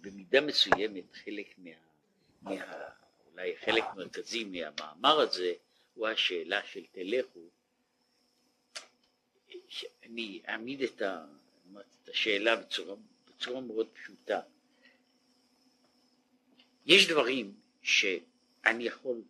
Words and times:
במידה 0.00 0.40
מסוימת 0.40 1.04
חלק 1.24 1.54
מה, 1.58 1.70
מה... 2.42 2.52
אולי 3.32 3.56
חלק 3.56 3.84
מרכזי 3.96 4.44
מהמאמר 4.44 5.20
הזה 5.20 5.52
הוא 5.94 6.08
השאלה 6.08 6.60
של 6.66 6.84
תלכו. 6.92 7.40
אני 10.02 10.42
אעמיד 10.48 10.82
את, 10.82 11.02
ה, 11.02 11.24
את 12.02 12.08
השאלה 12.08 12.56
בצורה, 12.56 12.96
בצורה 13.28 13.60
מאוד 13.60 13.88
פשוטה. 13.92 14.40
יש 16.86 17.08
דברים 17.08 17.54
שאני 17.82 18.84
יכול 18.84 19.22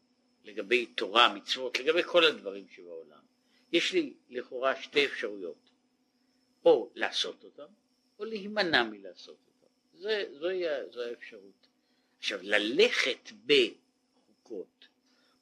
לגבי 0.44 0.86
תורה, 0.86 1.34
מצוות, 1.34 1.78
לגבי 1.78 2.02
כל 2.02 2.24
הדברים 2.24 2.68
שבעולם, 2.68 3.22
יש 3.72 3.92
לי 3.92 4.14
לכאורה 4.30 4.82
שתי 4.82 5.06
אפשרויות, 5.06 5.70
או 6.64 6.90
לעשות 6.94 7.44
אותם, 7.44 7.72
או 8.18 8.24
להימנע 8.24 8.82
מלעשות 8.82 9.36
אותם. 9.46 9.51
זה, 10.02 10.24
זוהי, 10.38 10.62
זו 10.90 11.02
האפשרות. 11.02 11.68
עכשיו, 12.18 12.38
ללכת 12.42 13.30
בחוקות 13.46 14.88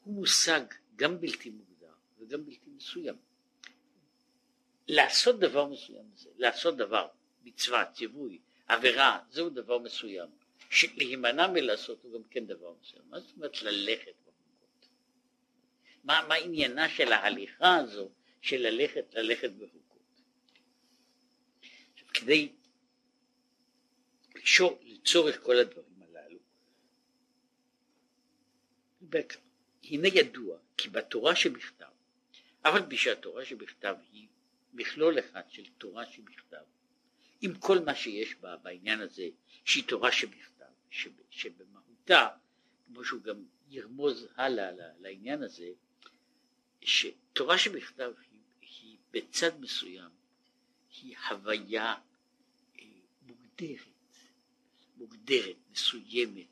הוא 0.04 0.14
מושג 0.14 0.60
גם 0.96 1.20
בלתי 1.20 1.50
מוגדר 1.50 1.92
וגם 2.18 2.44
בלתי 2.44 2.70
מסוים. 2.76 3.16
לעשות 4.88 5.38
דבר 5.38 5.66
מסוים, 5.66 6.10
לעשות 6.36 6.76
דבר, 6.76 7.08
מצווה, 7.44 7.84
ציווי, 7.92 8.38
עבירה, 8.66 9.20
זהו 9.30 9.50
דבר 9.50 9.78
מסוים. 9.78 10.28
להימנע 10.96 11.46
מלעשות 11.46 12.02
הוא 12.02 12.12
גם 12.12 12.28
כן 12.30 12.46
דבר 12.46 12.74
מסוים. 12.80 13.02
מה 13.08 13.20
זאת 13.20 13.36
אומרת 13.36 13.62
ללכת 13.62 14.12
בחוקות? 14.26 14.88
מה, 16.04 16.26
מה 16.28 16.34
עניינה 16.34 16.88
של 16.88 17.12
ההליכה 17.12 17.76
הזו 17.76 18.10
של 18.42 18.56
ללכת, 18.56 19.14
ללכת 19.14 19.50
בחוקות? 19.50 20.20
עכשיו, 21.92 22.08
כדי 22.14 22.52
לקשור, 24.40 24.80
לצורך 24.82 25.42
כל 25.42 25.56
הדברים 25.58 26.02
הללו, 26.02 26.38
הנה 29.84 30.08
ידוע 30.08 30.58
כי 30.76 30.88
בתורה 30.88 31.36
שבכתב, 31.36 31.90
אבל 32.64 32.80
בשהתורה 32.80 33.44
שבכתב 33.44 33.96
היא 34.12 34.28
מכלול 34.72 35.18
אחד 35.18 35.42
של 35.48 35.62
תורה 35.78 36.06
שבכתב, 36.06 36.64
עם 37.40 37.54
כל 37.58 37.78
מה 37.78 37.94
שיש 37.94 38.34
בה 38.34 38.56
בעניין 38.56 39.00
הזה, 39.00 39.28
שהיא 39.64 39.84
תורה 39.88 40.12
שבכתב, 40.12 40.64
שב, 40.90 41.10
שבמהותה, 41.30 42.28
כמו 42.86 43.04
שהוא 43.04 43.22
גם 43.22 43.44
ירמוז 43.68 44.28
הלאה 44.36 44.70
לעניין 44.98 45.42
הזה, 45.42 45.68
שתורה 46.80 47.58
שבכתב 47.58 48.12
היא, 48.30 48.40
היא 48.60 48.96
בצד 49.10 49.60
מסוים, 49.60 50.10
היא 51.02 51.16
הוויה 51.30 51.94
אה, 52.78 52.84
מוגדרת, 53.22 53.99
מוגדרת, 55.00 55.56
מסוימת, 55.72 56.46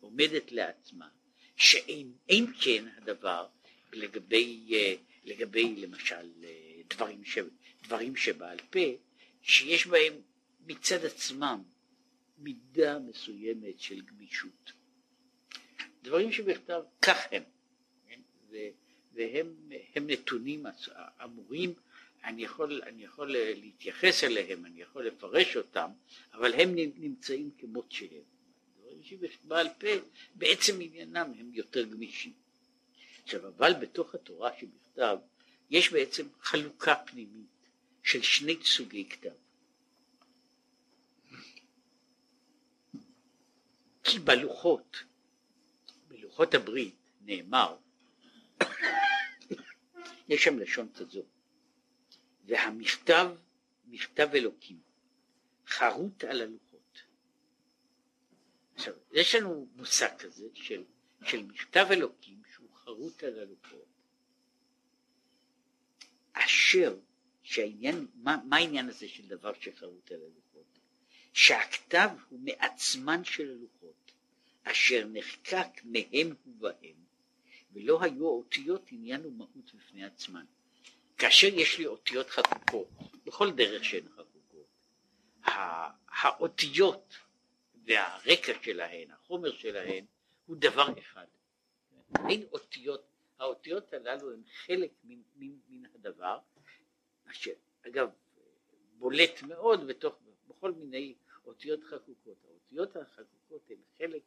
עומדת 0.00 0.52
לעצמה, 0.52 1.08
שאין 1.56 2.52
כן 2.60 2.84
הדבר 2.96 3.46
לגבי, 3.92 4.68
אה, 4.72 4.94
לגבי 5.24 5.76
למשל 5.76 6.30
אה, 6.44 6.80
דברים, 6.90 7.24
ש, 7.24 7.38
דברים 7.82 8.16
שבעל 8.16 8.58
פה, 8.70 8.78
שיש 9.42 9.86
בהם 9.86 10.12
מצד 10.66 11.04
עצמם 11.04 11.62
מידה 12.38 12.98
מסוימת 12.98 13.80
של 13.80 14.00
גמישות. 14.00 14.72
דברים 16.02 16.32
שבכתב 16.32 16.80
כך 17.02 17.16
הם, 17.32 17.42
כן? 18.08 18.20
והם 19.12 20.06
נתונים 20.06 20.66
אמורים, 21.24 21.74
אני 22.24 22.44
יכול, 22.44 22.82
אני 22.82 23.04
יכול 23.04 23.32
להתייחס 23.36 24.24
אליהם, 24.24 24.66
אני 24.66 24.82
יכול 24.82 25.06
לפרש 25.06 25.56
אותם, 25.56 25.90
אבל 26.32 26.54
הם 26.54 26.74
נמצאים 26.74 27.50
כמות 27.58 27.92
שהם. 27.92 28.22
דברים 28.78 29.02
שבעל 29.02 29.68
פה 29.78 29.86
בעצם 30.34 30.80
עניינם 30.80 31.32
הם 31.38 31.50
יותר 31.54 31.84
גמישים. 31.84 32.32
עכשיו 33.22 33.48
אבל 33.48 33.72
בתוך 33.80 34.14
התורה 34.14 34.50
שבכתב 34.60 35.18
יש 35.70 35.92
בעצם 35.92 36.26
חלוקה 36.40 36.94
פנימית 36.94 37.46
של 38.02 38.22
שני 38.22 38.56
סוגי 38.64 39.08
כתב. 39.08 39.34
כי 44.04 44.18
בלוחות, 44.18 45.02
בלוחות 46.08 46.54
הברית 46.54 46.94
נאמר, 47.20 47.76
יש 50.28 50.44
שם 50.44 50.58
לשון 50.58 50.88
כזו, 50.94 51.22
והמכתב, 52.48 53.30
מכתב 53.86 54.28
אלוקים, 54.34 54.80
חרוט 55.66 56.24
על 56.24 56.40
הלוחות. 56.40 57.02
עכשיו, 58.74 58.94
יש 59.12 59.34
לנו 59.34 59.68
מושג 59.74 60.16
כזה 60.18 60.48
של, 60.54 60.84
של 61.24 61.42
מכתב 61.42 61.86
אלוקים 61.90 62.42
שהוא 62.54 62.68
חרוט 62.74 63.24
על 63.24 63.38
הלוחות, 63.38 63.88
אשר, 66.32 66.98
שהעניין, 67.42 68.06
מה, 68.14 68.36
מה 68.44 68.56
העניין 68.56 68.88
הזה 68.88 69.08
של 69.08 69.28
דבר 69.28 69.52
שחרוט 69.60 70.12
על 70.12 70.20
הלוחות? 70.20 70.78
שהכתב 71.32 72.08
הוא 72.28 72.40
מעצמן 72.40 73.24
של 73.24 73.50
הלוחות, 73.50 74.12
אשר 74.62 75.06
נחקק 75.12 75.80
מהם 75.84 76.34
ובהם, 76.46 77.04
ולא 77.72 78.02
היו 78.02 78.26
האותיות 78.26 78.82
עניין 78.92 79.26
ומהות 79.26 79.74
בפני 79.74 80.04
עצמן. 80.04 80.44
כאשר 81.18 81.46
יש 81.46 81.78
לי 81.78 81.86
אותיות 81.86 82.30
חקוקות, 82.30 82.88
בכל 83.24 83.50
דרך 83.50 83.84
שהן 83.84 84.08
חקוקות, 84.08 84.66
האותיות 86.08 87.14
והרקע 87.84 88.52
שלהן, 88.62 89.10
החומר 89.10 89.52
שלהן, 89.52 90.04
הוא 90.46 90.56
דבר 90.56 90.98
אחד. 90.98 91.26
אין 92.28 92.42
אותיות, 92.52 93.04
האותיות 93.38 93.92
הללו 93.92 94.32
הן 94.32 94.42
חלק 94.66 94.90
מן, 95.04 95.22
מן, 95.36 95.56
מן 95.68 95.88
הדבר, 95.94 96.38
אשר 97.30 97.52
אגב 97.86 98.10
בולט 98.98 99.42
מאוד 99.42 99.86
בתוך, 99.86 100.14
בכל 100.48 100.72
מיני 100.72 101.14
אותיות 101.46 101.84
חקוקות. 101.84 102.36
האותיות 102.44 102.96
החקוקות 102.96 103.70
הן 103.70 103.76
חלק, 103.98 104.22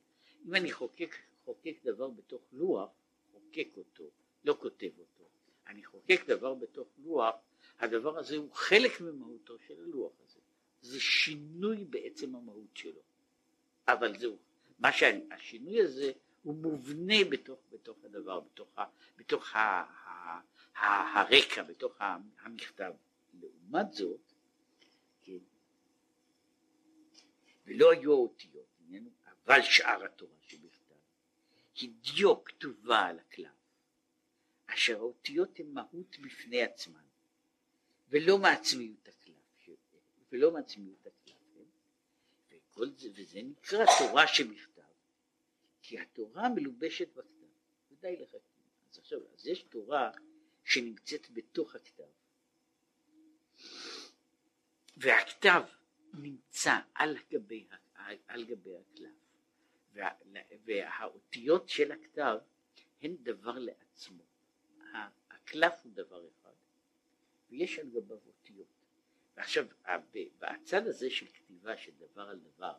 אם 0.46 0.56
אני 0.56 0.72
חוקק, 0.72 1.16
חוקק 1.46 1.75
דבר 1.84 2.08
בתוך 2.08 2.41
לוח, 2.52 2.90
חוקק 3.31 3.68
אותו, 3.78 4.09
לא 4.44 4.58
כותב 4.59 4.90
אותו, 5.00 5.23
אני 5.71 5.83
חוקק 5.85 6.21
דבר 6.27 6.53
בתוך 6.53 6.87
לוח, 6.97 7.35
הדבר 7.79 8.19
הזה 8.19 8.37
הוא 8.37 8.53
חלק 8.53 9.01
ממהותו 9.01 9.59
של 9.67 9.83
הלוח 9.83 10.11
הזה. 10.25 10.39
זה 10.81 10.99
שינוי 10.99 11.85
בעצם 11.85 12.35
המהות 12.35 12.77
שלו. 12.77 13.01
אבל 13.87 14.17
זהו, 14.17 14.37
מה 14.79 14.91
שהשינוי 14.91 15.81
הזה 15.81 16.11
הוא 16.43 16.55
מובנה 16.55 17.23
בתוך, 17.29 17.59
בתוך 17.71 17.97
הדבר, 18.03 18.39
בתוך, 18.39 18.77
ה, 18.77 18.85
בתוך 19.17 19.55
ה, 19.55 19.59
ה, 19.59 20.39
ה, 20.75 21.19
הרקע, 21.19 21.63
בתוך 21.63 21.95
המכתב. 22.39 22.93
לעומת 23.33 23.93
זאת, 23.93 24.33
כן, 25.21 25.37
ולא 27.65 27.91
היו 27.91 28.11
האותיות, 28.11 28.65
אבל 29.47 29.61
שאר 29.61 30.05
התורה 30.05 30.35
שבכתב, 30.41 30.95
היא 31.75 31.89
דיו 32.01 32.43
כתובה 32.43 32.99
על 32.99 33.19
הכלל, 33.19 33.60
אשר 34.73 34.97
האותיות 34.97 35.59
הן 35.59 35.71
מהות 35.73 36.19
בפני 36.19 36.61
עצמן, 36.61 37.03
ולא 38.09 38.37
מעצמיות 38.37 39.07
הכלל, 39.07 39.33
ולא 40.31 40.51
מעצמיות 40.51 41.07
הכלל, 41.07 41.35
כן? 42.49 42.55
וכל 42.55 42.89
זה, 42.89 43.09
וזה 43.15 43.41
נקרא 43.43 43.85
תורה 43.99 44.27
שבכתב. 44.27 44.81
כי 45.81 45.99
התורה 45.99 46.49
מלובשת 46.49 47.07
בכתב, 47.13 47.45
ודי 47.91 48.15
לך. 48.21 48.35
אז 48.91 48.97
עכשיו, 48.97 49.19
אז 49.33 49.47
יש 49.47 49.63
תורה 49.63 50.11
שנמצאת 50.63 51.29
בתוך 51.29 51.75
הכתב, 51.75 52.03
והכתב 54.97 55.61
נמצא 56.13 56.79
על 56.95 57.17
גבי, 57.31 57.67
על 58.27 58.45
גבי 58.45 58.71
הקלף, 58.77 59.09
וה, 59.93 60.09
והאותיות 60.66 61.69
של 61.69 61.91
הכתב 61.91 62.37
הן 63.01 63.16
דבר 63.19 63.59
לעצמו. 63.59 64.30
הקלף 65.32 65.73
הוא 65.84 65.91
דבר 65.96 66.28
אחד, 66.28 66.52
ויש 67.49 67.79
על 67.79 67.88
גביו 67.90 68.17
אותיות. 68.28 68.67
ועכשיו, 69.38 69.66
בצד 70.40 70.88
הזה 70.88 71.09
של 71.09 71.26
כתיבה 71.26 71.78
של 71.78 71.91
דבר 71.99 72.29
על 72.29 72.40
דבר, 72.40 72.73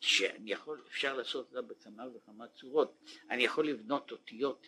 שאני 0.00 0.52
יכול, 0.52 0.82
אפשר 0.88 1.16
לעשות 1.16 1.46
אותה 1.48 1.62
בכמה 1.62 2.04
וכמה 2.14 2.48
צורות. 2.48 2.94
אני 3.30 3.44
יכול 3.44 3.68
לבנות 3.68 4.12
אותיות 4.12 4.66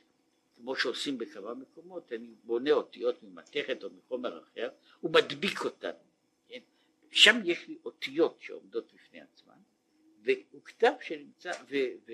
כמו 0.57 0.77
שעושים 0.77 1.19
בכמה 1.19 1.55
מקומות, 1.55 2.13
אני 2.13 2.35
בונה 2.45 2.71
אותיות 2.71 3.23
ממתכת 3.23 3.85
או 3.85 3.89
מחומר 3.91 4.43
אחר 4.43 4.71
ומדביק 5.03 5.65
אותן. 5.65 5.91
כן? 6.49 6.61
שם 7.11 7.41
יש 7.45 7.69
לי 7.69 7.79
אותיות 7.85 8.41
שעומדות 8.41 8.93
בפני 8.95 9.21
עצמן, 9.21 9.59
והוא 10.23 10.63
כתב 10.65 10.93
שנמצא, 11.01 11.51
ו, 11.69 11.77
ו, 12.07 12.13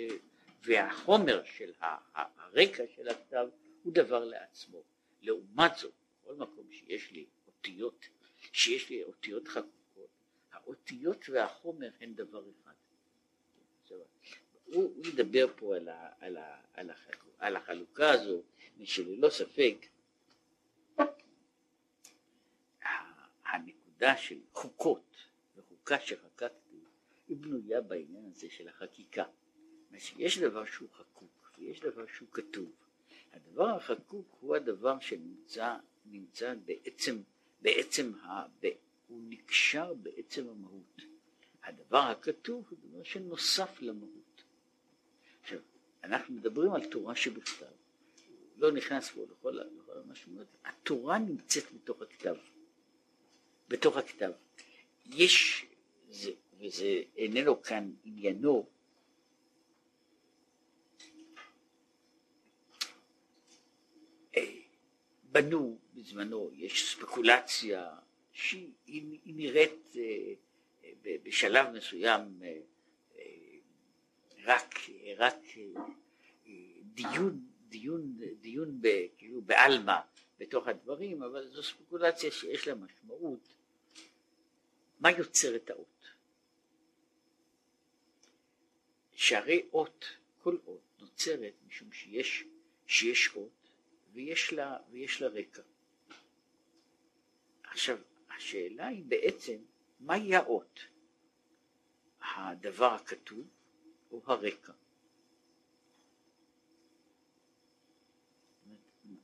והחומר 0.62 1.44
של 1.44 1.72
הרקע 1.80 2.84
של 2.96 3.08
הכתב 3.08 3.48
הוא 3.82 3.92
דבר 3.92 4.24
לעצמו. 4.24 4.82
לעומת 5.22 5.76
זאת, 5.76 5.92
בכל 6.22 6.34
מקום 6.34 6.72
שיש 6.72 7.10
לי 7.12 7.26
אותיות, 7.46 8.06
שיש 8.52 8.90
לי 8.90 9.02
אותיות 9.02 9.48
חקוקות, 9.48 10.10
האותיות 10.52 11.28
והחומר 11.28 11.90
הן 12.00 12.14
דבר 12.14 12.42
אחד. 12.50 12.72
הוא, 14.74 14.94
הוא 14.96 15.06
ידבר 15.06 15.46
פה 15.56 15.76
על, 15.76 15.88
ה, 15.88 16.12
על, 16.20 16.36
ה, 16.36 16.60
על, 16.74 16.90
החלוקה, 16.90 17.26
על 17.38 17.56
החלוקה 17.56 18.10
הזו, 18.10 18.42
ושללא 18.78 19.30
ספק 19.30 19.76
הנקודה 23.44 24.16
של 24.16 24.38
חוקות 24.52 25.16
וחוקה 25.56 26.00
שחקקתי 26.00 26.76
היא 27.28 27.36
בנויה 27.36 27.80
בעניין 27.80 28.24
הזה 28.30 28.50
של 28.50 28.68
החקיקה. 28.68 29.24
יש 30.16 30.38
דבר 30.38 30.64
שהוא 30.64 30.88
חקוק 30.90 31.52
ויש 31.58 31.80
דבר 31.80 32.06
שהוא 32.06 32.28
כתוב. 32.32 32.72
הדבר 33.32 33.68
החקוק 33.68 34.36
הוא 34.40 34.56
הדבר 34.56 35.00
שנמצא 35.00 35.76
נמצא 36.04 36.54
בעצם, 36.64 37.22
בעצם 37.62 38.12
ה, 38.14 38.46
ב, 38.60 38.70
הוא 39.08 39.22
נקשר 39.28 39.94
בעצם 39.94 40.48
המהות. 40.48 41.02
הדבר 41.64 41.98
הכתוב 41.98 42.64
הוא 42.70 42.78
דבר 42.88 43.02
שנוסף 43.04 43.82
למהות. 43.82 44.42
עכשיו, 45.42 45.58
אנחנו 46.04 46.34
מדברים 46.34 46.72
על 46.72 46.90
תורה 46.90 47.16
שבכתב, 47.16 47.66
לא 48.56 48.72
נכנס 48.72 49.10
פה 49.10 49.24
לכל, 49.30 49.50
לכל 49.50 49.98
המשמעות, 49.98 50.46
התורה 50.64 51.18
נמצאת 51.18 51.72
בתוך 51.72 52.02
הכתב, 52.02 52.36
בתוך 53.68 53.96
הכתב. 53.96 54.30
יש, 55.06 55.66
זה, 56.10 56.30
וזה 56.58 57.02
איננו 57.16 57.62
כאן 57.62 57.92
עניינו, 58.04 58.66
אה, 64.36 64.60
בנו 65.32 65.78
בזמנו, 65.94 66.50
יש 66.52 66.92
ספקולציה 66.92 67.90
שהיא 68.32 69.34
נראית 69.34 69.96
אה, 69.96 70.34
בשלב 71.22 71.70
מסוים 71.70 72.40
אה, 72.42 72.58
רק, 74.44 74.74
רק 75.16 75.38
דיון, 76.94 77.46
דיון, 77.68 78.16
דיון 78.40 78.78
ב, 78.80 78.88
כאילו 79.18 79.42
בעלמא 79.42 79.98
בתוך 80.38 80.66
הדברים, 80.68 81.22
אבל 81.22 81.48
זו 81.48 81.62
ספקולציה 81.62 82.30
שיש 82.30 82.68
לה 82.68 82.74
משמעות. 82.74 83.54
מה 85.00 85.10
יוצר 85.10 85.56
את 85.56 85.70
האות? 85.70 86.06
שהרי 89.14 89.66
אות, 89.72 90.04
כל 90.42 90.56
אות 90.66 90.80
נוצרת 91.00 91.54
משום 91.66 91.92
שיש, 91.92 92.44
שיש 92.86 93.30
אות 93.34 93.59
ויש 94.12 94.52
לה, 94.52 94.76
ויש 94.90 95.22
לה 95.22 95.28
רקע. 95.28 95.62
עכשיו, 97.62 97.98
השאלה 98.36 98.86
היא 98.86 99.04
בעצם, 99.04 99.56
מהי 100.00 100.36
האות? 100.36 100.80
הדבר 102.20 102.92
הכתוב 102.92 103.46
או 104.10 104.22
הרקע? 104.26 104.72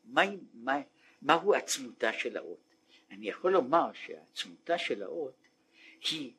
מהי, 0.04 0.38
מה, 0.54 0.80
מהו 1.22 1.54
עצמותה 1.54 2.12
של 2.12 2.36
האות? 2.36 2.74
אני 3.10 3.28
יכול 3.28 3.52
לומר 3.52 3.92
שעצמותה 3.92 4.78
של 4.78 5.02
האות 5.02 5.36
היא 6.10 6.32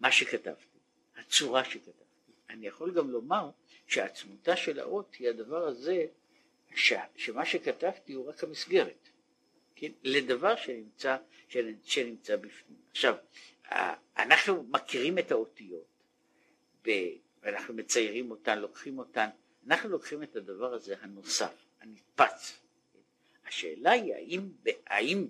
מה 0.00 0.12
שכתבתי, 0.12 0.78
הצורה 1.16 1.64
שכתבתי. 1.64 2.32
אני 2.50 2.66
יכול 2.66 2.94
גם 2.94 3.10
לומר 3.10 3.50
שעצמותה 3.86 4.56
של 4.56 4.80
האות 4.80 5.14
היא 5.14 5.28
הדבר 5.28 5.66
הזה 5.66 6.06
ש, 6.74 6.92
שמה 7.16 7.46
שכתבתי 7.46 8.12
הוא 8.12 8.28
רק 8.28 8.44
המסגרת. 8.44 9.08
כן? 9.76 9.92
לדבר 10.02 10.56
שנמצא, 10.56 11.16
שנמצא 11.84 12.36
בפנים. 12.36 12.78
עכשיו, 12.90 13.14
אנחנו 14.16 14.62
מכירים 14.62 15.18
את 15.18 15.32
האותיות, 15.32 16.04
ואנחנו 17.42 17.74
מציירים 17.74 18.30
אותן, 18.30 18.58
לוקחים 18.58 18.98
אותן, 18.98 19.28
אנחנו 19.66 19.88
לוקחים 19.88 20.22
את 20.22 20.36
הדבר 20.36 20.74
הזה 20.74 20.94
הנוסף, 21.00 21.66
הנתפס. 21.80 22.60
השאלה 23.46 23.90
היא 23.90 24.14
האם, 24.14 24.48
האם 24.86 25.26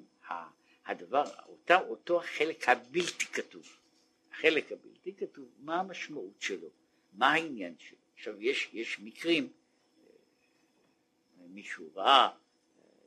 הדבר, 0.87 1.25
אותה, 1.49 1.81
אותו 1.81 2.21
החלק 2.21 2.69
הבלתי 2.69 3.25
כתוב, 3.27 3.79
החלק 4.33 4.73
הבלתי 4.73 5.15
כתוב, 5.15 5.45
מה 5.59 5.81
המשמעות 5.81 6.41
שלו, 6.41 6.69
מה 7.13 7.33
העניין 7.33 7.75
שלו. 7.79 7.99
עכשיו 8.15 8.43
יש, 8.43 8.71
יש 8.73 9.01
מקרים, 9.01 9.53
מישהו 11.55 11.91
ראה 11.95 12.29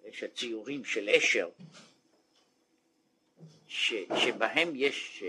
יש 0.06 0.24
הציורים 0.24 0.86
של 0.86 1.10
אשר, 1.10 1.50
ש, 3.68 3.94
שבהם 4.26 4.72
יש, 4.76 5.24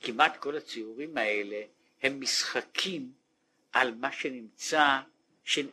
כמעט 0.00 0.36
כל 0.36 0.56
הציורים 0.56 1.16
האלה 1.16 1.62
הם 2.02 2.20
משחקים 2.20 3.12
על 3.72 3.94
מה 3.94 4.12
שנמצא, 4.12 5.00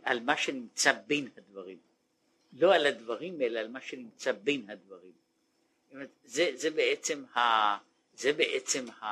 על 0.04 0.20
מה 0.20 0.38
שנמצא 0.38 0.92
בין 1.08 1.28
הדברים. 1.38 1.78
לא 2.54 2.76
על 2.76 2.86
הדברים 2.86 3.42
אלא 3.42 3.60
על 3.60 3.68
מה 3.68 3.82
שנמצא 3.82 4.32
בין 4.32 4.70
הדברים. 4.70 5.12
זה, 6.26 6.52
זה 6.56 6.70
בעצם, 6.70 7.24
ה, 7.36 7.40
זה 8.14 8.34
בעצם 8.34 8.90
ה, 8.90 9.06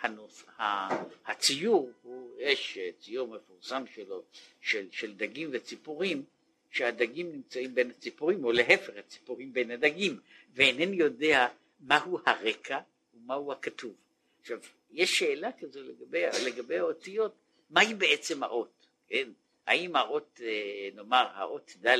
הנוס, 0.00 0.44
ה, 0.58 0.88
הציור, 1.26 1.92
הוא, 2.02 2.36
יש 2.40 2.78
ציור 3.00 3.28
מפורסם 3.28 3.84
שלו 3.94 4.22
של, 4.60 4.86
של 4.90 5.14
דגים 5.14 5.50
וציפורים 5.52 6.24
שהדגים 6.72 7.32
נמצאים 7.32 7.74
בין 7.74 7.90
הציפורים, 7.90 8.44
או 8.44 8.52
להפך, 8.52 8.92
הציפורים 8.96 9.52
בין 9.52 9.70
הדגים, 9.70 10.20
ואינני 10.54 10.96
יודע 10.96 11.48
מהו 11.80 12.18
הרקע 12.26 12.80
ומהו 13.14 13.52
הכתוב. 13.52 13.94
עכשיו, 14.40 14.60
יש 14.90 15.18
שאלה 15.18 15.50
כזו 15.60 15.80
לגבי, 15.82 16.22
לגבי 16.46 16.78
האותיות, 16.78 17.34
מהי 17.70 17.94
בעצם 17.94 18.42
האות, 18.42 18.86
כן? 19.08 19.28
האם 19.66 19.96
האות, 19.96 20.40
אה, 20.42 20.88
נאמר, 20.94 21.26
האות 21.34 21.76
ד' 21.86 21.98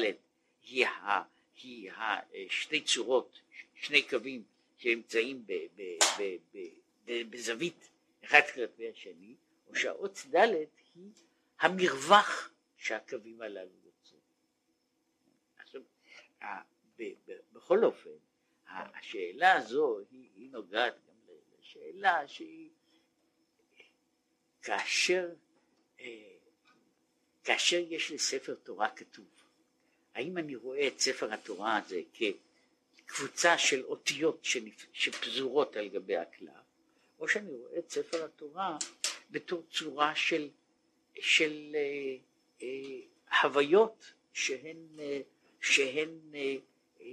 היא, 0.62 0.86
ה, 0.86 1.22
היא 1.62 1.90
ה, 1.90 2.20
שתי 2.48 2.80
צורות, 2.80 3.40
שני 3.74 4.02
קווים 4.02 4.42
שנמצאים 4.78 5.42
ב, 5.46 5.52
ב, 5.76 5.82
ב, 6.18 6.36
ב, 6.54 6.58
ב, 7.04 7.30
בזווית 7.30 7.88
אחד 8.24 8.40
כלפי 8.54 8.88
השני, 8.88 9.34
או 9.68 9.74
שהאות 9.74 10.26
ד' 10.34 10.54
היא 10.94 11.10
המרווח 11.60 12.50
שהקווים 12.76 13.42
הללו 13.42 13.81
בכל 17.52 17.84
אופן, 17.84 18.10
השאלה 18.68 19.52
הזו 19.52 19.98
היא, 20.10 20.28
היא 20.36 20.50
נוגעת 20.50 20.94
גם 20.94 21.34
לשאלה 21.60 22.28
שהיא 22.28 22.70
כאשר, 24.62 25.28
אה, 26.00 26.32
כאשר 27.44 27.84
יש 27.88 28.10
לי 28.10 28.18
ספר 28.18 28.54
תורה 28.54 28.90
כתוב, 28.90 29.26
האם 30.14 30.38
אני 30.38 30.56
רואה 30.56 30.86
את 30.86 31.00
ספר 31.00 31.32
התורה 31.32 31.76
הזה 31.76 32.00
כקבוצה 32.14 33.58
של 33.58 33.84
אותיות 33.84 34.46
שפזורות 34.92 35.76
על 35.76 35.88
גבי 35.88 36.16
הקלף, 36.16 36.52
או 37.18 37.28
שאני 37.28 37.50
רואה 37.52 37.78
את 37.78 37.90
ספר 37.90 38.24
התורה 38.24 38.78
בתור 39.30 39.62
צורה 39.70 40.14
של, 40.14 40.48
של 41.20 41.72
אה, 41.74 42.16
אה, 42.62 43.42
הוויות 43.42 44.12
שהן 44.32 44.86
אה, 44.98 45.20
שהן 45.62 46.18
אה, 46.34 46.56
אה, 47.00 47.06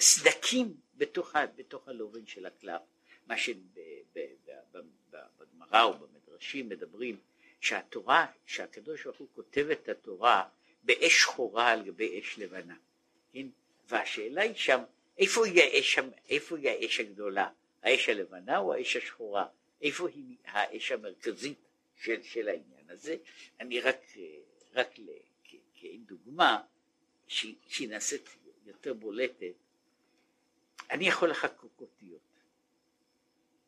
סדקים 0.00 0.74
בתוך, 0.94 1.34
בתוך 1.56 1.88
הלובן 1.88 2.26
של 2.26 2.46
הקלף, 2.46 2.82
מה 3.26 3.34
שבגמרא 3.38 3.62
או 5.82 5.94
במדרשים 5.98 6.68
מדברים 6.68 7.16
שהתורה, 7.60 8.26
שהקדוש 8.46 9.04
ברוך 9.04 9.18
הוא 9.18 9.28
כותב 9.34 9.66
את 9.72 9.88
התורה 9.88 10.48
באש 10.82 11.12
שחורה 11.12 11.70
על 11.70 11.82
גבי 11.82 12.20
אש 12.20 12.38
לבנה, 12.38 12.76
כן? 13.32 13.46
והשאלה 13.88 14.42
היא 14.42 14.54
שם, 14.54 14.80
איפה 15.18 15.46
היא 15.46 15.62
האש, 15.62 15.98
איפה 16.28 16.56
היא 16.56 16.68
האש 16.68 17.00
הגדולה, 17.00 17.50
האש 17.82 18.08
הלבנה 18.08 18.58
או 18.58 18.74
האש 18.74 18.96
השחורה, 18.96 19.46
איפה 19.82 20.08
היא 20.08 20.36
האש 20.44 20.92
המרכזית 20.92 21.58
של, 22.00 22.22
של 22.22 22.48
העניין 22.48 22.90
הזה, 22.90 23.16
אני 23.60 23.80
רק, 23.80 24.00
רק 24.74 24.98
כדוגמה 25.96 26.62
שהיא 27.26 27.88
נעשית 27.88 28.28
יותר 28.66 28.94
בולטת, 28.94 29.54
אני 30.90 31.08
יכול 31.08 31.30
לחקוק 31.30 31.80
אותיות. 31.80 32.20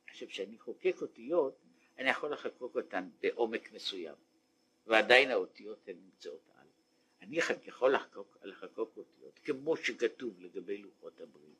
עכשיו 0.08 0.28
כשאני 0.28 0.58
חוקק 0.58 0.96
אותיות, 1.00 1.58
אני 1.98 2.10
יכול 2.10 2.32
לחקוק 2.32 2.76
אותן 2.76 3.08
בעומק 3.20 3.72
מסוים, 3.72 4.14
ועדיין 4.86 5.30
האותיות 5.30 5.88
הן 5.88 5.96
נמצאות 5.96 6.50
על. 6.54 6.66
אני 7.22 7.38
יכול 7.64 7.94
לחקוק, 7.94 8.36
לחקוק 8.42 8.96
אותיות 8.96 9.38
כמו 9.38 9.76
שכתוב 9.76 10.40
לגבי 10.40 10.78
לוחות 10.78 11.20
הברית. 11.20 11.50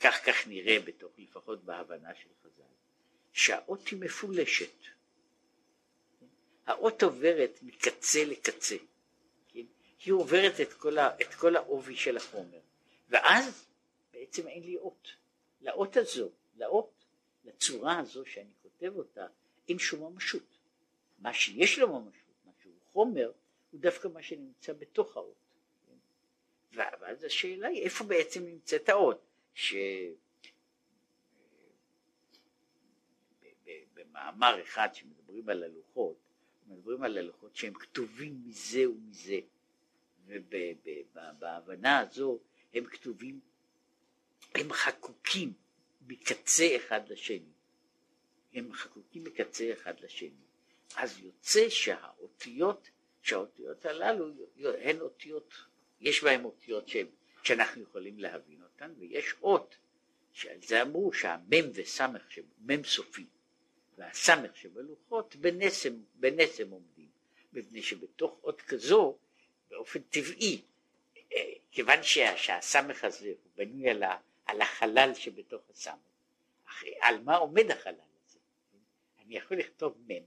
כך 0.00 0.14
כך 0.26 0.46
נראה 0.46 0.80
בתוך, 0.80 1.12
לפחות 1.18 1.64
בהבנה 1.64 2.14
של 2.14 2.28
חז"ל, 2.42 2.62
שהאות 3.32 3.88
היא 3.88 4.00
מפולשת. 4.00 4.74
האות 6.66 7.02
עוברת 7.02 7.58
מקצה 7.62 8.24
לקצה, 8.24 8.76
כן? 9.48 9.64
היא 10.04 10.12
עוברת 10.12 10.60
את 10.60 10.72
כל, 10.72 10.98
ה, 10.98 11.16
את 11.20 11.34
כל 11.34 11.56
העובי 11.56 11.96
של 11.96 12.16
החומר, 12.16 12.60
ואז 13.08 13.66
בעצם 14.12 14.48
אין 14.48 14.62
לי 14.62 14.76
אות. 14.76 15.08
לאות 15.60 15.96
הזו, 15.96 16.30
לאות, 16.56 17.04
לצורה 17.44 17.98
הזו 17.98 18.26
שאני 18.26 18.50
כותב 18.62 18.92
אותה, 18.96 19.26
אין 19.68 19.78
שום 19.78 20.12
ממשות. 20.12 20.58
מה 21.18 21.34
שיש 21.34 21.78
לו 21.78 21.88
ממשות, 21.88 22.34
מה 22.46 22.52
שהוא 22.62 22.74
חומר, 22.92 23.32
הוא 23.70 23.80
דווקא 23.80 24.08
מה 24.08 24.22
שנמצא 24.22 24.72
בתוך 24.72 25.16
האות. 25.16 25.34
ואז 26.72 27.24
השאלה 27.24 27.68
היא 27.68 27.82
איפה 27.82 28.04
בעצם 28.04 28.44
נמצאת 28.44 28.88
האות, 28.88 29.20
ש... 29.54 29.74
במאמר 33.94 34.62
אחד 34.62 34.88
שמדברים 34.94 35.48
על 35.48 35.62
הלוחות, 35.62 36.16
מדברים 36.66 37.02
על 37.02 37.18
הלוחות 37.18 37.56
שהם 37.56 37.74
כתובים 37.74 38.42
מזה 38.44 38.90
ומזה, 38.90 39.40
ובהבנה 40.26 41.98
הזו 41.98 42.38
הם 42.74 42.84
כתובים, 42.84 43.40
הם 44.54 44.72
חקוקים 44.72 45.52
מקצה 46.06 46.76
אחד 46.76 47.08
לשני, 47.08 47.52
הם 48.54 48.72
חקוקים 48.72 49.24
מקצה 49.24 49.72
אחד 49.72 50.00
לשני, 50.00 50.44
אז 50.96 51.18
יוצא 51.18 51.68
שהאותיות, 51.68 52.90
שהאותיות 53.22 53.84
הללו 53.84 54.26
הן 54.80 55.00
אותיות, 55.00 55.54
יש 56.00 56.24
בהן 56.24 56.44
אותיות 56.44 56.88
שהן, 56.88 57.06
שאנחנו 57.42 57.82
יכולים 57.82 58.18
להבין 58.18 58.62
אותן, 58.62 58.92
ויש 58.98 59.34
אות, 59.42 59.76
שעל 60.32 60.62
זה 60.62 60.82
אמרו 60.82 61.12
שהמם 61.12 61.70
וסמך, 61.74 62.22
מם 62.58 62.84
סופי, 62.84 63.26
והסמך 63.98 64.56
שבלוחות 64.56 65.36
בנסם, 65.36 65.94
בנסם 66.14 66.70
עומדים, 66.70 67.08
מפני 67.52 67.82
שבתוך 67.82 68.40
אות 68.42 68.62
כזו, 68.62 69.18
באופן 69.70 70.00
טבעי, 70.00 70.62
אה, 71.32 71.52
כיוון 71.70 72.02
שה, 72.02 72.36
שהסמך 72.36 73.04
הזה 73.04 73.28
הוא 73.28 73.50
בנוי 73.56 73.90
על, 73.90 74.02
ה, 74.02 74.16
על 74.46 74.60
החלל 74.60 75.14
שבתוך 75.14 75.62
הסמך, 75.70 76.84
על 77.00 77.22
מה 77.22 77.36
עומד 77.36 77.70
החלל 77.70 77.94
הזה? 78.26 78.38
אני 79.18 79.36
יכול 79.36 79.58
לכתוב 79.58 79.98
מם, 80.06 80.22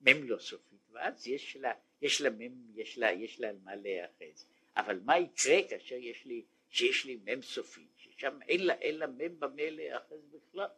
מם 0.00 0.28
לא 0.28 0.38
סופית, 0.38 0.80
ואז 0.90 1.26
יש 1.26 1.56
לה, 1.56 1.72
יש 2.02 2.20
לה 2.20 2.30
מם, 2.30 2.52
יש 2.74 2.98
לה, 2.98 3.12
יש 3.12 3.40
לה 3.40 3.48
על 3.48 3.56
מה 3.64 3.76
להיאחז, 3.76 4.46
אבל 4.76 5.00
מה 5.04 5.18
יקרה 5.18 5.56
כאשר 5.68 5.94
יש 5.94 6.26
לי, 6.26 6.44
שיש 6.68 7.04
לי 7.04 7.18
מם 7.24 7.42
סופי, 7.42 7.86
ששם 7.96 8.38
אין 8.48 8.66
לה, 8.66 8.74
אין 8.74 8.98
לה 8.98 9.06
מם 9.06 9.40
במה 9.40 9.70
להיאחז 9.70 10.26
בכלל, 10.30 10.68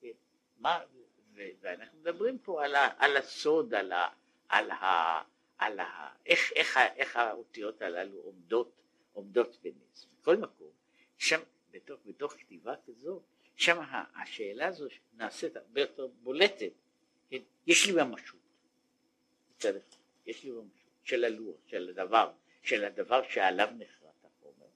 כן? 0.00 0.08
מה, 0.56 0.80
ואנחנו 1.60 1.98
מדברים 1.98 2.38
פה 2.38 2.64
על, 2.64 2.74
ה, 2.74 2.88
על 2.98 3.16
הסוד, 3.16 3.74
על, 3.74 3.92
ה, 3.92 4.08
על, 4.48 4.70
ה, 4.70 5.22
על 5.58 5.80
ה, 5.80 6.12
איך, 6.26 6.52
איך, 6.52 6.76
איך 6.96 7.16
האותיות 7.16 7.82
הללו 7.82 8.18
עומדות, 8.18 8.82
עומדות 9.12 9.58
בנס. 9.62 10.06
בכל 10.20 10.36
מקום, 10.36 10.70
שם, 11.18 11.40
בתוך, 11.70 12.00
בתוך 12.06 12.32
כתיבה 12.32 12.74
כזו, 12.86 13.22
שם 13.56 13.78
השאלה 14.14 14.66
הזו 14.66 14.86
נעשית 15.14 15.56
הרבה 15.56 15.80
יותר 15.80 16.06
בולטת. 16.06 16.72
יש 17.66 17.86
לי 17.86 17.92
ממשות, 17.92 18.40
יש 20.26 20.44
לי 20.44 20.50
ממשות 20.50 20.88
של 21.04 21.24
הלוח, 21.24 21.56
של 21.66 21.88
הדבר, 21.88 22.32
של 22.62 22.84
הדבר 22.84 23.22
שעליו 23.28 23.68
נחרט 23.78 24.24
החומר, 24.24 24.66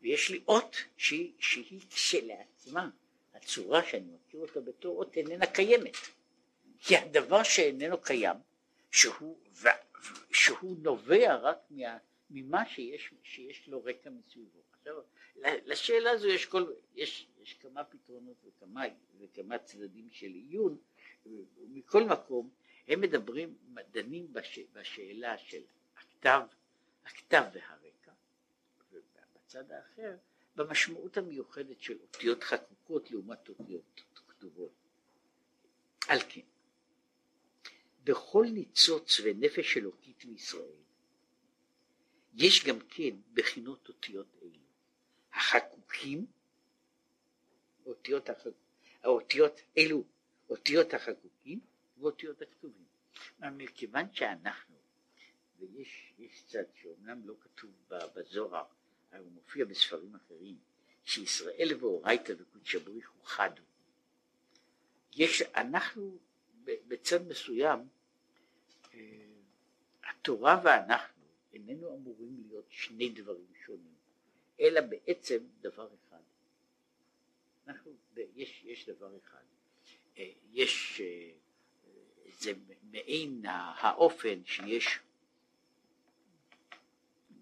ויש 0.00 0.30
לי 0.30 0.42
אות 0.48 0.76
שהיא, 0.96 1.32
שהיא 1.38 1.80
כשלעצמה 1.90 2.90
הצורה 3.36 3.84
שאני 3.84 4.10
מכיר 4.14 4.40
אותה 4.40 4.60
בתור 4.60 4.98
אות 4.98 5.16
איננה 5.16 5.46
קיימת. 5.46 5.96
כי 6.78 6.96
הדבר 6.96 7.42
שאיננו 7.42 8.00
קיים, 8.00 8.36
שהוא, 8.90 9.38
שהוא 10.30 10.76
נובע 10.82 11.36
רק 11.36 11.58
מה, 11.70 11.98
ממה 12.30 12.66
שיש, 12.66 13.14
שיש 13.22 13.68
לו 13.68 13.84
רקע 13.84 14.10
מסביבו. 14.10 14.58
עכשיו, 14.72 14.94
לשאלה 15.44 16.10
הזו 16.10 16.28
יש, 16.28 16.46
כל, 16.46 16.72
יש, 16.94 17.28
יש 17.42 17.54
כמה 17.54 17.84
פתרונות 17.84 18.36
וכמה, 18.44 18.84
וכמה 19.18 19.58
צדדים 19.58 20.08
של 20.10 20.26
עיון, 20.26 20.78
מכל 21.68 22.04
מקום 22.04 22.50
הם 22.88 23.00
מדברים, 23.00 23.56
דנים 23.90 24.32
בש, 24.32 24.58
בשאלה 24.72 25.38
של 25.38 25.62
הכתב, 25.96 26.40
הכתב 27.04 27.44
והרקע, 27.52 28.12
ובצד 28.92 29.72
האחר 29.72 30.16
במשמעות 30.56 31.16
המיוחדת 31.16 31.80
של 31.80 31.98
אותיות 32.00 32.44
חקוקות 32.44 33.10
לעומת 33.10 33.48
אותיות 33.48 34.00
כתובות. 34.26 34.72
על 36.08 36.18
כן, 36.28 36.40
בכל 38.04 38.46
ניצוץ 38.52 39.20
ונפש 39.24 39.76
אלוקית 39.76 40.24
מישראל 40.24 40.86
יש 42.34 42.64
גם 42.64 42.78
כן 42.88 43.16
בחינות 43.32 43.88
אותיות 43.88 44.26
אלו, 44.42 44.60
החקוקים, 45.32 46.26
אותיות, 47.86 48.28
החק... 48.30 48.50
האותיות 49.02 49.60
אלו, 49.78 50.04
אותיות 50.48 50.94
החקוקים 50.94 51.60
ואותיות 51.98 52.42
הכתובים. 52.42 52.86
מכיוון 53.40 54.12
שאנחנו, 54.12 54.76
ויש 55.58 56.44
צד 56.46 56.64
שאומנם 56.74 57.26
לא 57.28 57.34
כתוב 57.40 57.70
בזוהר, 57.88 58.64
הוא 59.18 59.32
מופיע 59.32 59.64
בספרים 59.64 60.14
אחרים, 60.14 60.56
שישראל 61.04 61.76
ואורייתא 61.80 62.32
וקודשא 62.38 62.78
בריך 62.78 63.10
הוא 63.10 63.24
חד. 63.24 63.50
יש, 65.12 65.42
אנחנו 65.42 66.18
בצד 66.64 67.28
מסוים, 67.28 67.88
אה, 68.94 69.00
התורה 70.04 70.60
ואנחנו 70.64 71.24
איננו 71.52 71.94
אמורים 71.96 72.42
להיות 72.46 72.66
שני 72.68 73.08
דברים 73.08 73.52
שונים, 73.64 73.94
אלא 74.60 74.80
בעצם 74.80 75.38
דבר 75.60 75.88
אחד. 75.94 76.20
אנחנו, 77.66 77.92
יש, 78.34 78.62
יש 78.64 78.88
דבר 78.88 79.16
אחד, 79.16 79.42
אה, 80.18 80.30
יש, 80.52 81.00
אה, 81.00 81.30
זה 82.38 82.52
מעין 82.82 83.42
האופן 83.46 84.44
שיש 84.44 84.98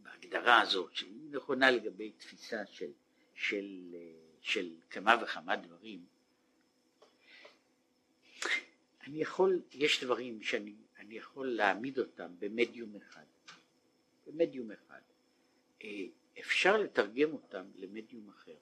ההגדרה 0.05 0.61
הזאת, 0.61 0.95
שהיא 0.95 1.24
נכונה 1.35 1.71
לגבי 1.71 2.13
תפיסה 2.13 2.67
של, 2.67 2.91
של, 3.35 3.95
של 4.41 4.75
כמה 4.91 5.23
וכמה 5.23 5.57
דברים, 5.57 6.05
אני 9.07 9.23
יכול, 9.23 9.63
יש 9.73 10.05
דברים 10.05 10.43
שאני 10.43 10.75
יכול 11.11 11.47
להעמיד 11.47 11.99
אותם 11.99 12.33
במדיום 12.39 12.97
אחד, 12.97 13.25
במדיום 14.27 14.71
אחד. 14.71 15.01
אה, 15.85 16.05
אפשר 16.41 16.77
לתרגם 16.77 17.33
אותם 17.33 17.65
למדיום 17.75 18.29
אחר. 18.29 18.57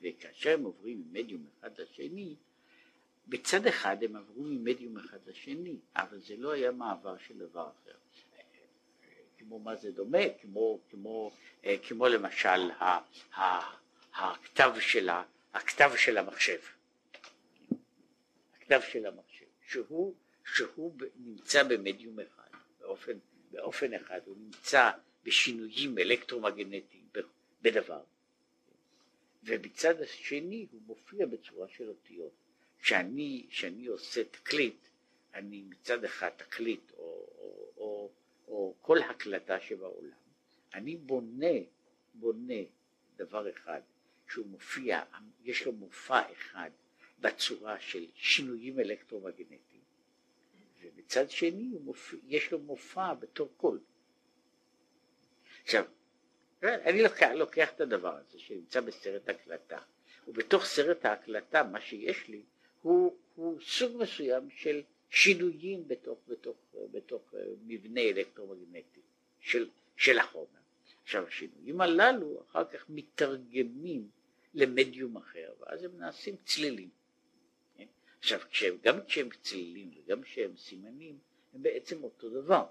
וכאשר 0.00 0.54
הם 0.54 0.64
עוברים 0.64 1.04
ממדיום 1.08 1.46
אחד 1.58 1.80
לשני, 1.80 2.36
בצד 3.28 3.66
אחד 3.66 4.02
הם 4.02 4.16
עברו 4.16 4.42
ממדיום 4.44 4.98
אחד 4.98 5.18
לשני, 5.26 5.76
אבל 5.96 6.18
זה 6.18 6.36
לא 6.36 6.52
היה 6.52 6.72
מעבר 6.72 7.18
של 7.18 7.38
דבר 7.38 7.70
אחר. 7.70 7.94
כמו 9.40 9.58
מה 9.58 9.76
זה 9.76 9.90
דומה, 9.90 10.18
כמו, 10.40 10.80
כמו, 10.90 11.30
אה, 11.64 11.76
כמו 11.88 12.08
למשל 12.08 12.70
ה, 12.70 12.84
ה, 13.34 13.74
הכתב, 14.14 14.72
של 14.80 15.08
ה, 15.08 15.22
הכתב 15.54 15.90
של 15.96 16.18
המחשב, 16.18 16.58
הכתב 18.54 18.80
של 18.92 19.06
המחשב, 19.06 19.44
שהוא, 19.66 20.14
שהוא 20.54 20.94
נמצא 21.16 21.62
במדיום 21.62 22.20
אחד, 22.20 22.58
באופן, 22.80 23.12
באופן 23.50 23.94
אחד, 23.94 24.20
הוא 24.24 24.36
נמצא 24.38 24.90
בשינויים 25.24 25.98
אלקטרומגנטיים 25.98 27.08
בדבר, 27.62 28.02
ובצד 29.44 30.00
השני 30.00 30.66
הוא 30.72 30.80
מופיע 30.86 31.26
בצורה 31.26 31.68
של 31.68 31.88
אותיות. 31.88 32.32
כשאני, 32.78 33.46
כשאני 33.50 33.86
עושה 33.86 34.24
תקליט, 34.24 34.86
אני 35.34 35.62
מצד 35.62 36.04
אחד 36.04 36.28
תקליט 36.28 36.92
או, 36.92 37.26
או, 37.38 37.72
או 37.76 38.10
או 38.50 38.74
כל 38.80 38.98
הקלטה 38.98 39.60
שבעולם, 39.60 40.16
אני 40.74 40.96
בונה, 40.96 41.56
בונה 42.14 42.62
דבר 43.16 43.50
אחד 43.50 43.80
שהוא 44.28 44.46
מופיע, 44.46 45.02
יש 45.44 45.66
לו 45.66 45.72
מופע 45.72 46.32
אחד 46.32 46.70
בצורה 47.20 47.80
של 47.80 48.06
שינויים 48.14 48.80
אלקטרומגנטיים, 48.80 49.82
ובצד 50.82 51.30
שני 51.30 51.68
מופיע, 51.84 52.18
יש 52.26 52.52
לו 52.52 52.58
מופע 52.58 53.14
בתור 53.14 53.52
קול. 53.56 53.80
עכשיו, 55.62 55.84
אני 56.62 57.02
לוקח, 57.02 57.28
לוקח 57.34 57.72
את 57.72 57.80
הדבר 57.80 58.16
הזה 58.16 58.38
שנמצא 58.38 58.80
בסרט 58.80 59.28
הקלטה, 59.28 59.78
ובתוך 60.28 60.64
סרט 60.64 61.04
ההקלטה 61.04 61.62
מה 61.62 61.80
שיש 61.80 62.28
לי 62.28 62.42
הוא, 62.82 63.16
הוא 63.34 63.60
סוג 63.60 64.02
מסוים 64.02 64.50
של 64.50 64.82
שינויים 65.10 65.88
בתוך, 65.88 66.18
בתוך, 66.28 66.56
בתוך 66.92 67.34
אה, 67.34 67.40
מבנה 67.66 68.00
אלקטרומגנטי 68.00 69.00
של, 69.40 69.68
של 69.96 70.18
החומר. 70.18 70.60
עכשיו 71.02 71.26
השינויים 71.26 71.80
הללו 71.80 72.42
אחר 72.50 72.64
כך 72.64 72.84
מתרגמים 72.88 74.08
למדיום 74.54 75.16
אחר 75.16 75.52
ואז 75.60 75.84
הם 75.84 75.98
נעשים 75.98 76.36
צלילים. 76.44 76.88
כן? 77.76 77.86
עכשיו 78.18 78.40
כשהם, 78.50 78.76
גם 78.82 79.04
כשהם 79.04 79.28
צלילים 79.42 79.90
וגם 79.96 80.22
כשהם 80.22 80.56
סימנים 80.56 81.18
הם 81.54 81.62
בעצם 81.62 82.04
אותו 82.04 82.30
דבר, 82.30 82.66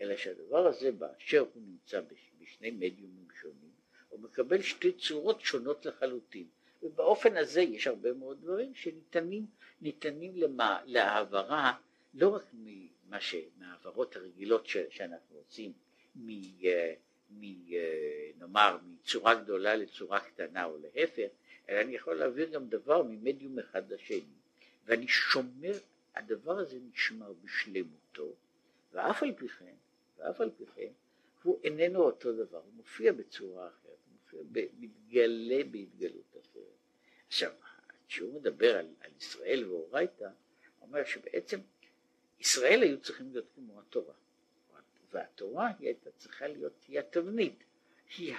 אלא 0.00 0.16
שהדבר 0.16 0.66
הזה 0.66 0.92
באשר 0.92 1.40
הוא 1.54 1.62
נמצא 1.62 2.00
בשני 2.40 2.70
מדיומים 2.70 3.28
שונים 3.40 3.70
הוא 4.08 4.20
מקבל 4.20 4.62
שתי 4.62 4.92
צורות 4.92 5.40
שונות 5.40 5.86
לחלוטין 5.86 6.46
ובאופן 6.84 7.36
הזה 7.36 7.60
יש 7.60 7.86
הרבה 7.86 8.12
מאוד 8.12 8.40
דברים 8.42 8.74
שניתנים 8.74 9.46
ניתנים 9.80 10.36
למה, 10.36 10.80
להעברה 10.84 11.72
לא 12.14 12.34
רק 12.34 12.44
ממה 12.52 13.20
ש... 13.20 13.34
מהעברות 13.58 14.16
הרגילות 14.16 14.66
ש, 14.66 14.76
שאנחנו 14.90 15.36
עושים 15.36 15.72
מ... 16.16 16.28
מ... 17.30 17.42
נאמר 18.38 18.78
מצורה 18.84 19.34
גדולה 19.34 19.76
לצורה 19.76 20.20
קטנה 20.20 20.64
או 20.64 20.78
להפך, 20.78 21.28
אלא 21.68 21.80
אני 21.80 21.94
יכול 21.94 22.14
להעביר 22.14 22.50
גם 22.50 22.68
דבר 22.68 23.02
ממדיום 23.02 23.58
אחד 23.58 23.92
לשני, 23.92 24.20
ואני 24.86 25.08
שומר, 25.08 25.72
הדבר 26.14 26.58
הזה 26.58 26.78
נשמר 26.92 27.32
בשלמותו, 27.32 28.34
ואף 28.92 29.22
על 29.22 29.32
פי 29.32 29.48
כן, 29.48 29.74
ואף 30.18 30.40
על 30.40 30.50
פי 30.50 30.64
כן, 30.74 30.92
הוא 31.42 31.60
איננו 31.64 32.02
אותו 32.02 32.32
דבר, 32.32 32.58
הוא 32.58 32.72
מופיע 32.76 33.12
בצורה 33.12 33.68
אחרת, 33.68 33.98
הוא 34.06 34.44
מופיע, 34.44 34.62
מתגלה 34.78 35.64
בהתגלות 35.70 36.36
אחרת. 36.40 36.53
עכשיו, 37.34 37.52
כשהוא 38.08 38.34
מדבר 38.34 38.76
על, 38.76 38.86
על 39.00 39.10
ישראל 39.18 39.64
ואורייתא, 39.68 40.24
הוא 40.24 40.32
אומר 40.88 41.04
שבעצם 41.04 41.60
ישראל 42.40 42.82
היו 42.82 43.00
צריכים 43.00 43.32
להיות 43.32 43.46
כמו 43.54 43.80
התורה, 43.80 44.14
והתורה 45.12 45.70
היא 45.78 45.88
הייתה 45.88 46.10
צריכה 46.18 46.46
להיות, 46.46 46.72
היא 46.88 46.98
התבנית, 46.98 47.64
היא 48.16 48.34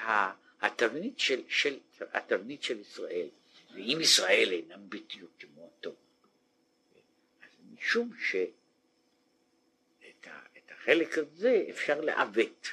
התבנית 0.62 1.20
של, 1.20 1.42
של, 1.48 1.80
התבנית 2.14 2.64
של 2.64 2.80
ישראל, 2.80 3.28
ואם 3.74 3.98
ישראל 4.02 4.50
אינם 4.52 4.90
בדיוק 4.90 5.32
כמו 5.40 5.72
התורה, 5.78 5.96
אז 7.42 7.50
משום 7.74 8.12
שאת 8.20 8.54
החלק 10.70 11.18
הזה 11.18 11.66
אפשר 11.70 12.02
לעוות, 12.02 12.68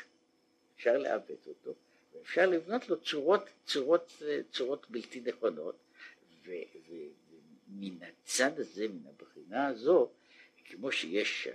אפשר 0.76 0.98
לעוות 0.98 1.46
אותו, 1.46 1.74
ואפשר 2.12 2.46
לבנות 2.46 2.88
לו 2.88 3.00
צורות, 3.00 3.42
צורות, 3.66 4.22
צורות 4.52 4.90
בלתי 4.90 5.20
נכונות, 5.20 5.76
ומן 6.44 8.02
הצד 8.02 8.58
הזה, 8.58 8.88
מן 8.88 9.06
הבחינה 9.06 9.66
הזו, 9.66 10.10
כמו 10.64 10.92
שיש 10.92 11.48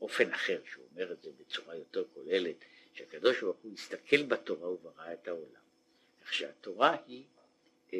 אופן 0.00 0.32
אחר 0.32 0.60
שהוא 0.64 0.84
אומר 0.90 1.12
את 1.12 1.22
זה 1.22 1.30
בצורה 1.40 1.76
יותר 1.76 2.04
כוללת, 2.14 2.56
שהקדוש 2.94 3.42
ברוך 3.42 3.56
הוא 3.62 3.72
הסתכל 3.72 4.22
בתורה 4.22 4.68
וברא 4.68 5.12
את 5.12 5.28
העולם. 5.28 5.62
כך 6.22 6.34
שהתורה 6.34 6.96
היא 7.06 7.24
אה, 7.92 7.98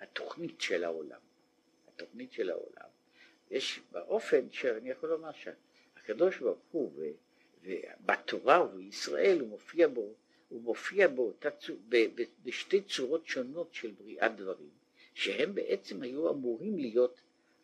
התוכנית 0.00 0.60
של 0.60 0.84
העולם, 0.84 1.20
התוכנית 1.88 2.32
של 2.32 2.50
העולם. 2.50 2.88
יש 3.50 3.80
באופן 3.92 4.50
שאני 4.50 4.90
יכול 4.90 5.08
לומר 5.08 5.30
שהקדוש 5.32 6.38
ברוך 6.38 6.58
הוא 6.70 6.92
ובתורה 7.62 8.64
ובישראל 8.64 9.40
הוא 9.40 9.48
מופיע 9.48 9.88
בו 9.88 10.14
הוא 10.48 10.62
מופיע 10.62 11.08
באותה, 11.08 11.48
ב, 11.88 11.96
ב, 12.14 12.22
בשתי 12.44 12.82
צורות 12.82 13.26
שונות 13.26 13.74
של 13.74 13.90
בריאת 13.90 14.36
דברים, 14.36 14.70
שהם 15.14 15.54
בעצם 15.54 16.02
היו 16.02 16.30
אמורים 16.30 16.78
להיות, 16.78 17.20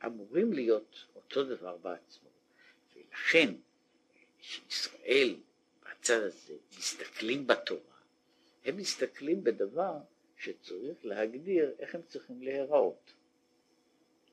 אמורים 0.06 0.52
להיות 0.52 1.04
אותו 1.16 1.44
דבר 1.44 1.76
בעצמו. 1.76 2.28
ולכן, 2.96 3.54
כשישראל 4.40 5.36
בצד 5.82 6.22
הזה 6.22 6.54
מסתכלים 6.78 7.46
בתורה, 7.46 7.96
הם 8.64 8.76
מסתכלים 8.76 9.44
בדבר 9.44 9.98
שצריך 10.38 11.04
להגדיר 11.04 11.74
איך 11.78 11.94
הם 11.94 12.02
צריכים 12.08 12.42
להיראות. 12.42 13.12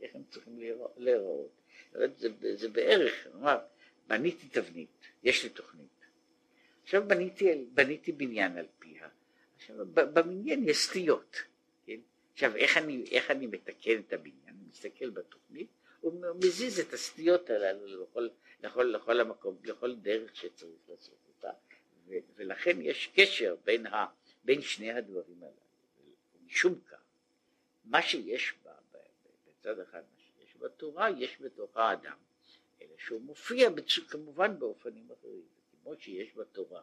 איך 0.02 0.16
הם 0.16 0.24
צריכים 0.30 0.60
להיראות. 0.98 1.50
זה, 1.92 2.56
זה 2.56 2.70
בערך, 2.70 3.28
נאמר, 3.34 3.58
בניתי 4.08 4.48
תבנית, 4.48 4.90
יש 5.24 5.44
לי 5.44 5.50
תוכנית. 5.50 5.97
עכשיו 6.88 7.08
בניתי, 7.08 7.66
בניתי 7.74 8.12
בניין 8.12 8.58
על 8.58 8.66
פיה, 8.80 9.08
עכשיו 9.56 9.86
בבניין 9.94 10.70
יש 10.70 10.78
סטיות, 10.78 11.36
כן? 11.86 12.00
עכשיו 12.34 12.56
איך 12.56 12.78
אני, 12.78 13.04
איך 13.12 13.32
אני 13.32 13.48
מתקן 13.48 14.00
את 14.00 14.14
הבניין? 14.14 14.48
אני 14.48 14.70
מסתכל 14.70 15.10
בתוכנית 15.10 15.68
ומזיז 16.04 16.80
את 16.80 16.94
הסטיות 16.94 17.50
הללו 17.50 18.04
לכל, 18.04 18.28
לכל, 18.64 18.84
לכל 18.84 19.20
המקום, 19.20 19.58
לכל 19.64 19.96
דרך 19.96 20.36
שצריך 20.36 20.90
לעשות 20.90 21.20
אותה, 21.28 21.52
ו, 22.08 22.14
ולכן 22.36 22.82
יש 22.82 23.12
קשר 23.16 23.56
בין, 23.64 23.88
ה, 23.88 24.06
בין 24.44 24.62
שני 24.62 24.92
הדברים 24.92 25.44
הללו. 25.44 26.14
משום 26.46 26.80
כך, 26.80 27.02
מה 27.86 28.02
שיש 28.02 28.54
בה, 28.64 28.72
בצד 29.48 29.80
אחד, 29.80 30.02
מה 30.16 30.22
שיש 30.22 30.56
בתורה, 30.58 31.10
יש 31.10 31.42
בתוך 31.42 31.78
האדם, 31.78 32.18
אלא 32.82 32.94
שהוא 32.98 33.22
מופיע. 33.22 33.70
כמובן 34.10 34.60
באופנים 34.60 35.08
אחרים. 35.20 35.57
כמו 35.88 35.96
שיש 36.00 36.36
בתורה, 36.36 36.82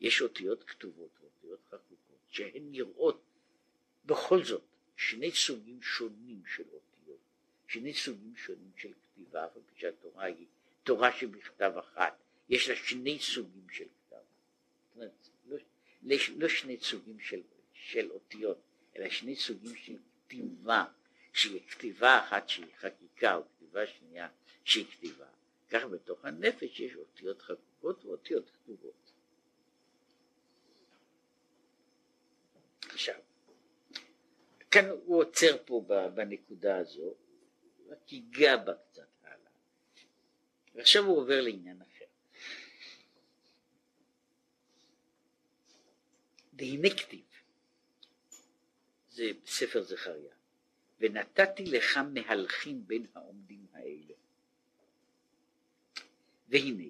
יש 0.00 0.22
אותיות 0.22 0.64
כתובות 0.64 1.10
ואותיות 1.20 1.60
חקוקות, 1.70 2.18
שהן 2.28 2.70
נראות 2.70 3.22
בכל 4.04 4.44
זאת 4.44 4.62
שני 4.96 5.30
סוגים 5.30 5.82
שונים 5.82 6.42
של 6.46 6.62
אותיות, 6.72 7.18
שני 7.66 7.94
סוגים 7.94 8.36
שונים 8.36 8.70
של 8.76 8.92
כתיבה, 9.02 9.44
אבל 9.44 9.60
כשהתורה 9.74 10.24
היא 10.24 10.46
תורה 10.82 11.12
שבכתב 11.12 11.72
אחת, 11.78 12.18
יש 12.48 12.68
לה 12.68 12.76
שני 12.76 13.18
סוגים 13.18 13.66
של 13.70 13.84
כתב. 13.84 14.16
לא, 14.96 15.06
לא, 15.46 16.16
לא 16.36 16.48
שני 16.48 16.76
סוגים 16.80 17.20
של, 17.20 17.42
של 17.72 18.10
אותיות, 18.10 18.58
אלא 18.96 19.10
שני 19.10 19.36
סוגים 19.36 19.76
של 19.76 19.96
כתיבה, 20.26 20.84
שהיא 21.32 21.60
כתיבה 21.68 22.18
אחת 22.18 22.48
שהיא 22.48 22.74
חקיקה, 22.78 23.34
או 23.34 23.42
כתיבה 23.56 23.86
שנייה 23.86 24.28
שהיא 24.64 24.86
כתיבה. 24.86 25.26
כך 25.70 25.84
בתוך 25.84 26.24
הנפש 26.24 26.80
יש 26.80 26.96
אותיות 26.96 27.42
חקוקות 27.42 27.73
ואותיות 27.84 28.50
כתובות. 28.50 29.12
עכשיו, 32.88 33.20
כאן 34.70 34.88
הוא 34.88 35.18
עוצר 35.18 35.56
פה 35.64 35.84
בנקודה 36.14 36.76
הזו, 36.76 37.14
רק 37.88 38.12
ייגע 38.12 38.56
בה 38.56 38.74
קצת 38.74 39.08
הלאה, 39.22 39.50
ועכשיו 40.74 41.04
הוא 41.04 41.18
עובר 41.18 41.40
לעניין 41.40 41.82
אחר. 41.82 42.04
והנה 46.52 46.88
כתיב, 46.90 47.24
זה 49.10 49.24
ספר 49.46 49.82
זכריה, 49.82 50.34
ונתתי 51.00 51.64
לך 51.64 51.96
מהלכים 51.96 52.86
בין 52.86 53.06
העומדים 53.14 53.66
האלה. 53.72 54.14
והנה, 56.48 56.84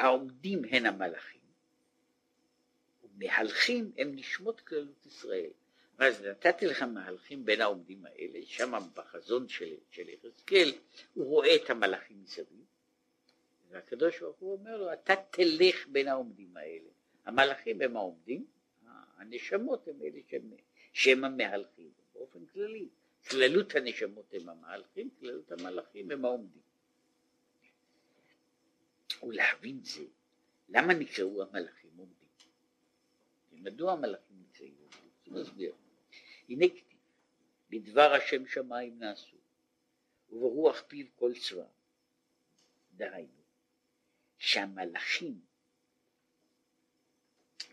העומדים 0.00 0.62
הן 0.70 0.86
המלאכים, 0.86 1.40
ומהלכים 3.02 3.92
הם 3.98 4.14
נשמות 4.14 4.60
כללות 4.60 5.06
ישראל. 5.06 5.50
אז 5.98 6.22
נתתי 6.22 6.66
לך 6.66 6.82
מהלכים 6.82 7.44
בין 7.44 7.60
העומדים 7.60 8.06
האלה, 8.06 8.38
שם 8.44 8.72
בחזון 8.94 9.48
של, 9.48 9.74
של 9.90 10.08
יחזקאל, 10.08 10.72
הוא 11.14 11.26
רואה 11.26 11.56
את 11.56 11.70
המלאכים 11.70 12.22
מסביב, 12.22 12.64
והקדוש 13.70 14.20
ברוך 14.20 14.36
הוא 14.38 14.52
אומר 14.52 14.76
לו, 14.76 14.92
אתה 14.92 15.14
תלך 15.30 15.86
בין 15.88 16.08
העומדים 16.08 16.56
האלה. 16.56 16.90
המלאכים 17.24 17.82
הם 17.82 17.96
העומדים, 17.96 18.46
הנשמות 19.16 19.88
הם 19.88 20.02
אלה 20.02 20.20
שהם, 20.28 20.52
שהם 20.92 21.24
המהלכים, 21.24 21.90
באופן 22.14 22.46
כללי. 22.46 22.88
כללות 23.30 23.74
הנשמות 23.74 24.34
הם 24.34 24.48
המהלכים, 24.48 25.10
כללות 25.20 25.52
המלאכים 25.52 26.10
הם 26.10 26.24
העומדים. 26.24 26.69
ולהבין 29.22 29.80
זה, 29.84 30.04
למה 30.68 30.94
נקראו 30.94 31.42
המלאכים 31.42 31.90
עומדים? 31.96 32.28
מדוע 33.52 33.92
המלאכים 33.92 34.42
נקראו 34.48 34.68
עומדים? 34.68 35.10
הוא 35.26 35.40
מסביר. 35.40 35.74
הנה 36.48 36.66
כתיב, 36.68 36.98
בדבר 37.70 38.12
השם 38.12 38.46
שמיים 38.46 38.98
נעשו, 38.98 39.36
וברוח 40.30 40.82
פיו 40.88 41.06
כל 41.16 41.32
צבא. 41.48 41.66
דהיינו, 42.96 43.42
שהמלאכים, 44.38 45.40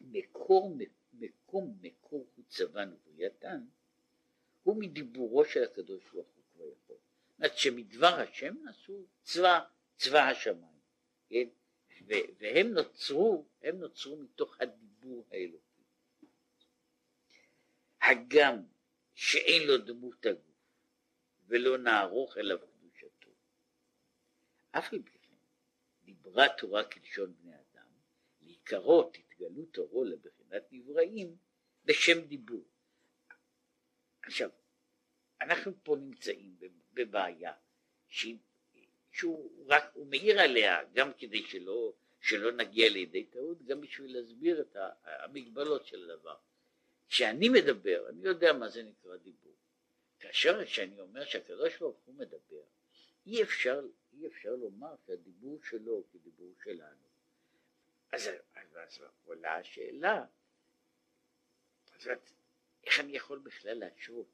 מקור, 0.02 0.78
מקום 1.14 1.78
מקור 1.82 2.28
הוא 2.36 2.46
צבן 2.48 2.94
ובריאתן, 2.94 3.66
הוא 4.64 4.82
מדיבורו 4.82 5.46
של 5.46 5.64
הקדוש 5.64 6.04
ברוך 6.14 6.28
הוא 6.28 6.44
כבר 6.54 6.66
יכול. 6.66 6.96
זאת 6.96 7.40
אומרת 7.40 7.58
שמדבר 7.58 8.14
השם 8.20 8.56
נעשו 8.64 9.06
צבא, 9.24 9.60
צבא 9.98 10.20
השמיים. 10.20 10.77
כן? 11.30 11.48
והם 12.40 12.68
נוצרו, 12.68 13.48
הם 13.62 13.80
נוצרו 13.80 14.18
מתוך 14.18 14.62
הדיבור 14.62 15.28
האלוקי. 15.32 15.84
הגם 18.02 18.64
שאין 19.14 19.68
לו 19.68 19.78
דמות 19.78 20.26
הגוף 20.26 20.48
ולא 21.48 21.78
נערוך 21.78 22.38
אליו 22.38 22.58
קדושתו. 22.60 23.30
אף 24.72 24.94
על 24.94 25.02
פי 25.02 25.18
כן 25.20 25.36
דיברה 26.04 26.46
תורה 26.58 26.84
כלשון 26.84 27.34
בני 27.34 27.56
אדם, 27.56 27.88
לעיקרו 28.42 29.12
תתגלו 29.14 29.66
תורו 29.66 30.04
לבחינת 30.04 30.64
נבראים 30.72 31.38
בשם 31.86 32.22
דיבור. 32.28 32.68
עכשיו, 34.22 34.50
אנחנו 35.42 35.72
פה 35.84 35.96
נמצאים 36.00 36.58
בבעיה 36.94 37.54
שהיא 38.08 38.40
שהוא 39.18 39.66
רק, 39.68 39.84
הוא 39.94 40.08
מעיר 40.08 40.42
עליה 40.42 40.80
גם 40.94 41.12
כדי 41.18 41.44
שלא, 41.44 41.94
שלא 42.22 42.52
נגיע 42.52 42.90
לידי 42.90 43.24
טעות, 43.24 43.64
גם 43.66 43.82
בשביל 43.82 44.18
להסביר 44.18 44.62
את 44.62 44.76
המגבלות 45.04 45.86
של 45.86 46.12
הדבר. 46.12 46.36
כשאני 47.08 47.50
מדבר, 47.50 48.10
אני 48.10 48.24
יודע 48.24 48.54
מה 48.54 48.70
זה 48.70 48.84
נקרא 48.84 49.18
דיבור. 49.18 49.56
כאשר 50.20 50.66
כשאני 50.66 51.00
אומר 51.00 51.26
שהקדוש 51.26 51.78
ברוך 51.78 51.98
הוא 52.06 52.16
מדבר, 52.16 52.64
אי 53.28 53.44
אפשר, 53.44 53.82
אי 54.14 54.28
אפשר 54.28 54.56
לומר 54.56 54.96
שהדיבור 55.08 55.60
שלו 55.64 55.92
הוא 55.92 56.04
כדיבור 56.14 56.54
שלנו. 56.64 57.08
אז, 58.12 58.30
אז, 58.56 58.68
אז 58.76 59.02
עולה 59.26 59.56
השאלה, 59.56 60.26
אז 61.96 62.10
איך 62.84 63.00
אני 63.00 63.16
יכול 63.16 63.40
בכלל 63.40 63.78
להשרות? 63.78 64.28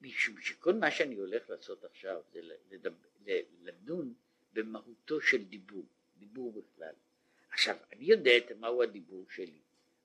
משום 0.00 0.40
שכל 0.40 0.74
מה 0.74 0.90
שאני 0.90 1.14
הולך 1.14 1.50
לעשות 1.50 1.84
עכשיו 1.84 2.22
זה 2.32 2.40
לדבר, 2.70 3.08
לדון 3.62 4.14
במהותו 4.52 5.20
של 5.20 5.44
דיבור, 5.44 5.86
דיבור 6.18 6.52
בכלל. 6.52 6.94
עכשיו, 7.50 7.76
אני 7.92 8.04
יודע 8.04 8.36
את 8.36 8.52
מהו 8.52 8.82
הדיבור 8.82 9.26
שלי, 9.30 9.60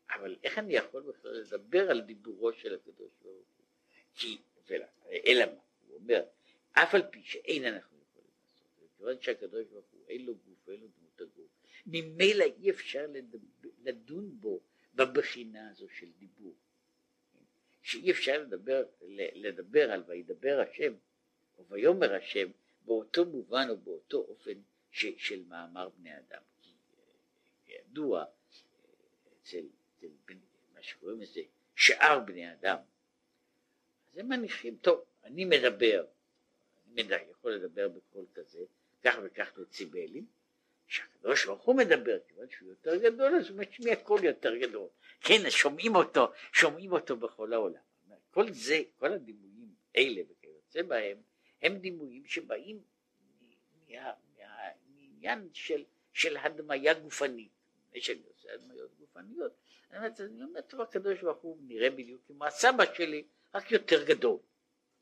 אבל 0.10 0.36
איך 0.44 0.58
אני 0.58 0.74
יכול 0.74 1.04
בכלל 1.04 1.32
לדבר 1.32 1.90
על 1.92 2.02
דיבורו 2.02 2.54
של 2.54 2.76
הקדוש 2.76 3.12
ברוך 3.22 3.48
הוא? 3.58 3.66
כי, 4.16 4.38
אלא 5.28 5.46
מה, 5.46 5.62
הוא 5.88 5.96
אומר, 5.96 6.24
אף 6.72 6.96
על 6.96 7.02
פי 7.12 7.24
שאין 7.24 7.66
אנחנו 7.66 7.98
יכולים 8.10 8.32
לעשות, 8.46 8.90
כיוון 8.98 9.22
שהקדוש 9.22 9.68
ברוך 9.68 9.86
הוא 9.92 10.06
אין 10.08 10.26
לו 10.26 10.36
גוף 10.36 10.68
ואין 10.68 10.80
לו 10.80 10.88
דמות 10.98 11.22
הגוף, 11.22 11.52
ממילא 11.86 12.46
אי 12.60 12.70
אפשר 12.70 13.08
לדון 13.84 14.40
בו 14.40 14.62
בבחינה 14.94 15.70
הזו 15.70 15.90
של 15.90 16.12
דיבור. 16.20 16.56
שאי 17.82 18.12
אפשר 18.12 18.42
לדבר, 18.42 18.86
לדבר 19.34 19.92
על 19.92 20.04
וידבר 20.08 20.60
השם 20.60 20.94
או 21.58 21.68
ויאמר 21.70 22.14
השם 22.14 22.48
באותו 22.86 23.26
מובן 23.26 23.67
או 23.69 23.78
באותו 23.78 24.17
אופן 24.17 24.62
ש, 24.91 25.06
של 25.17 25.43
מאמר 25.48 25.89
בני 25.89 26.17
אדם. 26.17 26.41
כי 26.62 26.74
כידוע 27.65 28.26
אצל, 29.41 29.65
אצל 29.98 30.08
בני, 30.26 30.39
מה 30.74 30.84
שקוראים 30.84 31.22
לזה 31.22 31.41
שאר 31.76 32.19
בני 32.19 32.54
אדם, 32.54 32.78
אז 34.12 34.17
הם 34.17 34.28
מניחים, 34.28 34.78
טוב, 34.82 35.04
אני 35.24 35.46
מדבר, 35.46 36.06
אני 36.91 37.04
יכול 37.32 37.52
לדבר 37.52 37.89
בקול 37.89 38.26
כזה, 38.34 38.60
כך 39.04 39.15
וכך 39.24 39.60
דציבלים, 39.60 40.26
שהקדוש 40.88 41.46
ברוך 41.46 41.63
הוא 41.63 41.76
מדבר, 41.76 42.19
כיוון 42.28 42.50
שהוא 42.50 42.69
יותר 42.69 42.96
גדול, 42.96 43.36
אז 43.36 43.50
הוא 43.50 43.58
משמיע 43.58 43.96
קול 43.96 44.24
יותר 44.24 44.56
גדול. 44.56 44.88
כן, 45.22 45.50
שומעים 45.50 45.96
אותו, 45.96 46.32
שומעים 46.54 46.91
אותו 46.91 47.17
בכל 47.17 47.54
העולם. 47.54 47.82
כל 48.32 48.52
זה, 48.52 48.82
כל 48.98 49.13
הדימויים 49.13 49.76
האלה 49.96 50.22
וכיוצא 50.30 50.82
בהם, 50.82 51.17
הם 51.63 51.78
דימויים 51.78 52.26
שבאים 52.26 52.84
מעניין 55.23 55.49
של, 55.54 55.84
של 56.13 56.38
הדמיה 56.38 56.93
גופנית. 56.93 57.52
שאני 58.02 58.23
עושה 58.28 58.54
הדמיות 58.54 58.95
גופניות, 58.99 59.52
אני 59.91 60.43
אומר, 60.43 60.62
טוב, 60.62 60.82
הקדוש 60.82 61.21
ברוך 61.21 61.41
הוא 61.41 61.58
נראה 61.62 61.89
בדיוק 61.89 62.21
כמו 62.28 62.45
הסבא 62.45 62.93
שלי, 62.93 63.28
רק 63.54 63.71
יותר 63.71 64.06
גדול. 64.06 64.39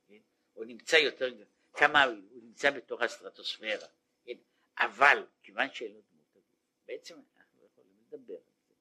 כן? 0.08 0.18
הוא 0.54 0.66
נמצא 0.66 0.96
יותר, 0.96 1.30
כמה, 1.74 2.04
הוא 2.04 2.44
נמצא 2.44 2.72
בתוך 2.72 3.02
הסטרטוספירה. 3.02 3.88
כן? 4.26 4.38
אבל, 4.78 5.26
כיוון 5.44 5.68
שאין 5.74 5.94
לו 5.94 6.02
דמות 6.12 6.36
הגוף, 6.36 6.44
בעצם 6.88 7.20
אנחנו 7.38 7.62
לא 7.62 7.66
יכולים 7.66 7.94
לדבר 8.08 8.34
על 8.34 8.42
זה. 8.68 8.74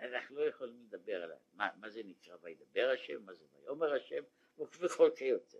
אנחנו 0.00 0.36
לא 0.36 0.44
יכולים 0.44 0.86
לדבר 0.86 1.22
על 1.22 1.32
מה, 1.52 1.68
מה 1.76 1.90
זה 1.90 2.02
נקרא 2.04 2.36
וידבר 2.42 2.90
השם, 2.94 3.22
מה 3.22 3.34
זה 3.34 3.44
ויאמר 3.52 3.94
השם, 3.94 4.22
וכל 4.58 5.10
כיוצא. 5.16 5.58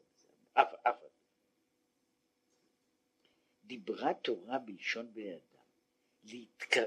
אף, 0.52 0.74
אף 0.83 1.02
דיברה 3.70 4.14
תורה 4.14 4.59
בלשון 4.59 5.12
בני 5.12 5.33
אדם, 5.35 5.64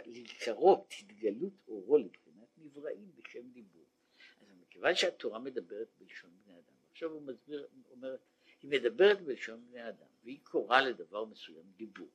להיקרות 0.05 0.93
התגלות 0.99 1.53
אורו 1.67 1.97
לבחינת 1.97 2.47
נבראים 2.57 3.11
בשם 3.15 3.49
דיבור. 3.51 3.85
אז 4.41 4.47
מכיוון 4.61 4.95
שהתורה 4.95 5.39
מדברת 5.39 5.87
בלשון 5.99 6.31
בני 6.43 6.53
אדם, 6.53 6.75
עכשיו 6.91 7.11
הוא 7.11 7.21
מסביר, 7.21 7.67
אומר, 7.91 8.15
היא 8.61 8.71
מדברת 8.71 9.21
בלשון 9.21 9.65
בני 9.69 9.89
אדם, 9.89 10.07
והיא 10.23 10.39
קוראה 10.43 10.81
לדבר 10.81 11.25
מסוים 11.25 11.71
דיבור. 11.75 12.09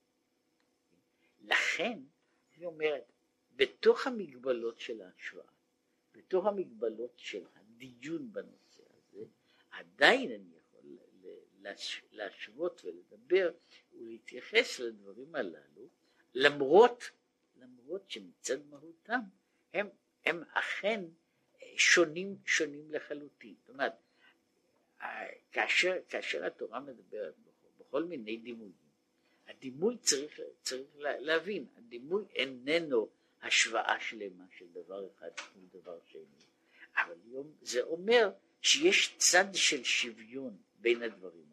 לכן, 1.40 2.00
היא 2.57 2.66
אומרת, 2.66 3.12
בתוך 3.57 4.07
המגבלות 4.07 4.81
של 4.81 5.00
ההשוואה, 5.00 5.52
בתוך 6.14 6.46
המגבלות 6.46 7.12
של 7.16 7.44
הדיון 7.54 8.33
בנושא 8.33 8.83
הזה, 8.96 9.24
עדיין 9.70 10.33
אני 10.33 10.58
להשוות 12.12 12.85
ולדבר 12.85 13.50
ולהתייחס 13.92 14.81
לדברים 14.81 15.35
הללו 15.35 15.88
למרות, 16.35 17.11
למרות 17.57 18.11
שמצד 18.11 18.66
מהותם 18.66 19.20
הם, 19.74 19.88
הם 20.24 20.42
אכן 20.52 21.04
שונים, 21.76 22.37
שונים 22.46 22.92
לחלוטין. 22.92 23.54
זאת 23.61 23.68
אומרת, 23.68 23.92
כאשר, 25.52 25.96
כאשר 26.09 26.44
התורה 26.44 26.81
מדברת 26.81 27.35
בכל, 27.38 27.68
בכל 27.78 28.04
מיני 28.04 28.37
דימויים, 28.37 28.88
הדימוי 29.46 29.96
צריך, 29.98 30.40
צריך 30.62 30.88
להבין, 30.98 31.66
הדימוי 31.76 32.24
איננו 32.35 33.09
השוואה 33.42 34.00
שלמה 34.00 34.44
של 34.59 34.66
דבר 34.72 35.07
אחד 35.16 35.31
מול 35.57 35.68
דבר 35.83 35.98
שני, 36.07 36.22
אבל 36.96 37.14
זה 37.62 37.83
אומר 37.83 38.31
שיש 38.62 39.14
צד 39.18 39.54
של 39.54 39.85
שוויון 39.85 40.57
בין 40.81 41.02
הדברים 41.02 41.47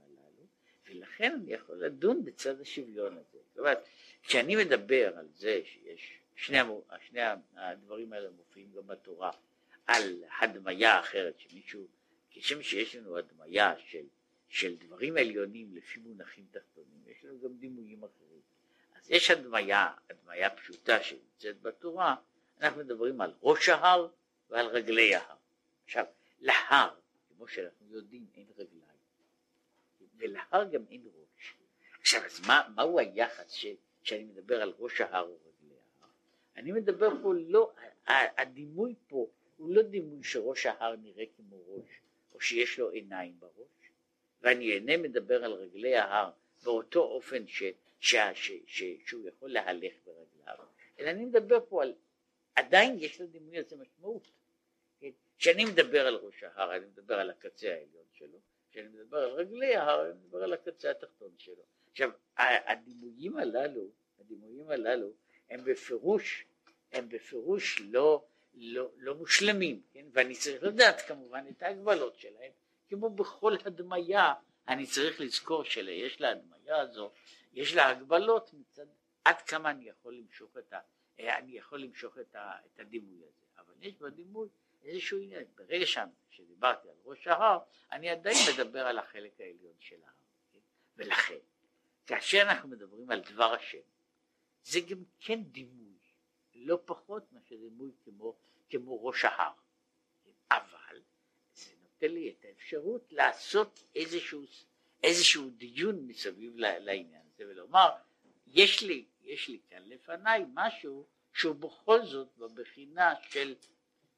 ולכן 0.89 1.34
אני 1.34 1.54
יכול 1.54 1.86
לדון 1.86 2.26
בצד 2.26 2.62
השוויון 2.62 3.17
הזה. 3.17 3.38
זאת 3.50 3.60
אומרת, 3.60 3.88
כשאני 4.24 4.56
מדבר 4.56 5.17
על 5.17 5.28
זה 5.36 5.62
שיש, 5.65 6.19
שני, 6.36 6.58
שני 7.00 7.19
הדברים 7.56 8.13
האלה 8.13 8.30
מופיעים 8.30 8.71
גם 8.78 8.88
בתורה, 8.88 9.32
על 9.88 10.24
הדמיה 10.41 11.00
אחרת, 11.00 11.39
שמישהו, 11.39 11.88
כשם 12.32 12.63
שיש 12.63 12.95
לנו 12.95 13.17
הדמיה 13.17 13.74
של, 13.88 14.06
של 14.50 14.76
דברים 14.76 15.17
עליונים 15.17 15.76
לפי 15.76 16.00
מונחים 16.00 16.45
תחתונים, 16.52 17.04
יש 17.08 17.26
לנו 17.26 17.41
גם 17.41 17.58
דימויים 17.58 18.04
אחרים. 18.04 18.41
אז 18.95 19.12
יש 19.12 19.32
הדמיה, 19.32 19.93
הדמיה 20.10 20.50
פשוטה 20.50 21.04
שנמצאת 21.04 21.62
בתורה, 21.62 22.15
אנחנו 22.62 22.80
מדברים 22.80 23.21
על 23.21 23.34
ראש 23.41 23.69
ההר 23.69 24.08
ועל 24.50 24.65
רגלי 24.65 25.15
ההר. 25.15 25.36
עכשיו, 25.86 26.06
להר, 26.39 26.89
כמו 27.28 27.48
שאנחנו 27.48 27.88
יודעים, 27.89 28.26
אין 28.36 28.45
רגליים. 28.58 28.85
ולהר 30.17 30.63
גם 30.71 30.82
אין 30.91 31.01
ראש. 31.06 31.56
עכשיו, 31.99 32.25
אז 32.25 32.47
מה, 32.47 32.62
מהו 32.75 32.99
היחס 32.99 33.51
ש, 33.51 33.65
שאני 34.04 34.23
מדבר 34.23 34.62
על 34.62 34.73
ראש 34.80 35.01
ההר 35.01 35.23
או 35.23 35.38
רגלי 35.45 35.75
ההר? 35.75 36.10
אני 36.58 36.71
מדבר 36.71 37.10
פה 37.21 37.34
לא, 37.34 37.73
הדימוי 38.08 38.95
פה 39.08 39.28
הוא 39.58 39.69
לא 39.69 39.82
דימוי 39.82 40.23
שראש 40.23 40.65
ההר 40.65 40.95
נראה 40.95 41.23
כמו 41.38 41.63
ראש, 41.67 41.89
או 42.34 42.41
שיש 42.41 42.80
לו 42.80 42.89
עיניים 42.89 43.39
בראש, 43.39 43.91
ואני 44.41 44.71
אינני 44.71 44.97
מדבר 44.97 45.43
על 45.45 45.54
רגלי 45.54 45.95
ההר 45.95 46.32
באותו 46.63 46.99
אופן 46.99 47.47
ש, 47.47 47.63
ש, 47.99 48.15
ש, 48.34 48.51
ש, 48.67 48.84
שהוא 49.06 49.28
יכול 49.28 49.51
להלך 49.51 49.93
ברגליו, 50.06 50.65
אלא 50.99 51.10
אני 51.10 51.25
מדבר 51.25 51.60
פה 51.69 51.84
על, 51.84 51.93
עדיין 52.56 52.95
יש 52.99 53.21
לדימוי 53.21 53.58
הזה 53.58 53.75
משמעות. 53.75 54.32
כן? 54.99 55.10
כשאני 55.38 55.65
מדבר 55.65 56.08
על 56.08 56.15
ראש 56.15 56.43
ההר, 56.43 56.75
אני 56.75 56.86
מדבר 56.86 57.15
על 57.15 57.30
הקצה 57.30 57.73
העליון 57.73 58.06
שלו, 58.13 58.39
כשאני 58.76 58.88
מדבר 58.88 59.18
על 59.18 59.32
רגלי 59.32 59.76
ההר, 59.76 60.06
אני 60.06 60.14
מדבר 60.14 60.44
על 60.44 60.54
הקצה 60.54 60.92
התחתון 60.92 61.32
שלו. 61.38 61.64
עכשיו, 61.92 62.10
הדימויים 62.38 63.38
הללו, 63.38 63.88
הדימויים 64.20 64.70
הללו, 64.70 65.12
הם 65.50 65.64
בפירוש, 65.66 66.46
הם 66.92 67.10
בפירוש 67.10 67.82
לא, 67.82 68.26
לא, 68.54 68.90
לא 68.98 69.16
מושלמים, 69.16 69.82
כן? 69.92 70.06
ואני 70.14 70.36
צריך 70.36 70.64
לדעת 70.64 71.02
כמובן 71.02 71.46
את 71.50 71.64
ההגבלות 71.64 72.20
שלהם, 72.20 72.52
כמו 72.90 73.10
בכל 73.10 73.56
הדמיה, 73.66 74.34
אני 74.68 74.86
צריך 74.86 75.22
לזכור 75.22 75.64
שיש 75.64 76.22
להדמיה 76.22 76.82
הזו, 76.82 77.12
יש 77.54 77.76
לה 77.76 77.90
הגבלות 77.90 78.54
מצד 78.54 78.86
עד 79.26 79.42
כמה 79.42 79.72
אני 79.72 79.90
יכול 79.90 80.16
למשוך 80.16 80.58
את, 80.58 80.74
ה, 80.74 80.80
אני 81.20 81.58
יכול 81.58 81.82
למשוך 81.82 82.18
את, 82.18 82.36
ה, 82.36 82.52
את 82.66 82.80
הדימוי 82.80 83.18
הזה, 83.18 83.46
אבל 83.58 83.74
יש 83.82 83.96
בדימוי 83.96 84.48
איזשהו 84.86 85.21
עניין, 85.21 85.43
ברגע 85.56 85.86
שדיברתי 86.30 86.89
על 86.89 86.95
ראש 87.04 87.28
ההר, 87.28 87.60
אני 87.91 88.10
עדיין 88.10 88.38
מדבר 88.54 88.88
על 88.88 89.00
החלק 89.00 89.39
העליון 89.39 89.74
של 89.80 89.95
ההר, 90.04 90.13
כן? 90.52 90.60
ולכן, 90.95 91.38
כאשר 92.06 92.41
אנחנו 92.41 92.69
מדברים 92.69 93.12
על 93.12 93.21
דבר 93.21 93.54
השם, 93.54 93.78
זה 94.63 94.80
גם 94.80 95.04
כן 95.19 95.43
דימוי, 95.43 95.93
לא 96.56 96.80
פחות 96.86 97.32
מאשר 97.32 97.56
דימוי 97.56 97.91
כמו, 98.04 98.36
כמו 98.69 99.06
ראש 99.06 99.26
ההר? 99.26 99.54
אבל 100.52 101.02
זה 101.54 101.71
נותן 101.84 102.12
לי 102.12 102.30
את 102.30 102.45
האפשרות 102.45 103.12
לעשות 103.12 103.84
איזשהו, 103.95 104.43
איזשהו 105.04 105.50
דיון 105.50 106.08
מסביב 106.08 106.58
לעניין 106.58 107.21
הזה 107.34 107.50
ולומר, 107.50 107.89
יש 108.48 108.84
לי, 108.84 109.06
יש 109.21 109.50
לי 109.50 109.60
כאן 109.69 109.82
לפניי 109.86 110.45
משהו 110.54 111.06
שהוא 111.34 111.56
בכל 111.56 112.06
זאת 112.06 112.38
בבחינה 112.38 113.13
של 113.30 113.56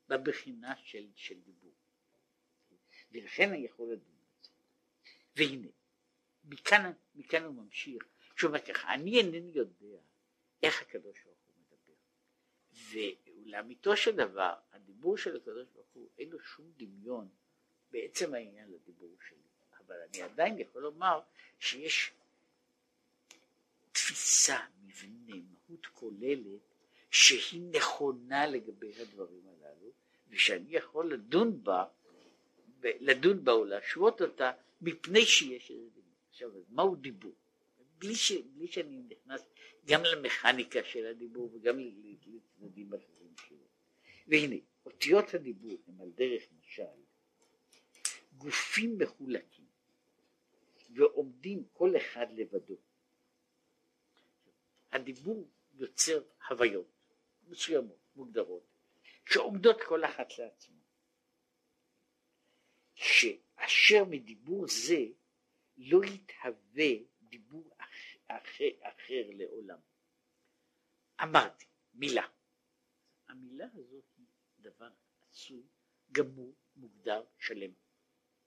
בבחינה 0.07 0.73
של, 0.83 1.07
של 1.15 1.39
דיבור. 1.39 1.73
ולכן 3.11 3.49
אני 3.49 3.65
יכול 3.65 3.91
לדון 3.91 4.15
על 4.19 4.43
זה. 4.43 4.49
והנה, 5.35 5.67
מכאן, 6.43 6.91
מכאן 7.15 7.43
הוא 7.43 7.55
ממשיך, 7.55 8.03
אומר 8.43 8.59
ככה, 8.59 8.93
אני 8.93 9.17
אינני 9.17 9.51
יודע 9.55 9.97
איך 10.63 10.81
הקדוש 10.81 11.23
ברוך 11.23 11.39
הוא 11.47 11.55
מדבר, 11.59 11.93
ולאמיתו 12.91 13.97
של 13.97 14.15
דבר, 14.15 14.53
הדיבור 14.71 15.17
של 15.17 15.35
הקדוש 15.37 15.67
ברוך 15.73 15.87
הוא, 15.93 16.09
אין 16.17 16.29
לו 16.29 16.39
שום 16.39 16.71
דמיון 16.77 17.29
בעצם 17.91 18.33
העניין 18.33 18.71
לדיבור 18.71 19.15
שלי, 19.27 19.37
אבל 19.77 19.95
אני 20.09 20.21
עדיין 20.21 20.59
יכול 20.59 20.81
לומר 20.81 21.19
שיש 21.59 22.13
תפיסה, 23.91 24.59
מבנה, 24.81 25.35
מהות 25.35 25.85
כוללת, 25.85 26.61
שהיא 27.11 27.61
נכונה 27.61 28.47
לגבי 28.47 28.93
הדברים 29.01 29.41
הללו, 29.47 29.91
ושאני 30.29 30.75
יכול 30.75 31.13
לדון 31.13 31.63
בה, 31.63 31.85
לדון 32.83 33.43
בה 33.43 33.51
או 33.51 33.65
להשוות 33.65 34.21
אותה, 34.21 34.51
מפני 34.81 35.25
שיש 35.25 35.71
איזה 35.71 35.89
דיבור. 35.89 36.13
עכשיו, 36.29 36.51
מהו 36.69 36.95
דיבור? 36.95 37.35
בלי, 37.97 38.15
ש, 38.15 38.31
בלי 38.31 38.67
שאני 38.67 39.01
נכנס 39.09 39.41
גם 39.85 40.03
למכניקה 40.03 40.83
של 40.83 41.05
הדיבור 41.05 41.49
וגם 41.53 41.79
לצדדים 41.79 42.93
אחרים 42.93 43.33
שלו. 43.47 43.65
והנה, 44.27 44.55
אותיות 44.85 45.33
הדיבור 45.33 45.77
הם 45.87 46.01
על 46.01 46.09
דרך 46.15 46.43
משל 46.59 46.83
גופים 48.37 48.97
מחולקים 48.97 49.65
ועומדים 50.95 51.63
כל 51.73 51.97
אחד 51.97 52.27
לבדו. 52.35 52.75
הדיבור 54.91 55.47
יוצר 55.73 56.21
הוויות 56.49 56.96
מסוימות, 57.47 57.99
מוגדרות, 58.15 58.63
שעומדות 59.25 59.77
כל 59.87 60.05
אחת 60.05 60.37
לעצמה. 60.37 60.81
שאשר 62.95 64.03
מדיבור 64.09 64.65
זה 64.67 65.05
לא 65.77 66.01
יתהווה 66.03 66.91
דיבור 67.21 67.75
אחר, 68.27 68.69
אחר 68.81 69.23
לעולם. 69.29 69.79
אמרתי, 71.23 71.65
מילה. 71.93 72.27
המילה 73.27 73.65
הזאת 73.73 74.05
היא 74.17 74.25
דבר 74.59 74.89
עשוי, 75.31 75.63
גמור, 76.11 76.55
מוגדר, 76.75 77.25
שלם. 77.37 77.71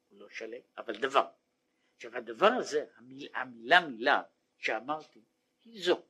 הוא 0.08 0.20
לא 0.20 0.30
שלם, 0.30 0.60
אבל 0.76 1.00
דבר. 1.00 1.30
עכשיו 1.96 2.16
הדבר 2.16 2.46
הזה, 2.46 2.86
המיל, 2.96 3.28
המילה 3.34 3.88
מילה 3.88 4.22
שאמרתי, 4.56 5.20
היא 5.64 5.84
זו. 5.84 6.06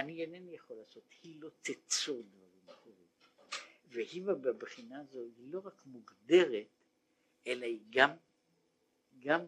אני 0.00 0.22
אינני 0.22 0.54
יכול 0.54 0.76
לעשות, 0.76 1.02
היא 1.22 1.40
לא 1.40 1.50
תצור 1.62 2.22
דברים 2.22 2.68
אחרים. 2.68 3.06
והיא 3.88 4.22
בבחינה 4.22 5.00
הזו 5.00 5.18
היא 5.18 5.52
לא 5.52 5.60
רק 5.64 5.82
מוגדרת, 5.86 6.66
אלא 7.46 7.66
היא 7.66 7.80
גם, 7.90 8.10
גם 9.18 9.40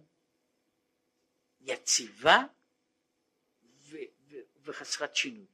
יציבה 1.61 2.45
ו, 3.63 3.97
ו, 4.29 4.37
וחסרת 4.65 5.17
שינוי. 5.17 5.47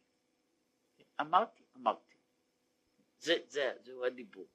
אמרתי, 1.21 1.63
אמרתי. 1.77 2.15
זה, 3.21 3.39
זה, 3.49 3.73
זהו 3.85 4.05
הדיבור. 4.05 4.49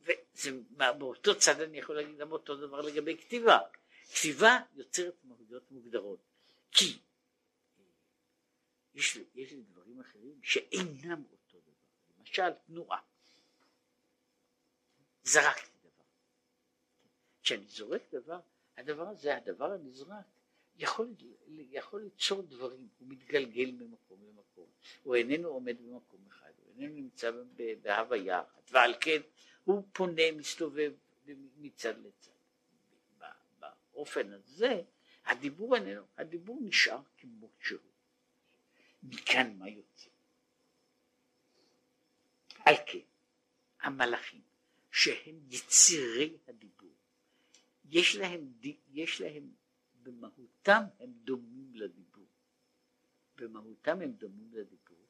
וזה, 0.00 0.50
באותו 0.98 1.38
צד 1.38 1.60
אני 1.60 1.78
יכול 1.78 1.96
להגיד 1.96 2.16
גם 2.16 2.32
אותו 2.32 2.56
דבר 2.56 2.80
לגבי 2.80 3.16
כתיבה. 3.16 3.58
כתיבה 4.14 4.58
יוצרת 4.74 5.24
מהויות 5.24 5.70
מוגדרות. 5.70 6.20
כי 6.72 6.98
יש, 8.94 9.18
יש 9.34 9.52
דברים 9.52 10.00
אחרים 10.00 10.40
שאינם 10.42 11.22
אותו 11.32 11.60
דבר. 11.60 11.72
למשל, 12.18 12.52
תנועה. 12.66 13.00
זרקתי 15.24 15.78
דבר. 15.80 16.04
כשאני 17.42 17.66
זורק 17.66 18.02
דבר, 18.10 18.40
הדבר 18.76 19.08
הזה, 19.08 19.36
הדבר 19.36 19.72
הנזרק, 19.72 20.26
יכול, 20.76 21.14
יכול 21.48 22.02
ליצור 22.02 22.42
דברים, 22.42 22.88
הוא 22.98 23.08
מתגלגל 23.08 23.70
ממקום 23.70 24.24
למקום, 24.24 24.66
הוא 25.02 25.14
איננו 25.14 25.48
עומד 25.48 25.76
במקום 25.82 26.26
אחד, 26.28 26.52
הוא 26.56 26.72
איננו 26.74 26.94
נמצא 26.94 27.30
בהוויה 27.82 28.42
אחת, 28.42 28.70
ועל 28.70 28.94
כן 29.00 29.20
הוא 29.64 29.82
פונה, 29.92 30.32
מסתובב 30.36 30.92
מצד 31.56 31.94
לצד. 31.98 32.32
באופן 33.92 34.32
הזה, 34.32 34.82
הדיבור 35.24 35.76
איננו, 35.76 36.02
הדיבור 36.16 36.60
נשאר 36.62 37.00
כמו 37.16 37.50
שהוא. 37.60 37.91
מכאן 39.02 39.58
מה 39.58 39.68
יוצא? 39.68 40.10
על 42.64 42.74
כן, 42.86 42.98
המלאכים, 43.80 44.42
שהם 44.90 45.40
יצירי 45.50 46.36
הדיבור, 46.48 46.94
יש 47.84 48.16
להם, 48.16 48.52
יש 48.88 49.20
להם 49.20 49.54
במהותם 50.02 50.82
הם 51.00 51.12
דומים 51.12 51.74
לדיבור. 51.74 52.26
במהותם 53.36 54.00
הם 54.00 54.12
דומים 54.12 54.54
לדיבור, 54.54 55.06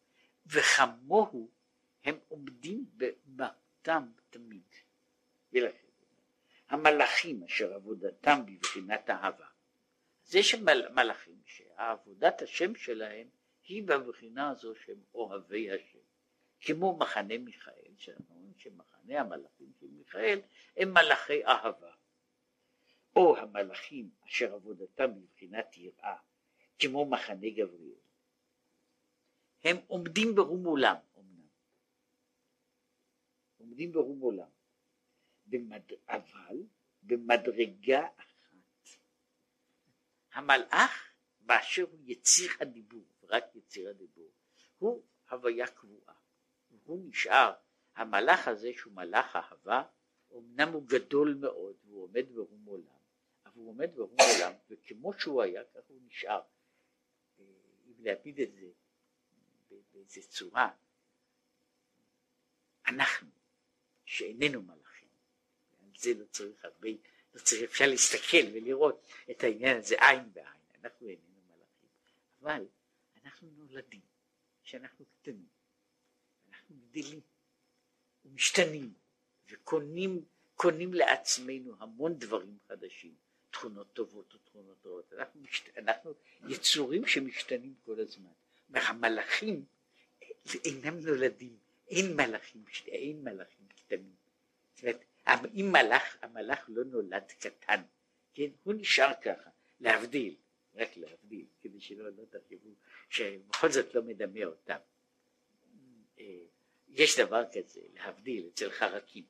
וכמוהו 0.46 1.50
הם 2.05 2.18
עומדים 2.28 2.90
במהותם 2.96 4.12
תמיד. 4.31 4.68
ולכן, 5.52 5.87
המלאכים 6.68 7.44
אשר 7.44 7.74
עבודתם 7.74 8.46
בבחינת 8.46 9.11
אהבה, 9.11 9.46
אז 10.26 10.35
יש 10.35 10.55
מלאכים 10.94 11.42
שעבודת 11.44 12.42
השם 12.42 12.74
שלהם 12.74 13.28
היא 13.64 13.83
בבחינה 13.83 14.51
הזו 14.51 14.75
שהם 14.75 15.03
אוהבי 15.14 15.70
השם. 15.70 15.98
כמו 16.61 16.96
מחנה 16.96 17.38
מיכאל, 17.38 17.92
שאנחנו 17.96 18.35
אומרים 18.35 18.53
שמחנה 18.59 19.20
המלאכים 19.20 19.72
של 19.81 19.87
מיכאל 19.87 20.40
הם 20.77 20.88
מלאכי 20.88 21.46
אהבה. 21.46 21.92
או 23.16 23.37
המלאכים 23.37 24.11
אשר 24.27 24.55
עבודתם 24.55 25.11
בבחינת 25.14 25.77
יראה, 25.77 26.16
כמו 26.79 27.07
מחנה 27.11 27.51
גבריאל, 27.51 27.98
הם 29.64 29.77
עומדים 29.87 30.35
ברום 30.35 30.64
עולם, 30.64 30.96
אמנם, 31.18 31.46
עומדים 33.59 33.92
ברום 33.92 34.20
עולם, 34.20 34.51
במד... 35.46 35.92
אבל 36.09 36.57
במדרגה 37.03 38.07
אחת. 38.16 38.98
המלאך 40.33 41.12
באשר 41.40 41.83
הוא 41.83 42.01
יציר 42.05 42.51
הדיבור, 42.61 43.12
רק 43.33 43.45
יציר 43.55 43.88
הדיבור, 43.90 44.31
הוא 44.79 45.03
הוויה 45.31 45.66
קבועה, 45.66 46.14
הוא 46.85 47.09
נשאר, 47.09 47.53
המלאך 47.95 48.49
הזה 48.49 48.71
שהוא 48.77 48.92
מלאך 48.92 49.37
אהבה, 49.37 49.83
אמנם 50.37 50.68
הוא 50.73 50.83
גדול 50.87 51.35
מאוד 51.40 51.77
והוא 51.85 52.05
עומד 52.05 52.25
ברום 52.35 52.64
עולם, 52.64 53.03
והוא 53.55 53.68
עומד 53.68 53.90
ברום 53.95 54.16
עולם, 54.21 54.53
וכמו 54.71 55.12
שהוא 55.12 55.42
היה, 55.42 55.64
כך 55.64 55.81
הוא 55.88 56.01
נשאר. 56.07 56.40
אם 57.87 57.95
להגיד 57.99 58.40
את 58.40 58.55
זה 58.55 58.71
באיזה 59.92 60.23
צורה, 60.29 60.71
אנחנו, 62.87 63.29
שאיננו 64.05 64.62
מלאכים, 64.62 65.09
על 65.81 65.88
זה 65.97 66.14
לא 66.14 66.25
צריך 66.25 66.64
הרבה, 66.64 66.88
לא 67.35 67.40
צריך, 67.40 67.62
אפשר 67.62 67.85
להסתכל 67.87 68.47
ולראות 68.53 69.07
את 69.31 69.45
העניין 69.45 69.79
הזה 69.79 69.97
עין 69.99 70.33
בעין, 70.33 70.47
אנחנו 70.81 71.09
איננו 71.09 71.40
מלאכים, 71.47 71.88
אבל 72.42 72.66
אנחנו 73.42 73.64
נולדים, 73.64 74.00
כשאנחנו 74.64 75.05
קטנים, 75.05 75.46
אנחנו 76.48 76.76
גדלים 76.76 77.20
ומשתנים 78.24 78.92
וקונים 79.48 80.24
קונים 80.55 80.94
לעצמנו 80.94 81.74
המון 81.78 82.18
דברים 82.18 82.59
חדשים, 82.68 83.14
תכונות 83.50 83.92
טובות 83.92 84.35
ותכונות 84.35 84.87
רעות. 84.87 85.12
אנחנו, 85.12 85.40
משת... 85.40 85.78
אנחנו 85.78 86.12
יצורים 86.48 87.07
שמשתנים 87.07 87.74
כל 87.85 88.00
הזמן. 88.00 88.31
המלאכים 88.74 89.64
אינם 90.64 91.00
נולדים, 91.00 91.57
אין 91.88 92.16
מלאכים, 92.16 92.64
אין 92.87 93.24
מלאכים 93.24 93.66
קטנים. 93.68 94.14
זאת 94.74 94.83
אומרת, 94.83 95.05
אם 95.55 95.68
מלאך, 95.72 96.16
המלאך 96.22 96.64
לא 96.68 96.85
נולד 96.85 97.33
קטן, 97.38 97.83
כן, 98.35 98.48
הוא 98.62 98.74
נשאר 98.74 99.12
ככה, 99.22 99.50
להבדיל, 99.81 100.37
רק 100.74 100.96
להבדיל, 100.96 101.46
כדי 101.61 101.81
שלא 101.81 102.09
לא 102.09 102.24
תחשבו 102.31 102.70
שבכל 103.12 103.70
זאת 103.70 103.94
לא 103.94 104.03
מדמה 104.03 104.44
אותם. 104.44 104.79
אה, 106.18 106.44
יש 106.88 107.18
דבר 107.20 107.42
כזה, 107.53 107.81
להבדיל, 107.94 108.48
אצל 108.55 108.70
חרקים. 108.70 109.25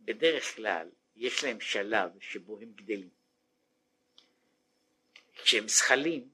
בדרך 0.00 0.56
כלל 0.56 0.90
יש 1.16 1.44
להם 1.44 1.60
שלב 1.60 2.10
שבו 2.20 2.58
הם 2.60 2.72
גדלים. 2.72 3.10
כשהם 5.32 5.68
זכלים, 5.68 6.28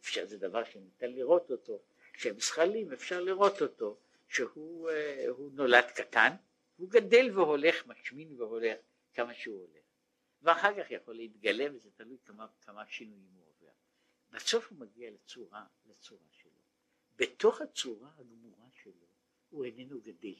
אפשר, 0.00 0.26
זה 0.26 0.38
דבר 0.38 0.64
שניתן 0.64 1.10
לראות 1.10 1.50
אותו, 1.50 1.82
כשהם 2.12 2.40
זכלים 2.40 2.92
אפשר 2.92 3.20
לראות 3.20 3.62
אותו 3.62 3.98
שהוא 4.28 4.90
אה, 4.90 5.26
נולד 5.52 5.90
קטן, 5.94 6.30
הוא 6.76 6.90
גדל 6.90 7.38
והולך, 7.38 7.86
משמין 7.86 8.40
והולך 8.40 8.78
כמה 9.14 9.34
שהוא 9.34 9.60
הולך, 9.60 9.83
ואחר 10.44 10.84
כך 10.84 10.90
יכול 10.90 11.16
להתגלה 11.16 11.74
וזה 11.74 11.90
תלוי 11.90 12.18
כמה, 12.24 12.46
כמה 12.60 12.86
שינויים 12.86 13.30
הוא 13.34 13.44
עובר. 13.46 13.72
בסוף 14.30 14.70
הוא 14.70 14.78
מגיע 14.78 15.10
לצורה, 15.10 15.66
לצורה 15.86 16.26
שלו. 16.30 16.60
בתוך 17.16 17.60
הצורה 17.60 18.10
הגמורה 18.18 18.66
שלו 18.82 19.06
הוא 19.50 19.64
איננו 19.64 20.00
גדל. 20.00 20.34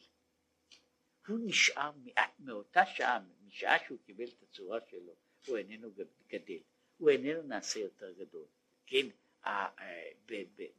הוא 1.27 1.39
נשאר 1.41 1.91
מאותה 2.39 2.85
שעה, 2.85 3.19
משעה 3.47 3.85
שהוא 3.85 3.99
קיבל 4.05 4.27
את 4.27 4.43
הצורה 4.43 4.79
שלו, 4.89 5.15
הוא 5.47 5.57
איננו 5.57 5.91
גדל, 6.27 6.59
הוא 6.97 7.09
איננו 7.09 7.41
נעשה 7.41 7.79
יותר 7.79 8.11
גדול, 8.11 8.45
כן, 8.85 9.07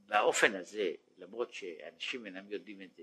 באופן 0.06 0.54
הזה, 0.54 0.94
למרות 1.18 1.54
שאנשים 1.54 2.26
אינם 2.26 2.50
יודעים 2.50 2.82
את 2.82 2.94
זה, 2.94 3.02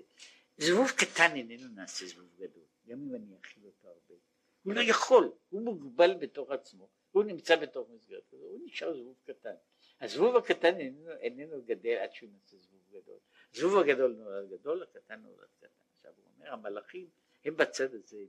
זבוב 0.57 0.91
קטן 0.91 1.36
איננו 1.36 1.67
נעשה 1.67 2.05
זבוב 2.05 2.36
גדול, 2.38 2.65
גם 2.88 2.99
אם 2.99 3.15
אני 3.15 3.38
אכיל 3.41 3.65
אותו 3.65 3.88
הרבה. 3.88 4.32
הוא 4.63 4.73
לא 4.73 4.82
יכול, 4.82 5.32
הוא 5.49 5.62
מוגבל 5.62 6.13
בתוך 6.13 6.52
עצמו, 6.52 6.89
הוא 7.12 7.23
נמצא 7.23 7.56
בתוך 7.56 7.89
מסגרת 7.89 8.23
כזו, 8.32 8.45
הוא 8.45 8.60
נשאר 8.65 8.93
זבוב 8.93 9.17
קטן. 9.23 9.56
הזבוב 10.02 10.36
הקטן 10.36 10.80
איננו, 10.80 11.12
איננו 11.12 11.62
גדל 11.65 11.97
עד 11.97 12.13
שהוא 12.13 12.30
נעשה 12.30 12.58
זבוב 12.58 12.82
גדול. 12.91 13.19
הזבוב 13.54 13.78
הגדול 13.80 14.13
נולד 14.13 14.49
גדול, 14.49 14.84
הקטן 14.84 15.21
נולד 15.21 15.47
קטן. 15.58 15.67
עכשיו 15.97 16.13
הוא 16.17 16.26
אומר, 16.36 16.54
המלאכים 16.54 17.10
הם 17.45 17.58
בצד 17.58 17.93
הזה, 17.93 18.26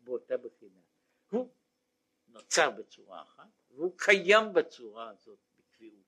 באותה 0.00 0.36
בחינה. 0.36 0.80
הוא 1.30 1.48
נוצר 2.28 2.70
בצורה 2.70 3.22
אחת, 3.22 3.48
והוא 3.70 3.98
קיים 3.98 4.52
בצורה 4.52 5.10
הזאת 5.10 5.38
בקביעות. 5.58 6.04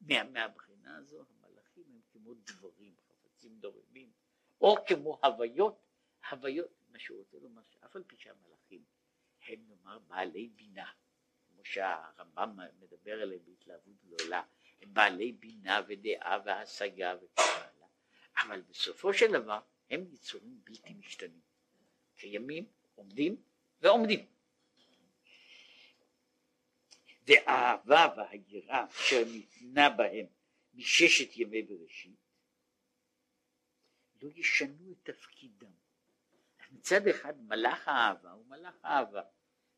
מה, 0.00 0.24
מהבחינה 0.24 0.96
הזו 0.96 1.24
המלאכים 1.30 1.84
הם 1.88 2.00
כמו 2.12 2.34
דברים, 2.34 2.94
חפצים 3.08 3.58
דוממים, 3.58 4.10
או 4.60 4.76
כמו 4.86 5.18
הוויות, 5.24 5.86
הוויות, 6.30 6.70
מה 6.88 6.98
שהוא 6.98 7.18
רוצה 7.18 7.38
לומר, 7.38 7.62
שאף 7.62 7.96
על 7.96 8.04
פי 8.06 8.16
שהמלאכים 8.16 8.84
הם 9.48 9.58
נאמר 9.68 9.98
בעלי 9.98 10.48
בינה, 10.48 10.90
כמו 11.48 11.64
שהרמב"ם 11.64 12.58
מדבר 12.80 13.22
עליהם 13.22 13.40
בהתלהבות 13.44 13.94
גדולה, 14.04 14.42
הם 14.80 14.94
בעלי 14.94 15.32
בינה 15.32 15.80
ודעה 15.88 16.38
והשגה 16.44 17.14
וכן 17.16 17.42
הלאה, 17.42 17.88
אבל 18.42 18.60
בסופו 18.60 19.14
של 19.14 19.32
דבר 19.32 19.60
הם 19.90 20.04
יצורים 20.12 20.60
בלתי 20.64 20.94
משתנים, 20.94 21.40
קיימים, 22.16 22.66
עומדים 22.94 23.42
ועומדים. 23.80 24.26
והאהבה 27.26 28.14
והיראה 28.16 28.86
אשר 28.86 29.24
ניתנה 29.32 29.90
בהם 29.90 30.26
מששת 30.74 31.36
ימי 31.36 31.62
בראשית 31.62 32.26
לא 34.22 34.30
ישנו 34.34 34.92
את 34.92 35.10
תפקידם. 35.10 35.72
מצד 36.70 37.06
אחד 37.06 37.40
מלאך 37.40 37.88
האהבה 37.88 38.30
הוא 38.30 38.46
מלאך 38.46 38.74
האהבה 38.82 39.22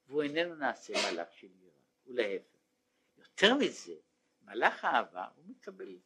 והוא 0.08 0.22
איננו 0.22 0.54
נעשה 0.54 0.92
מלאך 1.12 1.28
של 1.32 1.46
יראה, 1.60 1.80
ולהפך. 2.06 2.58
יותר 3.18 3.54
מזה, 3.54 3.94
מלאך 4.42 4.84
האהבה 4.84 5.28
הוא 5.36 5.44
מקבל 5.48 5.98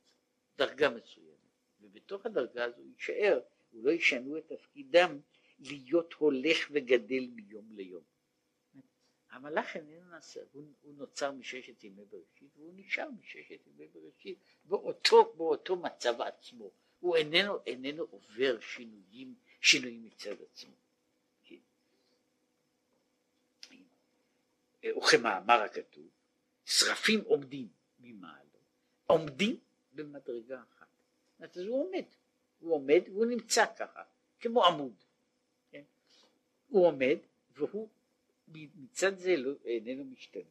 דרגה 0.56 0.90
מסוימת 0.90 1.32
ובתוך 1.80 2.26
הדרגה 2.26 2.64
הזו 2.64 2.76
הוא 2.76 2.90
יישאר, 2.96 3.40
הוא 3.70 3.84
לא 3.84 3.90
ישנו 3.90 4.38
את 4.38 4.52
תפקידם 4.52 5.18
להיות 5.58 6.12
הולך 6.12 6.68
וגדל 6.70 7.28
מיום 7.34 7.72
ליום. 7.72 8.02
המלאך 9.30 9.76
איננו 9.76 10.10
נעשה, 10.10 10.40
הוא, 10.52 10.64
הוא 10.82 10.94
נוצר 10.94 11.32
מששת 11.32 11.84
ימי 11.84 12.04
בראשית 12.04 12.56
והוא 12.56 12.72
נשאר 12.76 13.10
מששת 13.10 13.66
ימי 13.66 13.88
בראשית 13.88 14.38
באותו, 14.64 15.34
באותו 15.36 15.76
מצב 15.76 16.20
עצמו, 16.20 16.70
הוא 17.00 17.16
איננו, 17.16 17.58
איננו 17.66 18.02
עובר 18.10 18.60
שינויים, 18.60 19.34
שינויים 19.60 20.04
מצד 20.04 20.42
עצמו. 20.42 20.74
כן. 21.44 21.56
וכמאמר 24.98 25.62
הכתוב, 25.62 26.08
שרפים 26.64 27.20
עומדים 27.20 27.68
ממעלו, 27.98 28.58
עומדים 29.06 29.60
במדרגה 29.92 30.62
אחת. 30.62 30.86
אז 31.40 31.58
הוא 31.58 31.86
עומד, 31.86 32.04
הוא 32.58 32.74
עומד 32.74 33.02
והוא 33.08 33.26
נמצא 33.26 33.64
ככה, 33.76 34.02
כמו 34.40 34.64
עמוד. 34.64 35.04
כן? 35.70 35.82
הוא 36.68 36.86
עומד 36.86 37.16
והוא 37.50 37.88
מצד 38.48 39.18
זה 39.18 39.36
לא, 39.36 39.52
איננו 39.64 40.04
משתנה. 40.04 40.42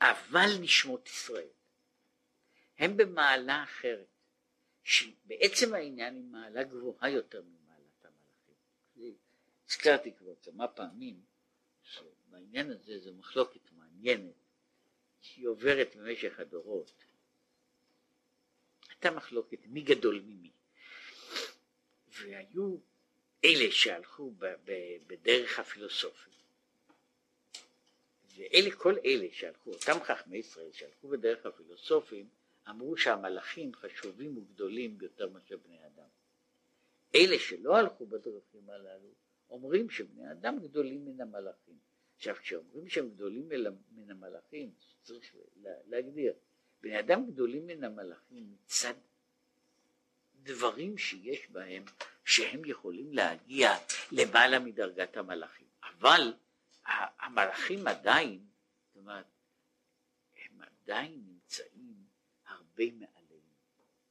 אבל 0.00 0.48
נשמות 0.60 1.08
ישראל 1.08 1.48
הם 2.78 2.96
במעלה 2.96 3.62
אחרת, 3.62 4.06
שבעצם 4.82 5.74
העניין 5.74 6.14
היא 6.14 6.24
מעלה 6.24 6.64
גבוהה 6.64 7.10
יותר 7.10 7.38
המלאכים. 7.38 7.59
הזכרתי 9.70 10.12
כבר 10.12 10.34
כמה 10.42 10.68
פעמים 10.68 11.20
שבעניין 11.82 12.70
הזה 12.70 12.98
זו 12.98 13.14
מחלוקת 13.14 13.72
מעניינת 13.72 14.34
שהיא 15.20 15.48
עוברת 15.48 15.96
במשך 15.96 16.40
הדורות. 16.40 17.04
הייתה 18.88 19.10
מחלוקת 19.10 19.58
מי 19.66 19.82
גדול 19.82 20.20
ממי. 20.20 20.50
והיו 22.08 22.76
אלה 23.44 23.72
שהלכו 23.72 24.32
בדרך 25.06 25.58
הפילוסופית, 25.58 26.34
ואלה, 28.36 28.70
כל 28.76 28.94
אלה 29.04 29.26
שהלכו, 29.32 29.72
אותם 29.72 29.96
חכמי 30.04 30.36
ישראל 30.36 30.72
שהלכו 30.72 31.08
בדרך 31.08 31.46
הפילוסופים, 31.46 32.28
אמרו 32.68 32.96
שהמלאכים 32.96 33.74
חשובים 33.74 34.38
וגדולים 34.38 34.98
יותר 35.00 35.28
מאשר 35.28 35.56
בני 35.56 35.86
אדם. 35.86 36.08
אלה 37.14 37.38
שלא 37.38 37.76
הלכו 37.76 38.06
בדרכים 38.06 38.70
הללו, 38.70 39.08
אומרים 39.50 39.90
שבני 39.90 40.32
אדם 40.32 40.58
גדולים 40.58 41.04
מן 41.04 41.20
המלאכים. 41.20 41.78
עכשיו, 42.16 42.34
כשאומרים 42.34 42.88
שהם 42.88 43.10
גדולים 43.10 43.48
מן 43.90 44.10
המלאכים, 44.10 44.72
צריך 45.02 45.36
להגדיר, 45.86 46.34
בני 46.80 46.98
אדם 47.00 47.26
גדולים 47.26 47.66
מן 47.66 47.84
המלאכים 47.84 48.50
מצד 48.52 48.94
דברים 50.42 50.98
שיש 50.98 51.50
בהם 51.50 51.84
שהם 52.24 52.64
יכולים 52.64 53.12
להגיע 53.12 53.70
למעלה 54.12 54.58
מדרגת 54.58 55.16
המלאכים. 55.16 55.66
אבל 55.82 56.34
המלאכים 57.18 57.86
עדיין, 57.86 58.46
זאת 58.86 58.96
אומרת, 58.96 59.26
הם 60.36 60.60
עדיין 60.62 61.22
נמצאים 61.26 62.04
הרבה 62.46 62.84
מעלינו. 62.92 63.54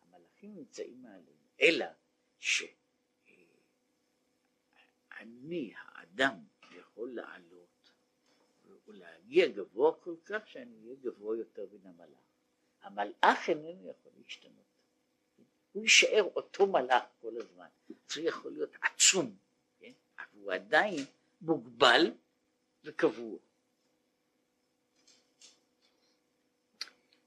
המלאכים 0.01 0.55
נמצאים 0.55 1.01
מעלינו, 1.01 1.47
אלא 1.61 1.85
שאני, 5.19 5.73
האדם, 5.75 6.33
יכול 6.71 7.09
לעלות 7.15 7.91
ולהגיע 8.87 9.47
גבוה 9.47 9.95
כל 10.03 10.15
כך 10.25 10.47
שאני 10.47 10.83
אהיה 10.83 10.95
גבוה 11.01 11.37
יותר 11.37 11.65
מן 11.71 11.89
המלאך. 11.89 12.19
המלאך 12.81 13.49
איננו 13.49 13.89
יכול 13.89 14.11
להשתנות. 14.17 14.53
הוא 15.71 15.83
יישאר 15.83 16.23
אותו 16.35 16.67
מלאך 16.67 17.03
כל 17.21 17.33
הזמן. 17.37 17.67
הוא 17.87 17.97
יכול 18.23 18.51
להיות 18.51 18.75
עצום, 18.81 19.37
כן? 19.79 19.91
אבל 20.17 20.27
הוא 20.33 20.53
עדיין 20.53 21.05
מוגבל 21.41 22.11
וקבוע. 22.83 23.39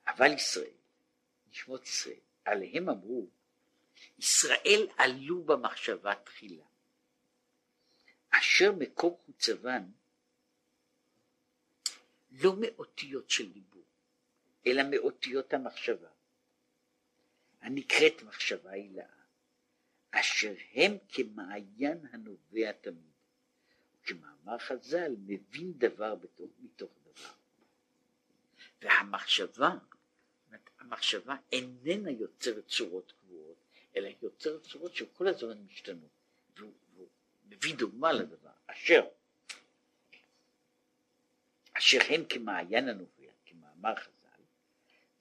אבל 0.07 0.33
ישראל, 0.33 0.75
נשמות 1.51 1.85
ישראל, 1.87 2.21
עליהם 2.45 2.89
אמרו, 2.89 3.27
ישראל 4.19 4.89
עלו 4.97 5.43
במחשבה 5.43 6.15
תחילה, 6.15 6.65
אשר 8.33 8.73
מקור 8.73 9.21
חוצבן 9.27 9.83
לא 12.31 12.57
מאותיות 12.61 13.31
של 13.31 13.53
דיבור, 13.53 13.85
אלא 14.67 14.83
מאותיות 14.91 15.55
המחשבה. 15.55 16.09
הנקראת 17.61 18.23
מחשבה 18.23 18.71
הילאה, 18.71 19.07
אשר 20.11 20.55
הם 20.75 20.93
כמעיין 21.09 22.07
הנובע 22.13 22.73
תמיד. 22.73 23.13
וכמאמר 24.03 24.59
חז"ל, 24.59 25.15
מבין 25.19 25.73
דבר 25.79 26.15
בתוך, 26.15 26.51
מתוך 26.59 26.91
דבר. 27.03 27.31
והמחשבה, 28.83 29.71
המחשבה 30.79 31.37
איננה 31.53 32.11
יוצרת 32.11 32.67
צורות 32.67 33.13
קבועות, 33.13 33.57
אלא 33.97 34.11
יוצרת 34.23 34.63
צורות 34.63 34.95
שכל 34.95 35.29
הזמן 35.29 35.59
משתנות. 35.59 36.11
מביא 37.53 37.75
דוגמה 37.75 38.13
לדבר, 38.13 38.51
אשר, 38.67 39.05
אשר 41.73 41.99
הם 42.09 42.25
כמעיין 42.29 42.89
הנובע, 42.89 43.33
כמאמר 43.47 43.97
חז"ל, 43.97 44.43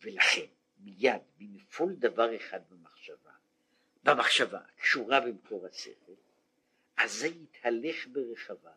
ולכן 0.01 0.45
מיד 0.77 1.21
בנפול 1.37 1.95
דבר 1.95 2.35
אחד 2.35 2.59
במחשבה, 2.69 3.31
במחשבה 4.03 4.59
קשורה 4.77 5.19
במקור 5.19 5.67
השכל, 5.67 6.13
אז 6.97 7.11
זה 7.13 7.27
יתהלך 7.27 8.07
ברחבה, 8.07 8.71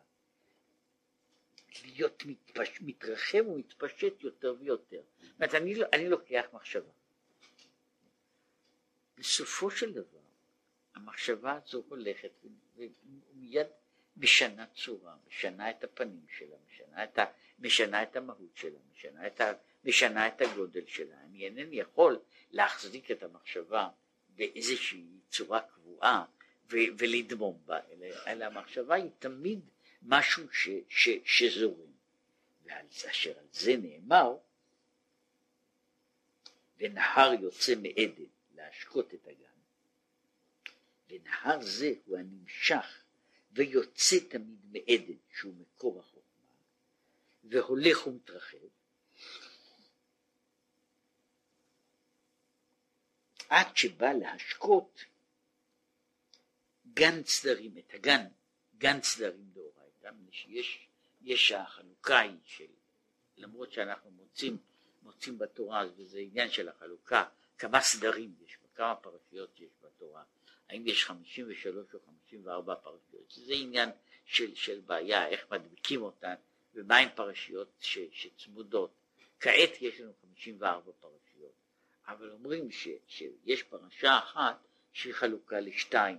להיות 1.83 2.23
מתפש, 2.25 2.81
מתרחב 2.81 3.47
ומתפשט 3.47 4.13
יותר 4.21 4.55
ויותר. 4.59 5.01
זאת 5.21 5.31
אומרת, 5.35 5.55
אני, 5.55 5.75
אני 5.93 6.09
לוקח 6.09 6.45
מחשבה. 6.53 6.91
בסופו 9.17 9.71
של 9.71 9.93
דבר, 9.93 10.24
המחשבה 10.95 11.59
הזו 11.63 11.83
הולכת 11.89 12.31
ומיד 12.75 13.67
משנה 14.17 14.65
צורה, 14.67 15.15
משנה 15.27 15.69
את 15.69 15.83
הפנים 15.83 16.25
שלה, 16.37 16.55
משנה 16.67 17.03
את, 17.03 17.19
ה, 17.19 17.25
משנה 17.59 18.03
את 18.03 18.15
המהות 18.15 18.57
שלה, 18.57 18.79
משנה 18.91 19.27
את, 19.27 19.41
ה, 19.41 19.53
משנה 19.83 20.27
את 20.27 20.41
הגודל 20.41 20.85
שלה. 20.87 21.15
אני 21.23 21.45
אינני 21.45 21.75
יכול 21.75 22.19
להחזיק 22.51 23.11
את 23.11 23.23
המחשבה 23.23 23.89
באיזושהי 24.29 25.05
צורה 25.29 25.61
קבועה 25.61 26.25
ו- 26.71 26.91
ולדמום 26.97 27.61
בה, 27.65 27.79
אלא, 27.91 28.07
אלא 28.27 28.45
המחשבה 28.45 28.95
היא 28.95 29.09
תמיד 29.19 29.59
משהו 30.01 30.53
ש- 30.53 30.69
ש- 30.89 31.19
שזורם. 31.25 31.95
ועל 32.65 32.85
זה 32.91 33.09
אשר 33.09 33.39
על 33.39 33.45
זה 33.51 33.77
נאמר 33.77 34.37
ונהר 36.77 37.33
יוצא 37.41 37.73
מעדן 37.75 38.23
להשקות 38.55 39.13
את 39.13 39.27
הגן 39.27 39.54
ונהר 41.15 41.61
זה 41.61 41.93
הוא 42.05 42.17
הנמשך 42.17 43.03
ויוצא 43.51 44.15
תמיד 44.29 44.59
מעדן 44.65 45.17
שהוא 45.37 45.53
מקור 45.53 45.99
החוכמה 45.99 46.23
והולך 47.43 48.07
ומתרחב. 48.07 48.57
עד 53.49 53.77
שבא 53.77 54.13
להשקות 54.13 55.05
גן 56.93 57.23
צדרים, 57.23 57.77
את 57.77 57.93
הגן, 57.93 58.25
גן 58.77 59.01
צדרים 59.01 59.49
דאורייתא, 59.53 60.09
שיש 60.31 60.87
יש 61.21 61.51
החלוקה 61.51 62.19
היא 62.19 62.37
של, 62.45 62.65
למרות 63.37 63.71
שאנחנו 63.71 64.11
מוצאים, 64.11 64.57
מוצאים 65.01 65.37
בתורה, 65.37 65.83
וזה 65.95 66.19
עניין 66.19 66.51
של 66.51 66.69
החלוקה, 66.69 67.25
כמה 67.57 67.81
סדרים 67.81 68.35
יש 68.45 68.57
כמה 68.75 68.95
פרשיות 68.95 69.59
יש 69.59 69.69
בתורה, 69.81 70.23
האם 70.69 70.87
יש 70.87 71.05
53 71.05 71.93
או 71.93 71.99
54 72.05 72.75
פרשיות, 72.75 73.31
שזה 73.31 73.53
עניין 73.53 73.89
של, 74.25 74.55
של 74.55 74.79
בעיה, 74.85 75.27
איך 75.27 75.51
מדביקים 75.51 76.01
אותן, 76.01 76.33
ומהן 76.73 77.09
פרשיות 77.15 77.67
ש, 77.79 77.99
שצמודות. 78.11 78.91
כעת 79.39 79.81
יש 79.81 79.99
לנו 79.99 80.11
54 80.21 80.91
פרשיות, 80.99 81.53
אבל 82.07 82.31
אומרים 82.31 82.71
ש, 82.71 82.87
שיש 83.07 83.63
פרשה 83.63 84.17
אחת 84.17 84.57
שהיא 84.93 85.13
חלוקה 85.13 85.59
לשתיים, 85.59 86.17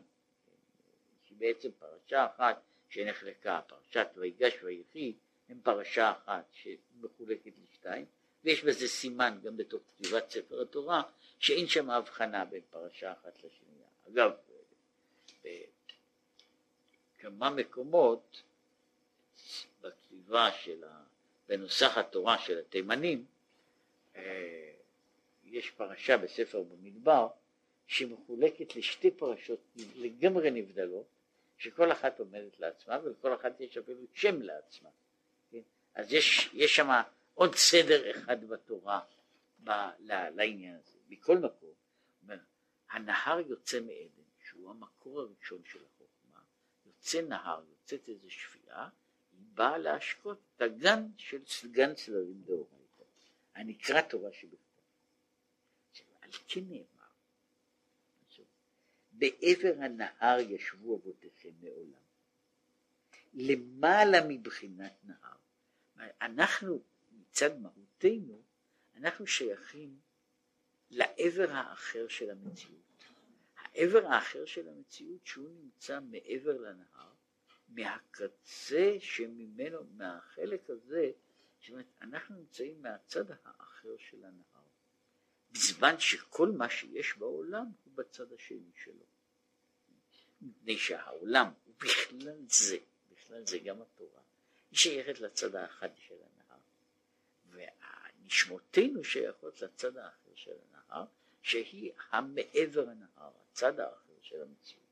שהיא 1.24 1.38
בעצם 1.38 1.68
פרשה 1.78 2.26
אחת 2.26 2.62
שנחלקה, 2.88 3.60
פרשת 3.66 4.06
ויגש 4.16 4.54
ויחי, 4.62 5.14
הם 5.48 5.60
פרשה 5.62 6.10
אחת 6.12 6.52
שמחולקת 6.52 7.52
לשתיים, 7.62 8.04
ויש 8.44 8.64
בזה 8.64 8.88
סימן 8.88 9.38
גם 9.42 9.56
בתוך 9.56 9.82
כתיבת 9.88 10.30
ספר 10.30 10.62
התורה, 10.62 11.02
שאין 11.38 11.66
שם 11.66 11.90
הבחנה 11.90 12.44
בין 12.44 12.62
פרשה 12.70 13.12
אחת 13.12 13.36
לשנייה. 13.38 13.75
אגב, 14.08 14.30
בכמה 17.18 17.50
מקומות 17.50 18.42
בכתיבה 19.80 20.52
של, 20.52 20.84
ה... 20.84 21.02
בנוסח 21.48 21.98
התורה 21.98 22.38
של 22.38 22.58
התימנים, 22.58 23.24
אה, 24.16 24.72
יש 25.44 25.70
פרשה 25.70 26.18
בספר 26.18 26.62
במדבר 26.62 27.28
שמחולקת 27.86 28.76
לשתי 28.76 29.10
פרשות 29.10 29.60
לגמרי 29.76 30.50
נבדלות, 30.50 31.06
שכל 31.58 31.92
אחת 31.92 32.18
עומדת 32.20 32.60
לעצמה 32.60 32.98
ולכל 33.04 33.34
אחת 33.34 33.60
יש 33.60 33.76
אפילו 33.76 34.00
שם 34.14 34.42
לעצמה. 34.42 34.88
כן? 35.50 35.60
אז 35.94 36.12
יש, 36.12 36.50
יש 36.52 36.76
שם 36.76 36.88
עוד 37.34 37.54
סדר 37.54 38.10
אחד 38.10 38.48
בתורה 38.48 39.00
ב, 39.64 39.70
לעניין 40.08 40.74
הזה. 40.74 40.98
מכל 41.08 41.38
מקום, 41.38 41.70
הנהר 42.96 43.40
יוצא 43.40 43.80
מעדן, 43.80 44.28
שהוא 44.48 44.70
המקור 44.70 45.20
הראשון 45.20 45.62
של 45.64 45.84
החוכמה, 45.84 46.40
יוצא 46.86 47.22
נהר, 47.22 47.64
יוצאת 47.68 48.08
איזו 48.08 48.30
שפיעה, 48.30 48.88
היא 49.32 49.46
באה 49.54 49.78
להשקות 49.78 50.38
את 50.56 50.62
הגן 50.62 51.06
של 51.16 51.42
גן 51.72 51.94
צללים 51.94 52.42
דאורייתא, 52.42 53.04
הנקרא 53.54 54.00
תורה 54.00 54.32
שבכתב. 54.32 54.82
על 56.20 56.30
כן 56.48 56.60
נאמר 56.68 56.86
בעבר 59.12 59.74
הנהר 59.80 60.40
ישבו 60.40 60.96
אבותיכם 60.96 61.52
מעולם. 61.60 62.06
למעלה 63.34 64.18
מבחינת 64.28 64.92
נהר. 65.04 65.36
אנחנו 66.20 66.82
מצד 67.10 67.58
מהותנו, 67.58 68.42
אנחנו 68.94 69.26
שייכים 69.26 70.00
לעבר 70.90 71.50
האחר 71.50 72.08
של 72.08 72.30
המציאות. 72.30 72.85
העבר 73.76 74.06
האחר 74.06 74.44
של 74.44 74.68
המציאות 74.68 75.26
שהוא 75.26 75.50
נמצא 75.50 76.00
מעבר 76.00 76.58
לנהר, 76.58 77.12
מהקצה 77.68 78.96
שממנו, 79.00 79.84
מהחלק 79.96 80.70
הזה, 80.70 81.10
זאת 81.60 81.70
אומרת, 81.70 81.86
אנחנו 82.00 82.36
נמצאים 82.36 82.82
מהצד 82.82 83.24
האחר 83.30 83.96
של 83.98 84.24
הנהר. 84.24 84.66
בזמן 85.52 85.98
שכל 85.98 86.50
מה 86.50 86.70
שיש 86.70 87.16
בעולם 87.18 87.66
הוא 87.84 87.92
בצד 87.94 88.32
השני 88.32 88.70
שלו. 88.84 89.04
מפני 90.40 90.78
שהעולם, 90.78 91.52
ובכלל 91.66 92.36
זה, 92.48 92.78
בכלל 93.10 93.46
זה 93.46 93.58
גם 93.58 93.82
התורה, 93.82 94.20
היא 94.70 94.78
שייכת 94.78 95.20
לצד 95.20 95.54
האחד 95.54 95.88
של 95.96 96.14
הנהר, 96.14 96.58
ונשמותינו 98.22 99.04
שייכות 99.04 99.62
לצד 99.62 99.96
האחר 99.96 100.34
של 100.34 100.54
הנהר, 100.68 101.04
שהיא 101.42 101.92
המעבר 102.10 102.88
הנהר, 102.88 103.32
הצד 103.56 103.80
האחר 103.80 104.12
של 104.22 104.42
המציאות. 104.42 104.86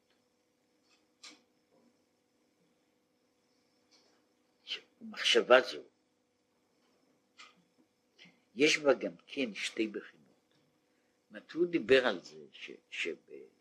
ומחשבה 5.01 5.61
זו, 5.61 5.83
יש 8.55 8.79
בה 8.79 8.95
גם 8.95 9.13
כן 9.27 9.55
שתי 9.55 9.87
בחינות. 9.87 10.25
אומרת, 11.31 11.53
הוא 11.53 11.67
דיבר 11.67 12.07
על 12.07 12.23
זה 12.23 12.39
ש, 12.53 12.71
ש, 12.91 13.09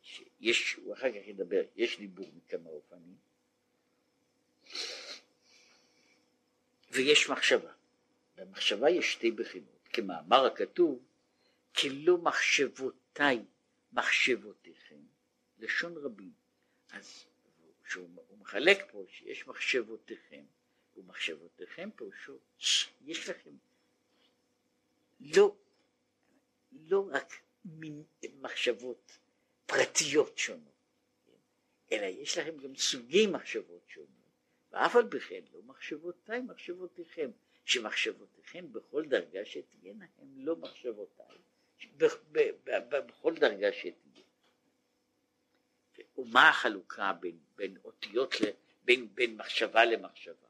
שיש, 0.02 0.74
הוא 0.74 0.94
אחר 0.94 1.10
כך 1.10 1.28
ידבר, 1.28 1.62
יש 1.76 1.98
דיבור 1.98 2.32
מכמה 2.36 2.70
אופנים 2.70 3.18
ויש 6.92 7.30
מחשבה. 7.30 7.72
במחשבה 8.36 8.90
יש 8.90 9.14
שתי 9.14 9.32
בחינות, 9.32 9.88
כמאמר 9.94 10.46
הכתוב, 10.46 11.06
כי 11.74 11.90
לא 11.90 12.18
מחשבותיי 12.18 13.46
מחשבותיכם, 13.94 15.00
לשון 15.60 15.98
רבים. 15.98 16.34
אז 16.90 17.26
שהוא 17.88 18.10
מחלק 18.40 18.78
פה 18.92 19.06
שיש 19.10 19.48
מחשבותיכם, 19.48 20.46
ומחשבותיכם 20.96 21.90
פירושו, 21.96 22.38
יש 23.02 23.30
לכם 23.30 23.52
לא, 25.20 25.56
לא 26.72 27.10
רק 27.12 27.34
מחשבות 28.34 29.18
פרטיות 29.66 30.38
שונות, 30.38 30.74
אלא 31.92 32.06
יש 32.06 32.38
לכם 32.38 32.58
גם 32.58 32.76
סוגי 32.76 33.28
מחשבות 33.28 33.84
שונות, 33.88 34.10
ואף 34.72 34.96
על 34.96 35.10
פי 35.10 35.20
כן 35.20 35.42
לא 35.54 35.62
מחשבותיי 35.64 36.42
מחשבותיכם, 36.42 37.32
שמחשבותיכם 37.66 38.74
בכל 38.74 39.06
דרגה 39.06 39.46
שתהיינה 39.46 40.06
הן 40.18 40.28
לא 40.36 40.56
מחשבותיי, 40.56 41.38
בכל 43.08 43.36
דרגה 43.36 43.74
שתהיה. 43.74 44.24
ומה 46.18 46.50
החלוקה 46.50 47.14
בין, 47.14 47.38
בין 47.56 47.78
אותיות, 47.84 48.36
בין, 48.84 49.16
בין 49.16 49.38
מחשבה 49.38 49.86
למחשבה? 49.86 50.48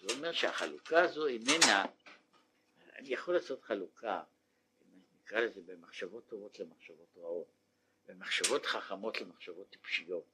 זה 0.00 0.14
אומר 0.14 0.32
שהחלוקה 0.32 1.02
הזו 1.02 1.26
איננה, 1.26 1.84
אני 2.96 3.08
יכול 3.08 3.34
לעשות 3.34 3.62
חלוקה 3.62 4.22
נקרא 5.30 5.40
לזה 5.40 5.60
במחשבות 5.66 6.26
טובות 6.26 6.60
למחשבות 6.60 7.16
רעות, 7.16 7.46
במחשבות 8.06 8.66
חכמות 8.66 9.20
למחשבות 9.20 9.70
טיפשיות, 9.70 10.24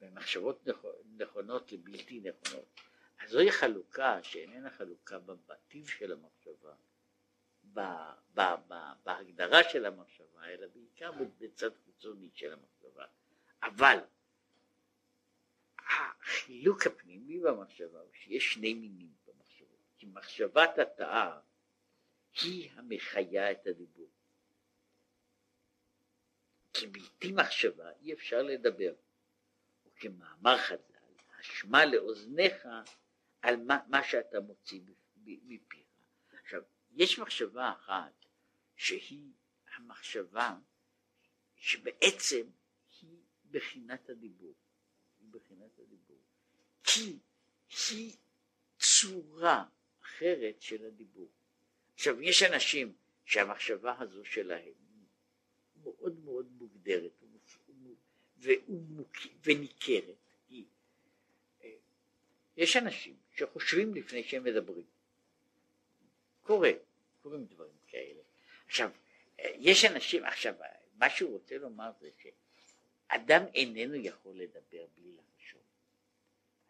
במחשבות 0.00 0.68
נכונות 1.16 1.72
לבלתי 1.72 2.20
נכונות. 2.20 2.80
אז 3.20 3.30
זוהי 3.30 3.52
חלוקה 3.52 4.22
שאיננה 4.22 4.70
חלוקה 4.70 5.18
בטיב 5.18 5.88
של 5.88 6.12
המחשבה, 6.12 6.39
בהגדרה 9.04 9.68
של 9.70 9.86
המחשבה, 9.86 10.44
אלא 10.44 10.66
בעיקר 10.66 11.10
בצד 11.38 11.70
חיצוני 11.84 12.30
של 12.34 12.52
המחשבה. 12.52 13.04
אבל 13.62 13.98
החילוק 15.78 16.86
הפנימי 16.86 17.40
במחשבה 17.40 18.00
הוא 18.00 18.12
שיש 18.12 18.52
שני 18.52 18.74
מינים 18.74 19.12
במחשבות, 19.26 19.78
כי 19.96 20.06
מחשבת 20.06 20.78
התאה 20.78 21.40
היא 22.42 22.70
המחיה 22.74 23.50
את 23.50 23.66
הדיבור. 23.66 24.10
כי 26.72 26.86
בלתי 26.86 27.32
מחשבה 27.32 27.90
אי 28.00 28.12
אפשר 28.12 28.42
לדבר. 28.42 28.94
וכמאמר 29.86 30.58
חז"ל, 30.58 31.38
השמע 31.38 31.86
לאוזניך 31.86 32.68
על 33.42 33.56
מה, 33.56 33.78
מה 33.86 34.04
שאתה 34.04 34.40
מוציא 34.40 34.80
מפיך. 35.24 35.89
יש 37.00 37.18
מחשבה 37.18 37.72
אחת 37.72 38.24
שהיא 38.76 39.32
המחשבה 39.74 40.56
שבעצם 41.56 42.46
היא 43.00 43.18
בחינת 43.50 44.10
הדיבור. 44.10 44.54
היא 45.20 45.28
בחינת 45.30 45.78
הדיבור. 45.78 46.18
כי 46.82 47.18
היא 47.90 48.16
צורה 48.78 49.64
אחרת 50.02 50.62
של 50.62 50.84
הדיבור. 50.86 51.28
עכשיו, 51.94 52.22
יש 52.22 52.42
אנשים 52.42 52.92
שהמחשבה 53.24 53.94
הזו 53.98 54.24
שלהם 54.24 54.72
מאוד 55.82 56.18
מאוד 56.24 56.46
מוגדרת 56.52 57.12
וניכרת. 59.44 60.32
אה, 61.62 61.70
יש 62.56 62.76
אנשים 62.76 63.16
שחושבים 63.34 63.94
לפני 63.94 64.24
שהם 64.24 64.44
מדברים. 64.44 64.86
קורה, 66.42 66.70
קורים 67.22 67.44
דברים 67.44 67.76
כאלה. 67.86 68.22
עכשיו, 68.66 68.90
יש 69.38 69.84
אנשים, 69.84 70.24
עכשיו, 70.24 70.54
מה 70.94 71.10
שהוא 71.10 71.32
רוצה 71.32 71.58
לומר 71.58 71.90
זה 72.00 72.10
שאדם 72.18 73.44
איננו 73.54 73.94
יכול 73.94 74.36
לדבר 74.36 74.86
בלי 74.94 75.12
לחשוב. 75.12 75.62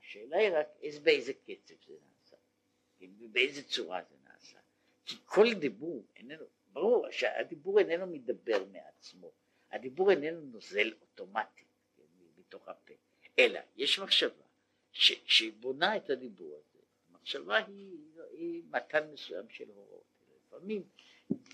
השאלה 0.01 0.37
היא 0.37 0.51
רק 0.51 0.67
איזה, 0.83 1.01
באיזה 1.01 1.33
קצב 1.33 1.75
זה 1.87 1.95
נעשה, 2.09 2.37
ובאיזה 3.01 3.63
צורה 3.63 4.03
זה 4.11 4.17
נעשה. 4.25 4.59
כי 5.05 5.17
כל 5.25 5.55
דיבור 5.55 6.05
איננו, 6.17 6.45
ברור 6.73 7.11
שהדיבור 7.11 7.79
איננו 7.79 8.07
מדבר 8.07 8.65
מעצמו, 8.65 9.33
הדיבור 9.71 10.11
איננו 10.11 10.41
נוזל 10.41 10.93
אוטומטית 11.01 11.67
כן, 11.97 12.03
מתוך 12.39 12.69
הפה, 12.69 12.95
אלא 13.39 13.61
יש 13.77 13.99
מחשבה 13.99 14.45
שבונה 14.93 15.97
את 15.97 16.11
הדיבור 16.11 16.57
הזה. 16.57 16.79
המחשבה 17.09 17.57
היא, 17.57 17.99
היא 18.31 18.63
מתן 18.71 19.11
מסוים 19.13 19.49
של 19.49 19.69
הוראות. 19.69 20.20
לפעמים 20.51 20.83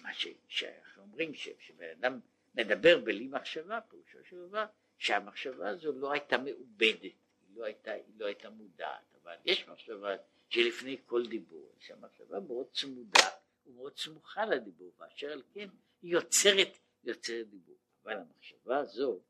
מה 0.03 0.15
ש, 0.15 0.27
שאנחנו 0.49 1.03
אומרים 1.03 1.35
ש, 1.35 1.49
שבן 1.61 1.91
אדם 1.91 2.21
מדבר 2.55 2.99
בלי 2.99 3.29
מחשבה, 3.29 3.81
פירושו 3.81 4.19
של 4.25 4.49
דבר 4.49 4.67
שהמחשבה 4.99 5.69
הזו 5.69 5.93
לא 5.93 6.13
הייתה 6.13 6.39
מעובדת, 6.39 7.03
היא 7.03 7.15
לא 7.55 7.65
הייתה, 7.65 7.93
היא 7.93 8.15
לא 8.17 8.27
הייתה 8.27 8.51
מודעת, 8.51 9.15
אבל 9.23 9.37
יש 9.45 9.69
מחשבה 9.69 10.17
שלפני 10.49 10.97
כל 11.07 11.27
דיבור, 11.27 11.73
שהמחשבה 11.81 12.41
מאוד 12.41 12.67
צמודה 12.73 13.29
ומאוד 13.67 13.99
סמוכה 13.99 14.47
לדיבור, 14.47 14.93
ואשר 14.99 15.33
על 15.33 15.43
כן 15.55 15.69
היא 16.03 16.13
יוצרת, 16.13 16.79
יוצרת 17.05 17.49
דיבור. 17.51 17.77
אבל 18.05 18.17
המחשבה 18.17 18.79
הזו, 18.79 19.21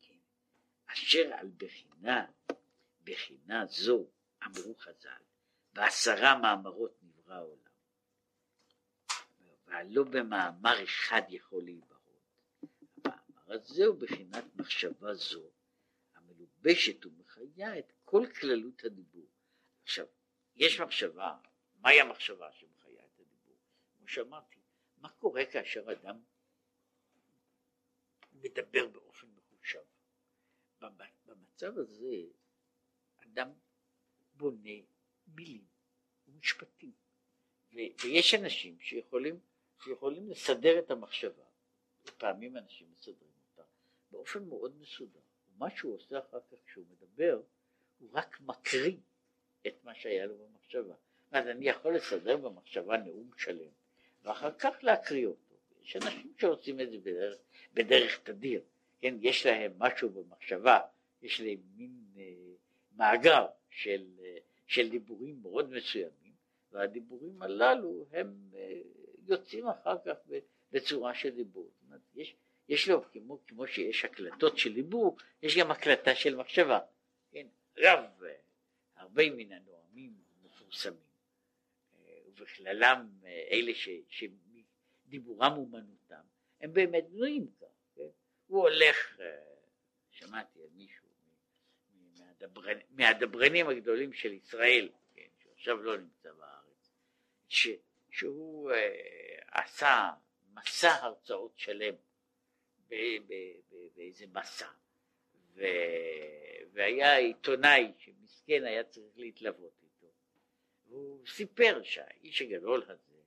כן, 0.00 0.14
אשר 0.86 1.32
על 1.34 1.50
בחינה, 1.56 2.26
בחינה 3.04 3.66
זו, 3.66 4.06
אמרו 4.46 4.74
חז"ל, 4.74 5.22
בעשרה 5.72 6.38
מאמרות 6.38 6.99
נברא 7.30 7.38
העולם. 7.38 7.70
והלא 9.66 10.04
במאמר 10.04 10.84
אחד 10.84 11.22
יכול 11.28 11.64
להיברות. 11.64 12.00
המאמר 13.04 13.52
הזה 13.52 13.84
הוא 13.86 14.00
בחינת 14.00 14.44
מחשבה 14.56 15.14
זו, 15.14 15.50
המלובשת 16.14 17.06
ומחיה 17.06 17.78
את 17.78 17.92
כל 18.04 18.26
כללות 18.40 18.84
הדיבור. 18.84 19.28
עכשיו, 19.82 20.06
יש 20.56 20.80
מחשבה, 20.80 21.38
מהי 21.74 22.00
המחשבה 22.00 22.52
שמחיה 22.52 23.04
את 23.04 23.20
הדיבור? 23.20 23.56
כמו 23.98 24.08
שאמרתי, 24.08 24.60
מה 24.96 25.08
קורה 25.08 25.42
כאשר 25.52 25.92
אדם 25.92 26.22
מדבר 28.32 28.88
באופן 28.88 29.26
מחושב? 29.26 29.82
במצב 31.26 31.78
הזה 31.78 32.16
אדם 33.18 33.52
בונה 34.34 34.70
מילים 35.26 35.64
ומשפטים, 36.26 36.92
ויש 37.72 38.34
אנשים 38.34 38.76
שיכולים 38.80 39.38
שיכולים 39.84 40.30
לסדר 40.30 40.78
את 40.78 40.90
המחשבה, 40.90 41.44
לפעמים 42.06 42.56
אנשים 42.56 42.86
מסדרים 42.92 43.30
אותה 43.50 43.62
באופן 44.10 44.44
מאוד 44.44 44.72
מסודר, 44.80 45.20
ומה 45.56 45.70
שהוא 45.76 45.94
עושה 45.94 46.18
אחר 46.18 46.40
כך 46.50 46.56
כשהוא 46.66 46.84
מדבר, 46.90 47.40
הוא 47.98 48.08
רק 48.12 48.40
מקריא 48.40 48.96
את 49.66 49.74
מה 49.84 49.94
שהיה 49.94 50.26
לו 50.26 50.34
במחשבה. 50.38 50.94
אז 51.30 51.46
אני 51.46 51.68
יכול 51.68 51.96
לסדר 51.96 52.36
במחשבה 52.36 52.96
נאום 52.96 53.30
שלם, 53.36 53.70
ואחר 54.22 54.50
כך 54.58 54.74
להקריא 54.82 55.26
אותו. 55.26 55.54
יש 55.82 55.96
אנשים 55.96 56.32
שעושים 56.38 56.80
את 56.80 56.90
זה 56.90 56.98
בדרך, 56.98 57.38
בדרך 57.74 58.20
תדיר, 58.22 58.62
כן, 59.00 59.14
יש 59.20 59.46
להם 59.46 59.72
משהו 59.78 60.10
במחשבה, 60.10 60.80
יש 61.22 61.40
להם 61.40 61.58
מין 61.76 62.04
אה, 62.16 62.22
מאגר 62.96 63.46
של, 63.70 64.06
אה, 64.20 64.36
של 64.66 64.88
דיבורים 64.88 65.38
מאוד 65.42 65.70
מסוימים, 65.70 66.12
והדיבורים 66.72 67.42
הללו 67.42 68.06
הם 68.12 68.50
אה, 68.54 68.80
יוצאים 69.26 69.68
אחר 69.68 69.96
כך 70.04 70.16
בצורה 70.72 71.14
של 71.14 71.30
דיבור. 71.30 71.70
זאת 71.74 71.82
אומרת, 71.86 72.00
יש, 72.14 72.36
יש 72.68 72.88
לו, 72.88 73.02
כמו, 73.12 73.38
כמו 73.46 73.66
שיש 73.66 74.04
הקלטות 74.04 74.58
של 74.58 74.74
דיבור, 74.74 75.16
יש 75.42 75.56
גם 75.58 75.70
הקלטה 75.70 76.14
של 76.14 76.36
מחשבה. 76.36 76.78
כן, 77.32 77.46
רב, 77.78 78.04
הרבה 78.96 79.30
מן 79.30 79.52
הנואמים 79.52 80.12
מפורסמים, 80.42 81.00
אה, 81.94 82.18
ובכללם 82.26 83.08
אה, 83.24 83.48
אלה 83.50 83.74
ש, 83.74 83.88
שדיבורם 84.08 85.52
אומנותם, 85.52 86.20
הם 86.60 86.72
באמת 86.72 87.04
בנויים 87.10 87.50
כך. 87.60 87.66
כן? 87.94 88.08
הוא 88.46 88.60
הולך, 88.60 89.20
אה, 89.20 89.40
שמעתי 90.10 90.62
על 90.62 90.68
מישהו 90.74 91.08
מהדברנים, 92.18 92.86
מהדברנים 92.90 93.68
הגדולים 93.68 94.12
של 94.12 94.32
ישראל, 94.32 94.88
כן, 95.14 95.28
שעכשיו 95.42 95.82
לא 95.82 95.96
נמצא 95.96 96.32
בארץ, 96.32 96.59
ש, 97.50 97.68
שהוא 98.10 98.72
אה, 98.72 99.62
עשה 99.62 100.10
מסע 100.54 100.90
הרצאות 100.90 101.52
שלם 101.56 101.94
באיזה 103.96 104.24
מסע. 104.32 104.68
ו, 105.54 105.62
והיה 106.72 107.16
עיתונאי 107.16 107.92
שמסכן 107.98 108.64
היה 108.64 108.84
צריך 108.84 109.12
להתלוות 109.16 109.72
איתו. 109.82 110.06
והוא 110.86 111.26
סיפר 111.26 111.82
שהאיש 111.82 112.42
הגדול 112.42 112.82
הזה 112.88 113.18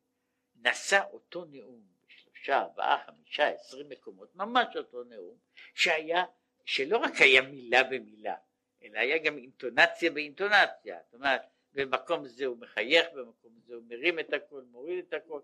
נשא 0.55 1.03
אותו 1.11 1.45
נאום 1.45 1.81
בשלושה, 2.07 2.61
ארבעה, 2.61 3.03
חמישה, 3.05 3.47
עשרים 3.47 3.89
מקומות, 3.89 4.35
ממש 4.35 4.75
אותו 4.75 5.03
נאום 5.03 5.37
שהיה, 5.73 6.25
שלא 6.65 6.97
רק 6.97 7.13
היה 7.19 7.41
מילה 7.41 7.83
במילה 7.83 8.35
אלא 8.83 8.99
היה 8.99 9.17
גם 9.17 9.37
אינטונציה 9.37 10.11
באינטונציה, 10.11 10.99
זאת 11.05 11.13
אומרת 11.13 11.41
במקום 11.73 12.27
זה 12.27 12.45
הוא 12.45 12.57
מחייך, 12.57 13.07
במקום 13.15 13.59
זה 13.65 13.75
הוא 13.75 13.83
מרים 13.87 14.19
את 14.19 14.33
הכל, 14.33 14.61
מוריד 14.61 15.05
את 15.07 15.13
הכל, 15.13 15.41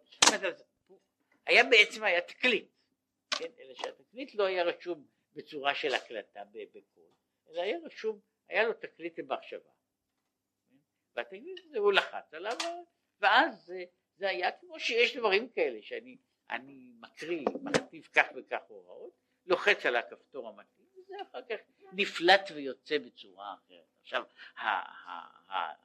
היה 1.46 1.64
בעצם 1.64 2.04
היה 2.04 2.22
תקליט, 2.22 2.68
כן, 3.32 3.52
אלא 3.60 3.74
שהתקליט 3.74 4.36
לא 4.36 4.44
היה 4.44 4.64
רשום 4.64 5.08
בצורה 5.34 5.76
של 5.76 5.94
הקלטה 5.94 6.44
בקול, 6.54 7.10
אלא 7.50 7.62
היה 7.62 7.78
רשום, 7.84 8.20
היה 8.50 8.64
לו 8.64 8.74
תקליט 8.74 9.20
במחשבה, 9.20 9.70
והתקליט 11.16 11.60
הזה 11.66 11.80
הוא 11.80 11.94
לחץ 11.94 12.34
עליו, 12.34 12.58
ואז 13.20 13.66
זה, 13.66 13.84
זה 14.16 14.30
היה 14.30 14.52
כמו 14.52 14.80
שיש 14.80 15.18
דברים 15.18 15.50
כאלה 15.50 15.82
שאני 15.82 16.18
אני 16.50 16.92
מקריא, 17.00 17.46
מכתיב 17.62 18.08
כך 18.14 18.28
וכך 18.36 18.62
הוראות, 18.68 19.14
לוחץ 19.46 19.86
על 19.86 19.96
הכפתור 19.96 20.48
המתאים, 20.48 20.88
וזה 20.98 21.16
אחר 21.22 21.42
כך 21.42 21.56
נפלט 21.94 22.52
ויוצא 22.56 22.98
בצורה 22.98 23.54
אחרת. 23.54 23.99
עכשיו, 24.10 24.24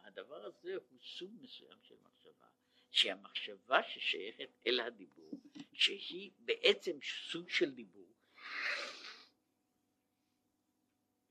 הדבר 0.04 0.44
הזה 0.44 0.74
הוא 0.74 0.98
סוג 1.02 1.30
מסוים 1.40 1.78
של 1.82 1.94
מחשבה, 2.02 2.46
שהמחשבה 2.90 3.82
ששייכת 3.82 4.48
אל 4.66 4.80
הדיבור, 4.80 5.30
שהיא 5.72 6.30
בעצם 6.38 6.98
סוג 7.02 7.48
של 7.48 7.74
דיבור, 7.74 8.12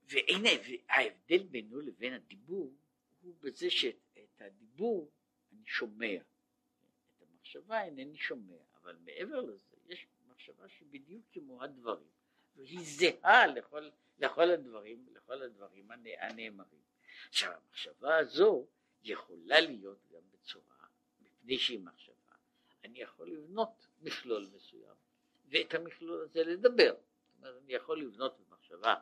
והנה 0.02 0.48
ההבדל 0.88 1.42
בינו 1.42 1.80
לבין 1.80 2.12
הדיבור 2.12 2.74
הוא 3.20 3.34
בזה 3.40 3.70
שאת 3.70 4.40
הדיבור 4.40 5.12
אני 5.52 5.66
שומע, 5.66 6.16
את 6.16 7.22
המחשבה 7.22 7.84
אינני 7.84 8.16
שומע, 8.16 8.56
אבל 8.74 8.96
מעבר 8.96 9.40
לזה 9.40 9.76
יש 9.86 10.06
מחשבה 10.26 10.68
שבדיוק 10.68 11.24
כמו 11.32 11.62
הדברים, 11.62 12.10
והיא 12.56 12.80
זהה 12.82 13.46
לכל, 13.46 13.88
לכל 14.18 14.50
הדברים, 14.50 15.06
לכל 15.12 15.42
הדברים 15.42 15.90
הנאמרים. 15.90 16.80
עכשיו 17.28 17.52
המחשבה 17.52 18.16
הזו 18.16 18.66
יכולה 19.02 19.60
להיות 19.60 19.98
גם 20.12 20.22
בצורה, 20.32 20.86
מפני 21.22 21.58
שהיא 21.58 21.80
מחשבה, 21.80 22.14
אני 22.84 22.98
יכול 22.98 23.30
לבנות 23.30 23.86
מכלול 24.02 24.46
מסוים 24.54 24.94
ואת 25.48 25.74
המכלול 25.74 26.22
הזה 26.22 26.44
לדבר. 26.44 26.94
זאת 26.94 27.38
אומרת, 27.38 27.62
אני 27.64 27.72
יכול 27.72 28.00
לבנות 28.00 28.40
במחשבה, 28.40 28.94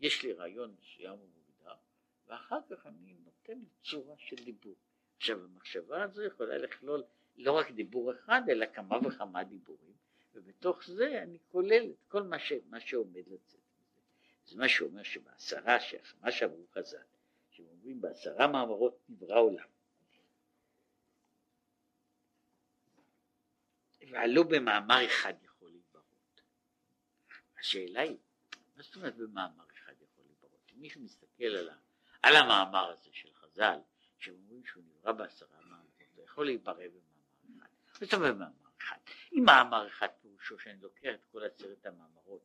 יש 0.00 0.22
לי 0.22 0.32
רעיון 0.32 0.76
מסוים 0.80 1.12
ומוגדר, 1.12 1.74
ואחר 2.26 2.58
כך 2.70 2.86
אני 2.86 3.14
נותן 3.24 3.58
צורה 3.82 4.14
של 4.18 4.36
דיבור. 4.36 4.76
עכשיו 5.16 5.44
המחשבה 5.44 6.02
הזו 6.02 6.22
יכולה 6.22 6.58
לכלול 6.58 7.04
לא 7.36 7.52
רק 7.52 7.70
דיבור 7.70 8.12
אחד, 8.12 8.42
אלא 8.48 8.66
כמה 8.74 8.98
וכמה 9.06 9.44
דיבורים, 9.44 9.94
ובתוך 10.34 10.84
זה 10.86 11.22
אני 11.22 11.38
כולל 11.48 11.90
את 11.90 12.04
כל 12.08 12.22
מה, 12.22 12.38
ש, 12.38 12.52
מה 12.70 12.80
שעומד 12.80 13.22
לצאת. 13.26 13.60
זה 14.46 14.56
מה 14.56 14.68
שאומר 14.68 15.02
שבעשרה, 15.02 15.76
מה 16.20 16.32
שאמרו 16.32 16.66
חז"ל, 16.72 17.02
שהם 17.50 17.66
אומרים 17.66 18.00
בעשרה 18.00 18.46
מאמרות 18.46 18.98
נברא 19.08 19.38
עולם. 19.38 19.66
והלא 24.10 24.42
במאמר 24.42 25.06
אחד 25.06 25.34
יכול 25.42 25.70
להתברות. 25.70 26.42
השאלה 27.58 28.00
היא, 28.00 28.16
מה 28.76 28.82
זאת 28.82 28.96
אומרת 28.96 29.16
במאמר 29.16 29.64
אחד 29.72 29.92
יכול 30.02 30.24
להתברות? 30.28 30.72
אם 30.74 30.80
מישהו 30.80 31.00
מסתכל 31.00 31.44
על, 31.44 31.68
ה, 31.68 31.76
על 32.22 32.36
המאמר 32.36 32.90
הזה 32.90 33.10
של 33.12 33.32
חז"ל, 33.34 33.78
שהם 34.18 34.34
אומרים 34.34 34.64
שהוא 34.64 34.84
נברא 34.84 35.12
בעשרה 35.12 35.60
מאמרות, 35.60 36.02
זה 36.14 36.22
יכול 36.22 36.46
להתברר 36.46 36.88
במאמר 36.90 37.66
אחד. 37.90 38.04
זאת 38.04 38.14
אומרת 38.14 38.34
במאמר 38.34 38.63
אחד? 38.84 38.96
אם 39.32 39.42
מאמר 39.46 39.88
אחד 39.88 40.08
פירושו 40.22 40.58
שאני 40.58 40.80
לוקח 40.80 41.14
את 41.14 41.24
כל 41.32 41.44
עשרת 41.44 41.86
המאמרות 41.86 42.42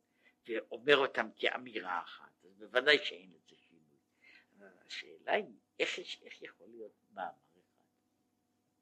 ואומר 0.48 0.96
אותם 0.96 1.28
כאמירה 1.36 2.02
אחת, 2.02 2.44
אז 2.44 2.58
בוודאי 2.58 2.98
שאין 3.04 3.30
לזה 3.30 3.56
שינוי. 3.56 3.98
השאלה 4.86 5.32
היא 5.32 5.44
איך, 5.78 5.98
איך 6.22 6.42
יכול 6.42 6.66
להיות 6.68 6.92
מאמר 7.12 7.30
אחד? 7.52 7.84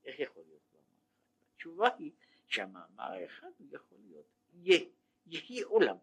איך 0.05 0.21
יכול 0.21 0.43
להיות 0.47 0.63
מאמר 0.73 0.85
אחד? 0.85 1.55
התשובה 1.55 1.89
היא 1.99 2.13
שהמאמר 2.47 3.13
האחד 3.13 3.51
הוא 3.59 3.69
יכול 3.71 3.99
להיות, 4.01 4.27
יהיה, 4.53 4.81
יהי 5.27 5.63
עולם. 5.63 5.97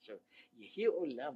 עכשיו, 0.00 0.18
יהי 0.52 0.84
עולם 0.84 1.34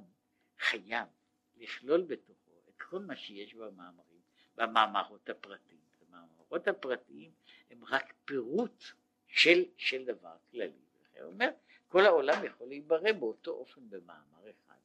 חייב 0.59 1.07
לכלול 1.55 2.01
בתוכו 2.01 2.61
את 2.69 2.81
כל 2.81 2.99
מה 2.99 3.15
שיש 3.15 3.53
במאמרים, 3.53 4.21
במאמרות 4.55 5.29
הפרטיים. 5.29 5.87
המאמרות 6.17 6.67
הפרטיים 6.67 7.31
הם 7.71 7.85
רק 7.85 8.13
פירוט 8.25 8.83
של, 9.27 9.63
של 9.77 10.05
דבר 10.05 10.35
כללי. 10.51 10.71
הוא 11.19 11.31
אומר, 11.31 11.49
כל 11.87 12.05
העולם 12.05 12.45
יכול 12.45 12.67
להיברא 12.67 13.11
באותו 13.11 13.51
אופן 13.51 13.89
במאמר 13.89 14.49
אחד, 14.49 14.75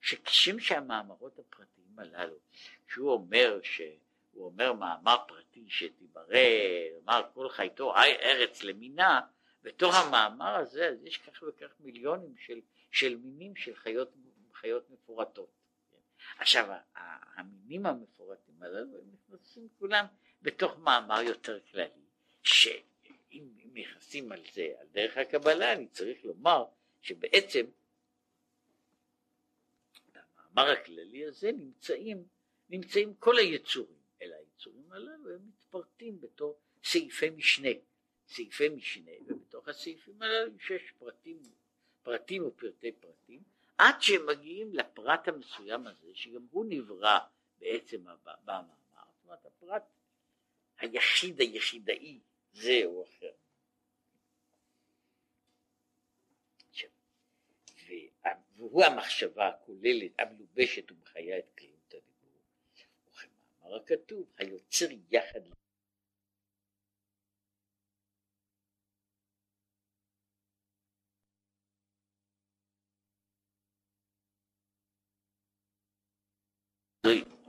שכשם 0.00 0.60
שהמאמרות 0.60 1.38
הפרטיים 1.38 1.98
הללו, 1.98 2.36
שהוא 2.88 3.12
אומר 3.12 3.60
ש... 3.62 3.80
הוא 4.32 4.44
אומר 4.46 4.72
מאמר 4.72 5.16
פרטי 5.28 5.64
שתיברא, 5.68 6.38
אמר 7.04 7.22
כל 7.34 7.48
חייתו 7.48 7.94
ארץ 7.96 8.62
למינה, 8.62 9.20
בתוך 9.62 9.94
המאמר 9.94 10.56
הזה 10.56 10.88
אז 10.88 11.04
יש 11.04 11.18
כך 11.18 11.42
וכך 11.42 11.74
מיליונים 11.80 12.34
של, 12.36 12.60
של 12.90 13.16
מינים 13.16 13.56
של 13.56 13.76
חיות, 13.76 14.12
חיות 14.52 14.90
מפורטות. 14.90 15.50
עכשיו 16.38 16.68
המינים 17.36 17.86
המפורטים 17.86 18.62
הללו 18.62 18.98
הם 18.98 19.10
נכנסים 19.12 19.68
כולם 19.78 20.04
בתוך 20.42 20.78
מאמר 20.78 21.20
יותר 21.22 21.60
כללי, 21.60 22.07
שאם 22.42 23.48
נכנסים 23.72 24.32
על 24.32 24.42
זה, 24.52 24.72
על 24.80 24.86
דרך 24.92 25.16
הקבלה, 25.16 25.72
אני 25.72 25.88
צריך 25.88 26.24
לומר 26.24 26.64
שבעצם 27.02 27.66
במאמר 30.14 30.70
הכללי 30.70 31.24
הזה 31.26 31.52
נמצאים, 31.52 32.24
נמצאים 32.68 33.14
כל 33.14 33.38
היצורים, 33.38 33.98
אלא 34.22 34.36
היצורים 34.36 34.92
הללו 34.92 35.34
הם 35.34 35.48
מתפרטים 35.48 36.20
בתור 36.20 36.58
סעיפי 36.84 37.30
משנה, 37.30 37.68
סעיפי 38.28 38.68
משנה, 38.68 39.12
ובתוך 39.26 39.68
הסעיפים 39.68 40.22
הללו 40.22 40.52
יש 40.70 40.92
פרטים, 40.98 41.42
פרטים 42.02 42.46
ופרטי 42.46 42.92
פרטים, 42.92 43.42
עד 43.78 43.94
שהם 44.00 44.26
מגיעים 44.26 44.74
לפרט 44.74 45.28
המסוים 45.28 45.86
הזה, 45.86 46.10
שגם 46.14 46.46
הוא 46.50 46.66
נברא 46.68 47.18
בעצם 47.58 48.04
במאמר, 48.44 48.74
זאת 48.94 49.24
אומרת 49.24 49.46
הפרט 49.46 49.82
היחיד 50.78 51.40
היחידאי 51.40 52.20
זה 52.52 52.80
או 52.84 53.04
אחר. 53.04 53.32
והוא 58.56 58.84
המחשבה 58.84 59.48
הכוללת 59.48 60.12
המלובשת 60.18 60.90
ומחיה 60.90 61.38
את 61.38 61.44
כללות 61.58 61.94
הדיבור. 61.94 62.40
וכמאמר 63.08 63.76
הכתוב 63.76 64.26
היוצר 64.38 64.86
יחד 65.10 65.40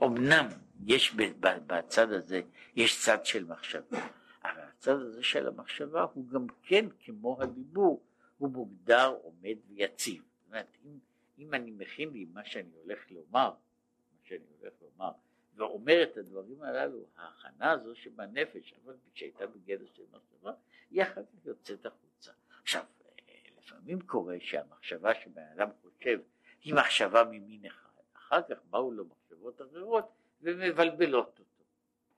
אמנם 0.02 0.48
יש 0.86 1.14
בצד 1.66 2.12
הזה, 2.12 2.40
יש 2.76 3.04
צד 3.04 3.26
של 3.26 3.44
מחשבה, 3.44 4.08
אבל 4.44 4.60
הצד 4.60 5.00
הזה 5.00 5.22
של 5.22 5.48
המחשבה 5.48 6.06
הוא 6.14 6.28
גם 6.28 6.46
כן 6.62 6.86
כמו 7.04 7.42
הדיבור, 7.42 8.02
הוא 8.38 8.50
מוגדר, 8.50 9.16
עומד 9.22 9.56
ויציב. 9.68 10.22
זאת 10.22 10.46
אומרת, 10.46 10.76
אם, 10.84 10.98
אם 11.38 11.54
אני 11.54 11.70
מכין 11.70 12.10
לי 12.10 12.26
מה 12.32 12.44
שאני 12.44 12.70
הולך 12.82 13.10
לומר, 13.10 13.50
מה 14.10 14.18
שאני 14.22 14.44
הולך 14.60 14.72
לומר, 14.82 15.10
ואומר 15.54 16.02
את 16.02 16.16
הדברים 16.16 16.62
הללו, 16.62 17.06
ההכנה 17.16 17.70
הזו 17.70 17.94
שבנפש, 17.94 18.74
אבל 18.84 18.94
שהייתה 19.14 19.46
בגדר 19.46 19.86
של 19.94 20.02
מחשבה, 20.12 20.52
היא 20.90 21.02
אחר 21.02 21.22
כך 21.22 21.46
יוצאת 21.46 21.86
החוצה. 21.86 22.32
עכשיו, 22.62 22.84
לפעמים 23.58 24.00
קורה 24.00 24.36
שהמחשבה 24.40 25.14
שבן 25.14 25.42
אדם 25.54 25.68
חושב 25.82 26.20
היא 26.64 26.74
מחשבה 26.74 27.24
ממין 27.24 27.66
אחד, 27.66 27.88
אחר 28.16 28.42
כך 28.42 28.56
באו 28.70 28.92
לו 28.92 29.04
מחשבות 29.04 29.62
אחרות 29.62 30.19
ומבלבלות 30.40 31.38
אותו, 31.38 31.64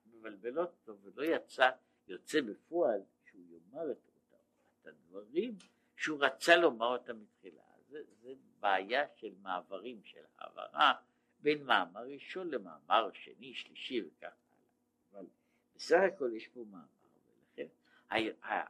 מבלבלות 0.07 0.71
אותו 0.71 1.01
ולא 1.03 1.25
יצא, 1.25 1.71
יוצא 2.09 2.41
בפועל 2.41 3.01
שהוא 3.25 3.43
יאמר 3.49 3.93
את, 3.93 4.11
את 4.81 4.87
הדברים 4.87 5.59
שהוא 5.97 6.25
רצה 6.25 6.57
לומר 6.57 6.87
אותם 6.87 7.21
מתחילה. 7.21 7.63
זה, 7.89 8.03
זה 8.23 8.33
בעיה 8.61 9.07
של 9.17 9.35
מעברים, 9.43 10.01
של 10.05 10.25
העברה 10.39 10.93
בין 11.41 11.65
מאמר 11.65 12.07
ראשון 12.07 12.51
למאמר 12.51 13.11
שני, 13.13 13.55
שלישי 13.55 14.03
וכך 14.03 14.23
הלאה. 14.23 14.63
אבל 15.13 15.27
בסך 15.77 16.01
הכל 16.15 16.31
יש 16.37 16.49
פה 16.49 16.65
מאמר, 16.71 16.87
ולכן 17.27 17.67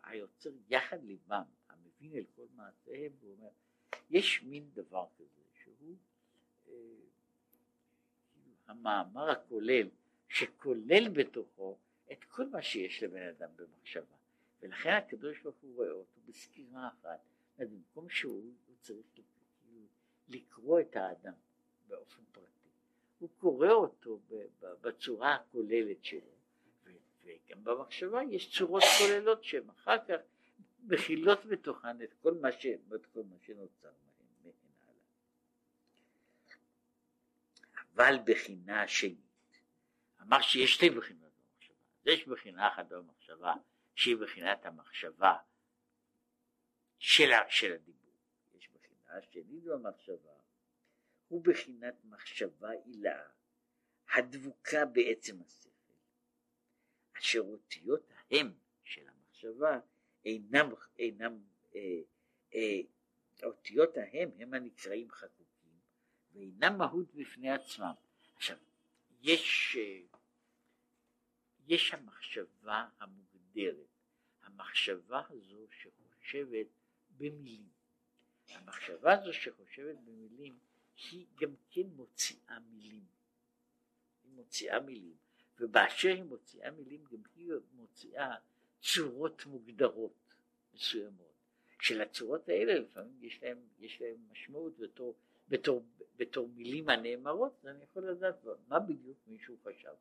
היוצר 0.05 0.51
יחד 0.69 1.05
ליבם, 1.05 1.43
המבין 1.69 2.13
אל 2.15 2.25
כל 2.37 2.47
מעשיהם, 2.55 3.13
הוא 3.21 3.33
אומר, 3.37 3.51
יש 4.11 4.43
מין 4.43 4.71
דבר 4.75 5.07
כזה 5.19 5.43
שהוא 5.63 5.97
אה, 6.69 6.73
המאמר 8.67 9.31
הכולל, 9.31 9.89
שכולל 10.29 11.09
בתוכו 11.09 11.79
את 12.13 12.25
כל 12.25 12.47
מה 12.47 12.63
שיש 12.63 13.03
לבן 13.03 13.29
אדם 13.29 13.49
במחשבה. 13.57 14.17
ולכן 14.63 14.91
הקדוש 14.91 15.41
ברוך 15.43 15.57
הוא 15.61 15.77
רואה 15.77 15.91
אותו 15.91 16.21
בסקירה 16.29 16.89
אחת. 16.89 17.21
במקום 17.59 18.09
שהוא 18.09 18.53
צריך 18.81 19.07
לקרוא 20.29 20.81
את 20.81 20.97
האדם 20.97 21.33
באופן 21.89 22.23
פרטי, 22.33 22.69
הוא 23.19 23.29
קורא 23.37 23.71
אותו 23.71 24.21
בצורה 24.61 25.35
הכוללת 25.35 26.05
שלו, 26.05 26.33
וגם 27.25 27.65
במחשבה 27.65 28.21
יש 28.31 28.59
צורות 28.59 28.83
כוללות 28.99 29.45
שהן 29.45 29.69
אחר 29.71 29.97
כך 30.09 30.21
מכילות 30.83 31.47
בתוכן 31.47 32.03
את 32.03 32.13
כל 32.23 32.35
מה, 32.35 32.53
ש... 32.53 32.67
את 32.67 33.07
כל 33.07 33.23
מה 33.31 33.37
שנוצר. 33.47 33.91
אבל 37.95 38.15
בחינה 38.25 38.89
שנית. 38.89 39.61
אמר 40.23 40.41
שיש 40.41 40.75
שתי 40.75 40.91
בחינות 40.91 41.33
במחשבה. 41.33 41.75
יש 42.05 42.29
בחינה 42.29 42.69
אחת 42.69 42.87
במחשבה 42.89 43.55
שהיא 43.95 44.17
בחינת 44.17 44.67
המחשבה 44.67 45.37
של, 46.99 47.31
של 47.49 47.73
הדיבור. 47.73 48.13
יש 48.55 48.69
בחינה 48.69 49.23
שנית 49.31 49.65
במחשבה 49.65 50.33
הוא 51.29 51.45
בחינת 51.45 51.95
מחשבה 52.05 52.71
עילאה 52.71 53.29
הדבוקה 54.15 54.85
בעצם 54.85 55.43
השכל, 55.43 55.95
אשר 57.19 57.41
אותיות 57.41 58.07
ההם 58.31 58.53
של 58.85 59.09
המחשבה 59.09 59.81
אינם, 60.25 60.71
אינם 60.99 61.45
אה, 61.75 61.81
אה, 62.55 62.81
אותיות 63.43 63.97
ההם 63.97 64.31
הם 64.39 64.55
הנקראים 64.55 65.11
חקוקים 65.11 65.42
ואינם 66.35 66.79
מהות 66.79 67.15
בפני 67.15 67.51
עצמם. 67.51 67.93
עכשיו, 68.37 68.57
יש, 69.23 69.77
יש 71.67 71.95
המחשבה 71.95 72.89
המוגדרת, 72.99 73.87
המחשבה 74.43 75.23
הזו 75.31 75.67
שחושבת 75.71 76.67
במילים. 77.17 77.69
המחשבה 78.49 79.13
הזו 79.13 79.33
שחושבת 79.33 79.97
במילים 80.05 80.59
היא 81.11 81.27
גם 81.35 81.51
כן 81.71 81.87
מוציאה 81.97 82.59
מילים. 82.59 83.05
היא 84.25 84.33
מוציאה 84.33 84.81
מילים, 84.81 85.17
ובאשר 85.61 86.09
היא 86.09 86.23
מוציאה 86.23 86.71
מילים 86.71 87.05
גם 87.05 87.23
היא 87.35 87.53
מוציאה 87.73 88.35
צורות 88.81 89.47
מוגדרות 89.47 90.15
מסוימות. 90.75 91.33
שלצורות 91.81 92.49
האלה 92.49 92.75
לפעמים 92.75 93.19
יש 93.23 93.43
להם, 93.43 93.59
יש 93.79 94.01
להם 94.01 94.17
משמעות 94.31 94.79
בתור 94.79 95.17
בתור, 95.49 95.85
בתור 96.17 96.49
מילים 96.49 96.89
הנאמרות, 96.89 97.59
אז 97.63 97.67
אני 97.67 97.85
יכול 97.85 98.11
לדעת 98.11 98.45
מה 98.69 98.81
בדיוק 98.81 99.19
מישהו 99.27 99.57
חשב. 99.65 99.95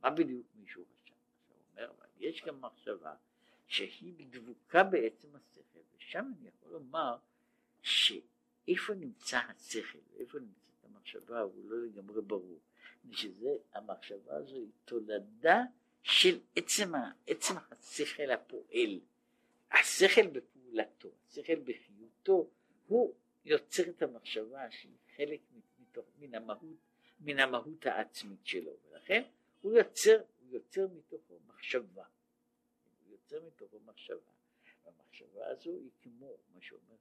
מה 0.00 0.10
בדיוק 0.10 0.46
מישהו 0.54 0.84
חשב. 0.84 1.14
הוא 1.48 1.56
אומר, 1.70 1.90
אבל 1.90 2.06
יש 2.18 2.44
גם 2.44 2.60
מחשבה 2.60 3.14
שהיא 3.66 4.26
דבוקה 4.30 4.84
בעצם 4.84 5.28
השכל, 5.36 5.78
ושם 5.96 6.32
אני 6.38 6.48
יכול 6.48 6.72
לומר 6.72 7.16
שאיפה 7.82 8.94
נמצא 8.94 9.38
השכל 9.38 9.98
ואיפה 10.12 10.38
נמצאת 10.38 10.84
המחשבה 10.84 11.40
הוא 11.40 11.70
לא 11.70 11.86
לגמרי 11.86 12.22
ברור. 12.22 12.60
שזה, 13.10 13.56
המחשבה 13.72 14.36
הזו 14.36 14.56
היא 14.56 14.70
תולדה 14.84 15.62
של 16.02 16.38
עצם, 16.56 16.92
עצם 17.26 17.54
השכל 17.70 18.30
הפועל. 18.30 19.00
השכל 19.72 20.26
בפעולתו, 20.26 21.08
השכל 21.28 21.54
בחיותו, 21.64 22.50
הוא 22.86 23.14
יוצר 23.44 23.82
את 23.90 24.02
המחשבה 24.02 24.70
שהיא 24.70 24.96
חלק 25.16 25.40
מתוך, 25.78 26.06
מן 26.18 26.34
המהות, 26.34 26.76
מן 27.20 27.38
המהות 27.38 27.86
העצמית 27.86 28.46
שלו, 28.46 28.72
ולכן 28.82 29.22
הוא 29.60 29.72
יוצר, 29.72 30.22
הוא 30.40 30.48
יוצר 30.50 30.86
מתוכו 30.96 31.38
מחשבה, 31.46 32.04
הוא 33.04 33.12
יוצר 33.12 33.46
מתוכו 33.46 33.80
מחשבה, 33.80 34.32
והמחשבה 34.84 35.46
הזו 35.46 35.70
היא 35.70 35.90
כמו 36.02 36.36
מה 36.54 36.60
שאומר 36.60 36.96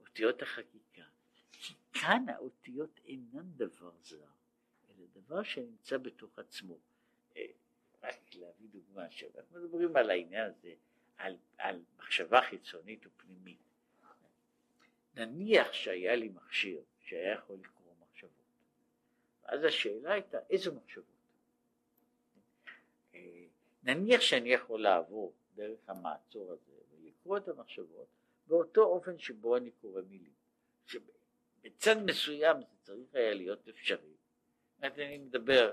אותיות 0.00 0.42
החקיקה, 0.42 1.04
כי 1.52 1.74
כאן 1.92 2.28
האותיות 2.28 3.00
אינן 3.04 3.50
דבר 3.56 3.92
זר, 4.02 4.26
אלא 4.88 5.06
דבר 5.12 5.42
שנמצא 5.42 5.98
בתוך 5.98 6.38
עצמו. 6.38 6.78
אה, 7.36 7.46
רק 8.02 8.34
להביא 8.34 8.68
דוגמה, 8.68 9.10
שאנחנו 9.10 9.60
מדברים 9.60 9.96
על 9.96 10.10
העניין 10.10 10.50
הזה, 10.50 10.74
על, 11.16 11.36
על 11.58 11.84
מחשבה 11.96 12.40
חיצונית 12.42 13.06
ופנימית. 13.06 13.58
נניח 15.16 15.72
שהיה 15.72 16.16
לי 16.16 16.28
מכשיר 16.28 16.82
שהיה 17.00 17.34
יכול 17.34 17.56
לקרוא 17.56 17.92
מחשבות, 18.00 18.30
אז 19.44 19.64
השאלה 19.64 20.12
הייתה 20.12 20.38
איזה 20.50 20.70
מחשבות. 20.70 21.04
אה, 23.14 23.44
נניח 23.82 24.20
שאני 24.20 24.48
יכול 24.48 24.82
לעבור 24.82 25.34
דרך 25.54 25.88
המעצור 25.88 26.52
הזה 26.52 26.72
ולקרוא 26.90 27.38
את 27.38 27.48
המחשבות 27.48 28.06
באותו 28.46 28.82
אופן 28.82 29.18
שבו 29.18 29.56
אני 29.56 29.70
קורא 29.70 30.02
מילים. 30.02 30.32
שבצד 30.86 31.96
מסוים 32.06 32.60
זה 32.60 32.76
צריך 32.82 33.14
היה 33.14 33.34
להיות 33.34 33.68
אפשרי. 33.68 34.14
זאת 34.76 34.84
אני 34.98 35.18
מדבר, 35.18 35.72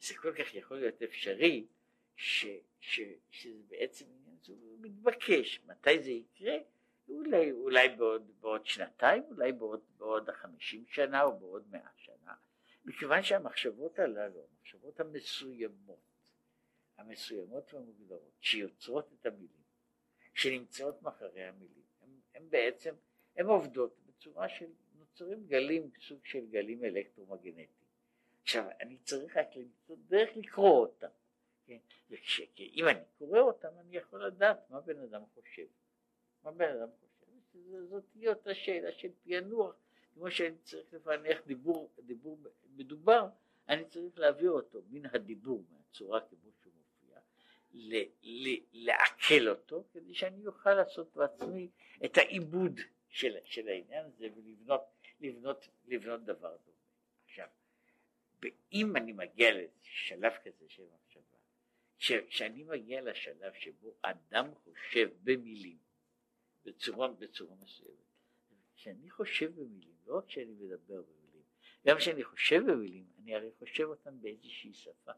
זה 0.00 0.14
כל 0.14 0.32
כך 0.32 0.54
יכול 0.54 0.76
להיות 0.80 1.02
אפשרי, 1.02 1.66
ש, 2.16 2.46
ש, 2.80 3.00
שזה 3.30 3.62
בעצם 3.68 4.06
זה 4.44 4.54
מתבקש, 4.80 5.60
מתי 5.66 6.02
זה 6.02 6.10
יקרה? 6.10 6.54
אולי, 7.08 7.52
אולי 7.52 7.88
בעוד, 7.88 8.30
בעוד 8.40 8.66
שנתיים, 8.66 9.22
אולי 9.30 9.52
בעוד, 9.52 9.80
בעוד 9.96 10.30
חמישים 10.30 10.84
שנה 10.86 11.22
או 11.22 11.38
בעוד 11.38 11.68
מאה 11.70 11.90
שנה, 11.96 12.34
מכיוון 12.84 13.22
שהמחשבות 13.22 13.98
הללו, 13.98 14.46
המחשבות 14.50 15.00
המסוימות, 15.00 16.00
המסוימות 16.98 17.74
והמוגדרות, 17.74 18.32
שיוצרות 18.40 19.12
את 19.12 19.26
המילים, 19.26 19.62
שנמצאות 20.34 21.02
מאחורי 21.02 21.42
המילים, 21.42 21.82
הן 22.34 22.50
בעצם, 22.50 22.94
הן 23.36 23.46
עובדות 23.46 23.98
בצורה 24.06 24.48
של, 24.48 24.66
נוצרים 24.98 25.46
גלים, 25.46 25.90
סוג 26.00 26.24
של 26.24 26.46
גלים 26.46 26.84
אלקטרומגנטיים. 26.84 27.66
עכשיו, 28.42 28.64
אני 28.80 28.96
צריך 28.98 29.36
רק 29.36 29.56
למצוא 29.56 29.96
דרך 30.08 30.36
לקרוא 30.36 30.80
אותם. 30.80 31.08
כן? 31.66 31.78
וכש, 32.10 32.40
אם 32.58 32.88
אני 32.88 33.00
קורא 33.18 33.40
אותם, 33.40 33.68
אני 33.80 33.96
יכול 33.96 34.26
לדעת 34.26 34.70
מה 34.70 34.80
בן 34.80 34.98
אדם 34.98 35.22
חושב. 35.34 35.66
מה 36.44 36.50
בן 36.50 36.76
אדם 36.76 36.88
חושב? 37.00 37.12
זאת 37.90 38.04
תהיה 38.12 38.30
אותה 38.30 38.54
שאלה 38.54 38.92
של 38.92 39.08
פענוח, 39.24 39.74
כמו 40.14 40.30
שאני 40.30 40.56
צריך 40.56 40.94
לפענח 40.94 41.38
דיבור, 41.46 41.90
דיבור 41.98 42.38
מדובר, 42.76 43.28
אני 43.68 43.84
צריך 43.84 44.18
להעביר 44.18 44.50
אותו 44.50 44.82
מן 44.90 45.06
הדיבור, 45.06 45.64
מהצורה 45.70 46.20
כמו 46.20 46.50
שהוא 46.62 46.72
מופיע, 46.72 47.18
לעכל 48.72 49.48
אותו, 49.48 49.84
כדי 49.92 50.14
שאני 50.14 50.46
אוכל 50.46 50.74
לעשות 50.74 51.16
בעצמי 51.16 51.68
את 52.04 52.16
העיבוד 52.16 52.80
של, 53.08 53.36
של 53.44 53.68
העניין 53.68 54.06
הזה 54.06 54.28
ולבנות 54.34 54.82
לבנות, 55.20 55.68
לבנות 55.86 56.24
דבר 56.24 56.56
דומה. 56.56 56.76
עכשיו, 57.24 57.48
אם 58.72 58.96
אני 58.96 59.12
מגיע 59.12 59.50
לשלב 59.54 60.32
כזה 60.44 60.64
של 60.68 60.82
כשאני 62.02 62.62
מגיע 62.62 63.02
לשלב 63.02 63.52
שבו 63.52 63.94
אדם 64.02 64.54
חושב 64.54 65.10
במילים 65.22 65.78
בצורה, 66.64 67.08
בצורה 67.08 67.54
מסוימת, 67.56 67.98
כשאני 68.76 69.10
חושב 69.10 69.52
במילים, 69.54 69.94
לא 70.06 70.18
רק 70.18 70.26
כשאני 70.26 70.52
מדבר 70.52 71.02
במילים, 71.02 71.42
גם 71.86 71.96
כשאני 71.96 72.24
חושב 72.24 72.62
במילים, 72.66 73.06
אני 73.18 73.34
הרי 73.34 73.50
חושב 73.58 73.84
אותם 73.84 74.20
באיזושהי 74.20 74.74
שפה. 74.74 75.12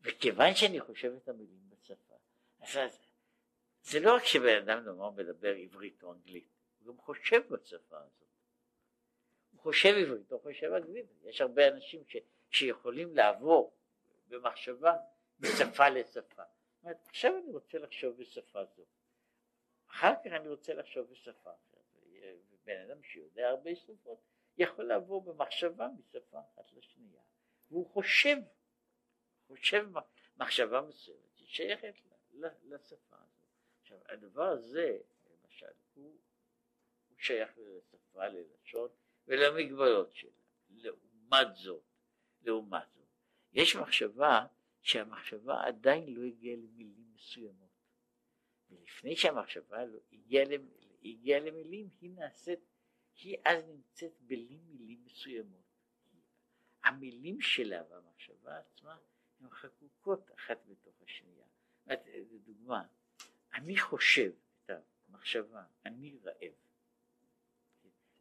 וכיוון 0.00 0.54
שאני 0.54 0.80
חושב 0.80 1.12
את 1.22 1.28
המילים 1.28 1.70
בשפה, 1.70 2.14
אז 2.60 2.98
זה 3.82 4.00
לא 4.00 4.14
רק 4.14 4.24
שבן 4.24 4.62
אדם 4.62 4.84
נאמר 4.84 5.10
מדבר 5.10 5.54
עברית 5.54 6.02
או 6.02 6.12
אנגלית, 6.12 6.48
הוא 6.78 6.94
גם 6.94 7.00
חושב 7.00 7.40
בשפה 7.50 7.98
הזאת. 7.98 8.28
הוא 9.52 9.60
חושב 9.60 9.94
עברית, 10.02 10.32
הוא 10.32 10.40
חושב 10.40 10.72
אנגלית. 10.72 11.06
יש 11.24 11.40
הרבה 11.40 11.68
אנשים 11.68 12.02
ש, 12.08 12.16
שיכולים 12.50 13.16
לעבור 13.16 13.76
במחשבה 14.28 14.96
משפה 15.42 15.88
לשפה. 15.88 16.42
אומרת, 16.82 17.06
עכשיו 17.08 17.32
אני 17.38 17.52
רוצה 17.52 17.78
לחשוב 17.78 18.16
בשפה 18.16 18.64
זו. 18.64 18.82
אחר 19.90 20.12
כך 20.24 20.32
אני 20.32 20.48
רוצה 20.48 20.74
לחשוב 20.74 21.10
בשפה 21.10 21.50
אחרת. 21.50 21.72
בן 22.64 22.80
אדם 22.80 23.02
שיודע 23.02 23.48
הרבה 23.48 23.76
שפות 23.76 24.18
יכול 24.58 24.84
לעבור 24.84 25.24
במחשבה 25.24 25.88
משפה 25.98 26.40
אחת 26.40 26.72
לשנייה. 26.72 27.22
והוא 27.70 27.86
חושב, 27.86 28.36
חושב 29.46 29.86
מחשבה 30.36 30.80
מסוימת 30.80 31.36
ששייכת 31.36 31.94
לשפה 32.62 33.16
הזאת. 33.16 33.48
עכשיו 33.80 33.98
הדבר 34.08 34.48
הזה 34.48 34.98
למשל 35.30 35.66
הוא 35.94 36.18
שייך 37.18 37.50
לשפה, 37.58 38.26
ללשון 38.26 38.88
ולמגבלות 39.26 40.12
שלה. 40.14 40.30
לעומת 40.70 41.54
זאת, 41.54 41.82
לעומת 42.42 42.92
זאת, 42.94 43.08
יש 43.52 43.76
מחשבה 43.76 44.46
שהמחשבה 44.82 45.64
עדיין 45.66 46.14
לא 46.14 46.22
הגיעה 46.22 46.56
למילים 46.56 47.12
מסוימות. 47.14 47.70
ולפני 48.70 49.16
שהמחשבה 49.16 49.84
לא 49.84 49.98
הגיעה, 50.12 50.44
הגיעה 51.04 51.40
למילים, 51.40 51.88
היא 52.00 52.10
נעשית, 52.10 52.58
היא 53.22 53.36
אז 53.44 53.64
נמצאת 53.64 54.12
בלי 54.20 54.58
מילים 54.58 55.04
מסוימות. 55.04 55.62
המילים 56.84 57.40
שלה 57.40 57.82
והמחשבה 57.90 58.58
עצמה 58.58 58.98
הן 59.40 59.50
חקוקות 59.50 60.30
אחת 60.34 60.58
בתוך 60.66 61.02
השנייה. 61.02 61.46
לדוגמה, 62.32 62.86
אני 63.54 63.76
חושב 63.76 64.32
את 64.64 64.70
המחשבה, 65.08 65.64
אני 65.86 66.18
רעב. 66.22 66.52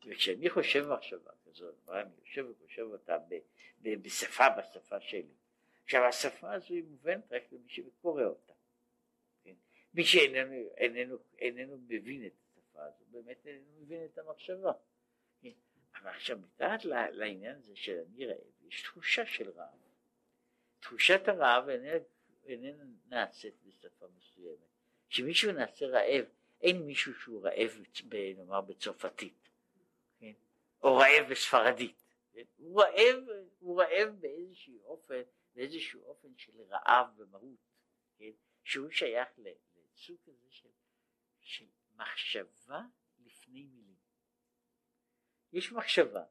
וכשאני 0.06 0.50
חושב 0.50 0.94
מחשבה 0.94 1.32
כזאת, 1.46 1.90
אני 1.90 2.16
יושב 2.20 2.46
וחושב 2.50 2.82
אותה 2.82 3.18
בשפה, 3.82 4.44
בשפה 4.50 5.02
שלי. 5.02 5.36
עכשיו 5.84 6.06
השפה 6.06 6.54
הזו 6.54 6.74
היא 6.74 6.84
מובנת 6.84 7.32
רק 7.32 7.44
למי 7.52 7.70
שקורא 7.70 8.24
אותה. 8.24 8.54
כן? 9.44 9.54
מי 9.94 10.04
שאיננו 10.04 10.54
איננו, 10.78 11.18
איננו 11.38 11.78
מבין 11.78 12.26
את 12.26 12.34
השפה 12.46 12.84
הזו, 12.84 13.06
באמת 13.08 13.46
איננו 13.46 13.82
מבין 13.82 14.06
את 14.06 14.18
המחשבה. 14.18 14.72
כן? 15.42 15.52
אבל 15.96 16.10
עכשיו 16.10 16.38
מתחת 16.38 16.86
לעניין 17.12 17.56
הזה 17.56 17.76
של 17.76 18.00
אני 18.08 18.26
רעב, 18.26 18.38
יש 18.68 18.84
תחושה 18.84 19.26
של 19.26 19.50
רעב. 19.50 19.80
תחושת 20.80 21.28
הרעב 21.28 21.70
איננה, 21.70 22.04
איננה 22.46 22.84
נעשית 23.08 23.56
בשפה 23.64 24.06
מסוימת. 24.18 24.58
כשמישהו 25.10 25.52
נעשה 25.52 25.86
רעב, 25.86 26.26
אין 26.62 26.82
מישהו 26.82 27.14
שהוא 27.14 27.44
רעב, 27.44 27.82
נאמר, 28.38 28.62
בצרפתית. 28.62 29.42
או 30.84 30.98
רעב 30.98 31.30
בספרדית. 31.30 32.04
כן? 32.34 32.44
הוא 32.58 32.82
רעב, 32.82 33.18
הוא 33.60 33.82
רעב 33.82 34.10
באיזשהו 34.20 34.84
אופן, 34.84 35.22
באיזשהו 35.56 36.04
אופן 36.04 36.38
של 36.38 36.62
רעב 36.62 37.08
במהות, 37.18 37.60
כן? 38.18 38.32
שהוא 38.64 38.90
שייך 38.90 39.30
לסוג 39.38 40.18
כזה 40.24 40.50
של, 40.50 40.70
של 41.40 41.66
מחשבה 41.96 42.82
לפני 43.20 43.66
מילים. 43.66 43.96
יש 45.54 45.72
מחשבה, 45.72 46.26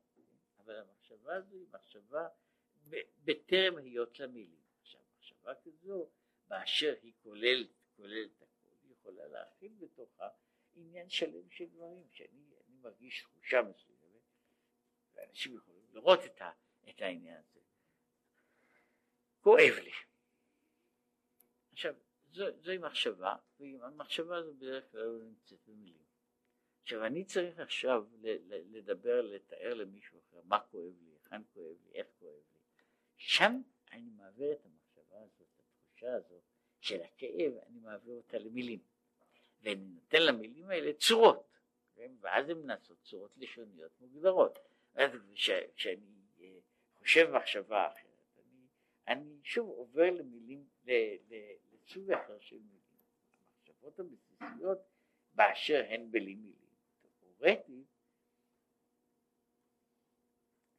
אבל 0.59 0.77
המחשבה 0.77 1.37
הזו 1.37 1.57
היא 1.57 1.67
מחשבה 1.71 2.29
בטרם 3.25 3.79
היות 3.79 4.21
למילים. 4.21 4.63
עכשיו 4.81 5.01
מחשבה 5.17 5.55
כזו, 5.55 6.11
באשר 6.49 6.95
היא 7.03 7.13
כוללת, 7.23 7.71
כוללת 7.97 8.43
הכל, 8.43 8.69
היא 8.83 8.93
יכולה 8.93 9.27
להכיל 9.29 9.73
בתוכה 9.79 10.29
עניין 10.75 11.09
שלם 11.09 11.51
של 11.51 11.67
דברים, 11.67 12.09
שאני 12.11 12.45
מרגיש 12.69 13.23
תחושה 13.23 13.63
מסוימת. 13.63 14.01
ואנשים 15.15 15.57
יכולים 15.57 15.87
לראות 15.93 16.21
את, 16.25 16.41
ה, 16.41 16.53
את 16.91 17.03
העניין 17.03 17.37
הזה. 17.37 17.60
כואב 19.41 19.75
לי. 19.83 19.93
עכשיו, 21.73 21.95
זו, 22.33 22.45
זוהי 22.61 22.79
מחשבה, 22.79 23.37
והמחשבה 23.61 24.37
הזו 24.37 24.55
בדרך 24.55 24.91
כלל 24.93 25.01
לא 25.01 25.25
נמצאת 25.25 25.59
במילים. 25.67 26.03
עכשיו, 26.83 27.05
אני 27.05 27.25
צריך 27.25 27.59
עכשיו 27.59 28.05
לדבר, 28.47 29.21
לתאר 29.21 29.75
למישהו 29.75 30.19
אחר 30.21 30.41
מה 30.45 30.59
כואב 30.59 30.93
לי, 31.01 31.11
היכן 31.13 31.43
כואב 31.53 31.77
לי, 31.85 31.93
איך 31.95 32.07
כואב 32.19 32.33
לי. 32.33 32.57
שם 33.17 33.61
אני 33.93 34.11
מעביר 34.11 34.53
את 34.53 34.65
המחשבה 34.65 35.21
הזאת, 35.21 35.49
את 35.57 35.61
התחושה 35.61 36.15
הזאת 36.15 36.43
של 36.81 37.01
הכאב, 37.03 37.53
אני 37.67 37.79
מעביר 37.79 38.15
אותה 38.15 38.39
למילים. 38.39 38.81
ואני 39.63 39.85
נותן 39.85 40.23
למילים 40.23 40.71
האלה 40.71 40.93
צורות, 40.93 41.57
כן? 41.95 42.13
ואז 42.21 42.49
הן 42.49 42.67
נעשות 42.67 42.99
צורות 43.03 43.31
לשוניות 43.37 44.01
מוגדרות. 44.01 44.59
כשאני 45.75 46.23
אה, 46.41 46.59
חושב 46.99 47.31
מחשבה 47.31 47.87
אחרת, 47.87 48.10
אני, 49.11 49.41
שוב 49.43 49.69
עובר 49.69 50.11
למילים, 50.11 50.69
לסוג 50.85 52.11
אחר 52.11 52.39
של 52.39 52.57
מילים. 52.57 52.81
המחשבות 53.81 54.01
הבסיסיות 54.01 54.79
באשר 55.35 55.85
הן 55.89 56.11
בלי 56.11 56.35
מילים. 56.35 56.71
תאורטית, 57.21 57.87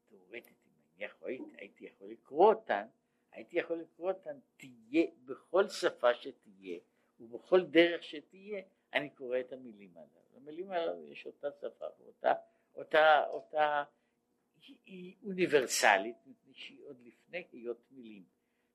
תאורטית, 0.09 0.57
אם 0.65 0.71
אני 0.95 1.05
יכול, 1.05 1.31
הייתי 1.57 1.85
יכול 1.85 2.07
לקרוא 2.07 2.53
אותן, 2.53 2.87
הייתי 3.31 3.59
יכול 3.59 3.77
לקרוא 3.79 4.11
אותן, 4.11 4.39
תהיה 4.57 5.07
בכל 5.25 5.69
שפה 5.69 6.13
שתהיה 6.13 6.79
ובכל 7.19 7.65
דרך 7.65 8.03
שתהיה, 8.03 8.61
אני 8.93 9.09
קורא 9.09 9.39
את 9.39 9.53
המילים 9.53 9.97
הללו. 9.97 10.21
המילים 10.35 10.71
הללו 10.71 11.11
יש 11.11 11.27
אותה 11.27 11.51
שפה 11.51 11.85
ואותה 11.99 12.33
אותה, 12.75 13.27
אותה 13.27 13.83
היא, 14.85 15.15
אוניברסלית, 15.23 16.15
מפני 16.25 16.53
שהיא 16.53 16.83
עוד 16.83 16.97
לפני 17.01 17.47
היות 17.51 17.87
מילים. 17.91 18.25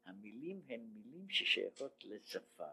המילים 0.04 0.62
הן 0.68 0.80
מילים 0.80 1.30
ששייכות 1.30 2.04
לשפה, 2.04 2.68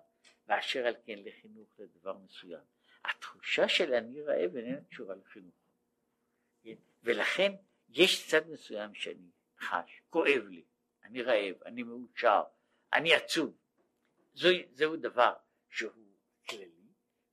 ואשר 0.48 0.86
על 0.86 0.96
כן 1.06 1.20
לחינוך 1.20 1.80
לדבר 1.80 2.18
מסוים. 2.18 2.64
התחושה 3.04 3.68
של 3.68 3.94
אני 3.94 4.22
רעב 4.22 4.56
איננה 4.56 4.84
קשורה 4.90 5.16
לחינוך. 5.16 5.56
כן? 6.64 6.76
ולכן 7.04 7.52
יש 7.90 8.30
צד 8.30 8.50
מסוים 8.50 8.94
שאני 8.94 9.30
חש, 9.60 10.02
כואב 10.10 10.44
לי, 10.50 10.64
אני 11.04 11.22
רעב, 11.22 11.64
אני 11.66 11.84
מאושר, 11.84 12.42
אני 12.94 13.14
עצוב. 13.14 13.58
זו, 14.34 14.50
זהו 14.72 14.96
דבר 14.96 15.34
שהוא 15.70 15.92
כללי, 16.50 16.88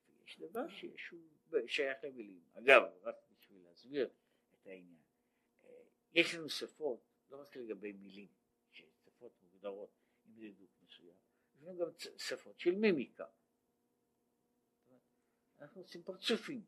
ויש 0.08 0.38
דבר 0.40 0.68
שהוא 0.96 1.20
שייך 1.66 1.98
למילים. 2.04 2.40
אגב, 2.58 2.82
רק 3.02 3.14
בשביל 3.30 3.58
להסביר 3.68 4.10
את 4.54 4.66
העניין, 4.66 5.00
יש 6.14 6.34
לנו 6.34 6.48
שפות, 6.48 7.00
לא 7.30 7.40
רק 7.40 7.56
לגבי 7.56 7.92
מילים, 7.92 8.28
שפות 8.72 9.32
מוגדרות 9.42 9.90
עם 10.24 10.34
דקדוק 10.34 10.70
מסוים, 10.82 11.16
יש 11.54 11.62
לנו 11.62 11.78
גם 11.78 11.88
שפות 12.16 12.60
של 12.60 12.74
מימיקה. 12.74 13.26
אנחנו 15.58 15.80
עושים 15.80 16.02
פרצופים 16.02 16.64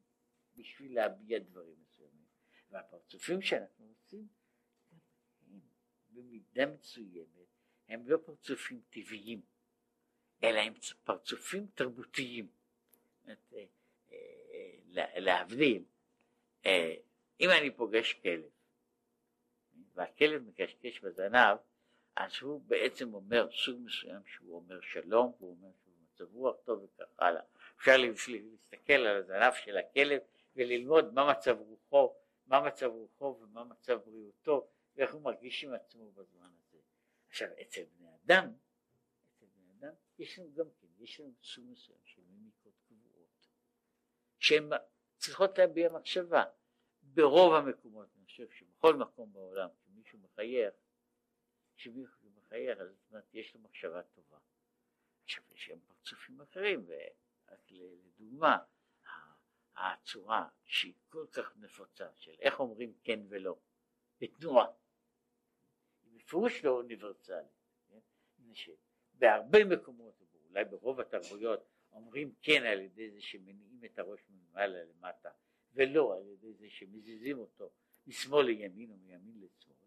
בשביל 0.57 0.95
להביע 0.95 1.39
דברים 1.39 1.77
מסוימים, 1.83 2.27
והפרצופים 2.71 3.43
שאנחנו 3.43 3.87
עושים 3.87 4.29
הם 5.47 5.61
במידה 6.11 6.67
מסוימת 6.67 7.33
הם 7.89 8.09
לא 8.09 8.19
פרצופים 8.25 8.83
טבעיים, 8.91 9.43
אלא 10.45 10.59
הם 10.59 10.75
פרצופים 11.05 11.67
תרבותיים. 11.75 12.49
אה, 13.29 13.35
אה, 14.13 15.21
להבדיל, 15.21 15.85
אה, 16.67 16.95
אם 17.41 17.49
אני 17.61 17.71
פוגש 17.77 18.13
כלב 18.13 18.51
והכלב 19.95 20.43
מקשקש 20.43 21.01
בזנב, 21.01 21.57
אז 22.17 22.33
הוא 22.43 22.61
בעצם 22.67 23.15
אומר 23.15 23.49
סוג 23.53 23.81
מסוים 23.85 24.23
שהוא 24.27 24.57
אומר 24.57 24.81
שלום, 24.81 25.33
והוא 25.39 25.51
אומר 25.51 25.71
שהוא 25.83 25.95
מצב 26.03 26.35
רוח 26.35 26.57
טוב 26.65 26.83
וכך 26.83 27.05
הלאה. 27.19 27.43
אפשר 27.79 27.97
להסתכל 27.97 28.93
על 28.93 29.17
הזנב 29.17 29.53
של 29.65 29.77
הכלב 29.79 30.21
וללמוד 30.57 31.15
מה 31.15 31.31
מצב 31.31 31.57
רוחו, 31.59 32.15
מה 32.47 32.61
מצב 32.61 32.87
רוחו 32.87 33.39
ומה 33.41 33.65
מצב 33.65 34.01
בריאותו 34.07 34.69
ואיך 34.97 35.15
הוא 35.15 35.23
מרגיש 35.23 35.65
עם 35.65 35.75
עצמו 35.75 36.13
בזמן 36.13 36.51
הזה. 36.59 36.79
עכשיו 37.29 37.49
אצל 37.63 37.83
בני 37.99 38.09
אדם, 38.25 38.53
אצל 39.37 39.47
בני 39.47 39.71
אדם 39.79 39.95
יש 40.19 40.39
לנו 40.39 40.55
גם 40.55 40.67
כן, 40.81 40.87
יש 40.99 41.21
לנו 41.21 41.33
סוג 41.43 41.65
מסוים 41.71 41.99
של 42.05 42.21
מימיקות 42.29 42.73
קבועות 42.89 43.47
שהן 44.39 44.71
צריכות 45.17 45.59
להביע 45.59 45.93
מחשבה. 45.93 46.45
ברוב 47.03 47.55
המקומות, 47.55 48.07
אני 48.17 48.25
חושב 48.25 48.51
שבכל 48.51 48.97
מקום 48.97 49.33
בעולם, 49.33 49.69
כשמישהו 50.03 50.19
מחייך, 50.19 50.75
כשמישהו 51.77 52.31
מחייך, 52.31 52.79
אז 52.79 52.89
זאת 52.89 53.11
אומרת 53.11 53.35
יש 53.35 53.55
לו 53.55 53.61
מחשבה 53.61 54.03
טובה. 54.03 54.39
עכשיו 55.25 55.45
יש 55.51 55.69
גם 55.69 55.79
פרצופים 55.81 56.41
אחרים, 56.41 56.85
ורק 56.87 57.71
לדוגמה, 57.71 58.59
הצורה 59.77 60.49
שהיא 60.65 60.95
כל 61.09 61.27
כך 61.33 61.57
נפוצה 61.57 62.09
של 62.17 62.35
איך 62.41 62.61
אומרים 62.61 62.95
כן 63.05 63.21
ולא, 63.29 63.59
בתנועה, 64.21 64.67
היא 66.03 66.13
בפירוש 66.19 66.65
לא 66.65 66.71
אוניברסלית, 66.71 67.47
כן? 67.89 67.99
בהרבה 69.15 69.65
מקומות, 69.65 70.15
אולי 70.49 70.65
ברוב 70.65 71.01
התרבויות, 71.01 71.69
אומרים 71.93 72.35
כן 72.43 72.63
על 72.63 72.81
ידי 72.81 73.11
זה 73.11 73.21
שמניעים 73.21 73.85
את 73.85 73.99
הראש 73.99 74.21
מלמעלה 74.29 74.85
למטה, 74.85 75.31
ולא 75.73 76.17
על 76.17 76.27
ידי 76.27 76.55
זה 76.55 76.71
שמזיזים 76.71 77.39
אותו 77.39 77.71
משמאל 78.07 78.47
לימין 78.47 78.91
או 78.91 78.97
מימין 78.97 79.41
לשמאל, 79.41 79.82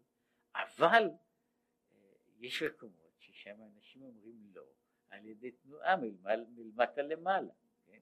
אבל 0.62 1.02
אה, 1.02 1.98
יש 2.38 2.62
מקומות 2.62 3.14
ששם 3.18 3.56
אנשים 3.62 4.02
אומרים 4.02 4.50
לא 4.54 4.64
על 5.10 5.26
ידי 5.26 5.50
תנועה 5.50 5.96
מלמטה 6.48 7.02
למעלה, 7.02 7.52
כן? 7.86 7.98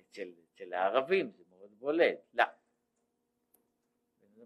אצל, 0.00 0.28
אצל 0.44 0.72
הערבים 0.72 1.30
זה 1.30 1.44
מאוד 1.50 1.78
בולט, 1.78 2.18
לא. 2.34 2.44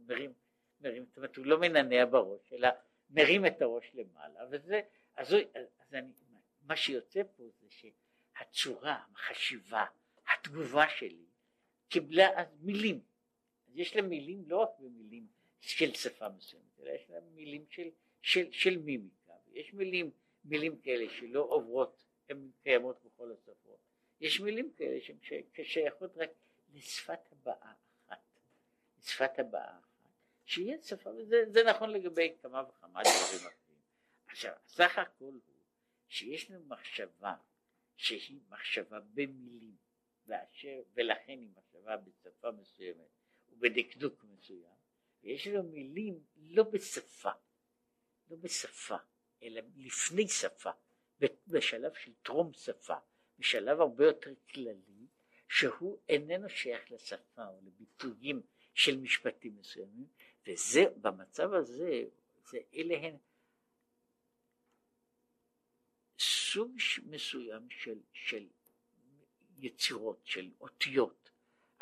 מרים, 0.07 0.33
מרים, 0.81 1.05
זאת 1.07 1.17
אומרת 1.17 1.37
הוא 1.37 1.47
לא 1.47 1.61
מנענע 1.61 2.05
בראש, 2.05 2.53
אלא 2.53 2.69
מרים 3.11 3.47
את 3.47 3.63
הראש 3.63 3.91
למעלה, 3.95 4.41
וזה, 4.51 4.81
אז, 5.17 5.35
אז 5.55 5.95
אני, 5.95 6.13
מה 6.63 6.77
שיוצא 6.77 7.23
פה 7.37 7.45
זה 7.61 7.67
שהצורה, 7.71 9.05
החשיבה, 9.15 9.87
התגובה 10.29 10.89
שלי, 10.89 11.27
קיבלה 11.89 12.41
אז 12.41 12.47
מילים. 12.61 13.01
אז 13.67 13.73
יש 13.75 13.97
לה 13.97 14.03
מילים 14.03 14.45
לא 14.47 14.57
רק 14.63 14.71
במילים 14.79 15.27
של 15.61 15.95
שפה 15.95 16.29
מסוימת, 16.29 16.81
אלא 16.81 16.91
יש 16.91 17.11
לה 17.11 17.21
מילים 17.21 17.65
של, 17.71 17.89
של, 18.23 18.53
של 18.53 18.79
מימיקה, 18.79 19.33
ויש 19.47 19.75
מילים, 19.75 20.11
מילים 20.45 20.79
כאלה 20.79 21.11
שלא 21.11 21.41
עוברות, 21.41 22.05
הן 22.29 22.51
קיימות 22.63 23.05
בכל 23.05 23.33
השפות. 23.33 23.79
יש 24.21 24.41
מילים 24.41 24.73
כאלה 24.73 25.01
שהן 25.01 25.17
שייכות 25.63 26.17
רק 26.17 26.31
לשפת 26.75 27.33
הבעה 27.33 27.73
אחת, 28.07 28.21
לשפת 28.99 29.39
הבעה 29.39 29.79
אחת, 29.79 30.09
שיהיה 30.45 30.83
שפה, 30.83 31.11
וזה 31.11 31.63
נכון 31.71 31.91
לגבי 31.91 32.37
כמה 32.43 32.63
וכמה 32.69 33.03
דברים 33.03 33.47
אחרים. 33.47 33.79
עכשיו, 34.27 34.53
סך 34.67 34.99
הכל 34.99 35.25
הוא 35.25 35.41
שיש 36.09 36.51
לנו 36.51 36.65
מחשבה 36.65 37.35
שהיא 37.97 38.41
מחשבה 38.49 39.01
במילים, 39.01 39.77
ואשר, 40.27 40.83
ולכן 40.95 41.39
היא 41.39 41.49
מחשבה 41.57 41.97
בשפה 41.97 42.51
מסוימת 42.51 43.09
ובדקדוק 43.49 44.25
מסוים, 44.25 44.78
ויש 45.23 45.47
לנו 45.47 45.63
מילים 45.63 46.25
לא 46.37 46.63
בשפה, 46.63 47.31
לא 48.31 48.37
בשפה, 48.37 48.97
אלא 49.43 49.61
לפני 49.77 50.29
שפה, 50.29 50.71
בשלב 51.47 51.95
של 51.95 52.13
טרום 52.23 52.53
שפה, 52.53 52.95
בשלב 53.39 53.81
הרבה 53.81 54.07
יותר 54.07 54.35
כללי, 54.51 55.07
שהוא 55.49 55.99
איננו 56.09 56.49
שייך 56.49 56.93
לשפה 56.93 57.47
או 57.47 57.61
לביטויים 57.63 58.43
של 58.75 58.97
משפטים 58.97 59.57
מסוימים, 59.57 60.07
וזה, 60.47 60.85
במצב 61.01 61.53
הזה, 61.53 62.05
זה, 62.45 62.59
אלה 62.75 62.95
הן 62.95 63.17
סוג 66.19 66.77
מסוים 67.07 67.71
של, 67.71 67.99
של 68.13 68.49
יצירות, 69.59 70.27
של 70.27 70.51
אותיות, 70.61 71.28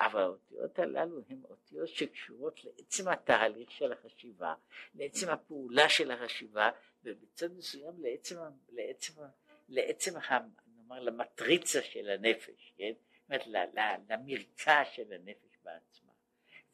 אבל 0.00 0.20
האותיות 0.20 0.78
הללו 0.78 1.20
הן 1.28 1.42
אותיות 1.44 1.88
שקשורות 1.88 2.64
לעצם 2.64 3.08
התהליך 3.08 3.70
של 3.70 3.92
החשיבה, 3.92 4.54
לעצם 4.94 5.28
הפעולה 5.28 5.88
של 5.88 6.10
החשיבה, 6.10 6.70
ובצד 7.04 7.52
מסוים 7.52 7.94
לעצם, 7.98 8.36
לעצם, 8.68 9.12
לעצם 9.68 10.12
נאמר, 10.76 11.00
למטריצה 11.00 11.82
של 11.82 12.10
הנפש, 12.10 12.72
כן? 12.76 12.92
זאת 12.92 13.46
אומרת, 13.48 13.74
למרקע 14.08 14.84
של 14.84 15.12
הנפש 15.12 15.58
בעצמה. 15.62 16.12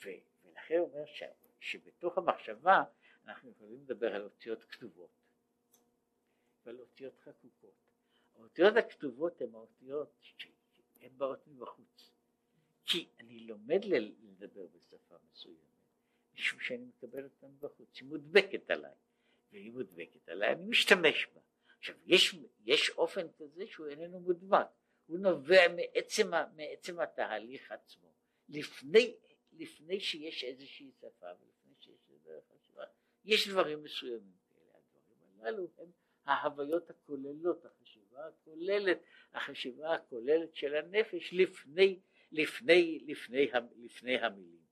ולכן 0.05 0.75
הוא 0.77 0.93
אומר 0.93 1.07
ש, 1.07 1.23
שבתוך 1.61 2.19
המחשבה 2.19 2.83
אנחנו 3.25 3.51
יכולים 3.51 3.81
לדבר 3.83 4.15
על 4.15 4.23
אותיות 4.23 4.65
כתובות 4.65 5.11
ועל 6.65 6.81
אותיות 6.81 7.19
חקוקות. 7.19 7.75
האותיות 8.35 8.77
הכתובות 8.77 9.41
הן 9.41 9.55
האותיות 9.55 10.13
שהן 10.21 11.11
באות 11.17 11.47
מבחוץ. 11.47 12.12
כי 12.93 13.09
אני 13.21 13.41
לומד 13.41 13.85
לדבר 13.85 14.67
בשפה 14.67 15.15
מסוימת, 15.31 15.59
משום 16.35 16.61
שאני 16.61 16.85
מקבל 16.85 17.25
אותה 17.25 17.47
מבחוץ, 17.47 17.89
היא 18.01 18.09
מודבקת 18.09 18.71
עליי, 18.71 18.95
והיא 19.53 19.73
מודבקת 19.73 20.29
עליי, 20.29 20.53
אני 20.53 20.65
משתמש 20.65 21.27
בה. 21.35 21.41
עכשיו, 21.79 21.97
יש, 22.07 22.37
יש 22.65 22.91
אופן 22.91 23.27
כזה 23.39 23.67
שהוא 23.67 23.87
איננו 23.87 24.21
מודבק, 24.21 24.67
הוא 25.07 25.19
נובע 25.19 25.61
מעצם, 25.77 26.31
מעצם 26.57 27.01
התהליך 27.01 27.73
עצמו. 27.73 28.13
לפני, 28.49 29.15
לפני 29.53 30.01
שיש 30.01 30.45
איזושהי 30.45 30.91
שפה 31.01 31.27
ולפני 31.27 31.75
שיש 31.81 32.11
איזושהי 32.11 32.41
חשיבה, 32.53 32.85
יש 33.25 33.49
דברים 33.49 33.83
מסוימים 33.83 34.37
כאלה. 34.49 34.79
הדברים 34.79 35.41
הללו 35.41 35.69
הם 35.79 35.91
ההוויות 36.25 36.91
הכוללות, 36.91 37.65
החשיבה 37.65 38.27
הכוללת, 38.27 38.99
החשיבה 39.35 39.95
הכוללת 39.95 40.55
של 40.55 40.75
הנפש 40.75 41.31
לפני, 41.33 42.01
לפני, 42.33 42.99
לפני, 43.07 43.47
לפני 43.77 44.19
המילים. 44.19 44.63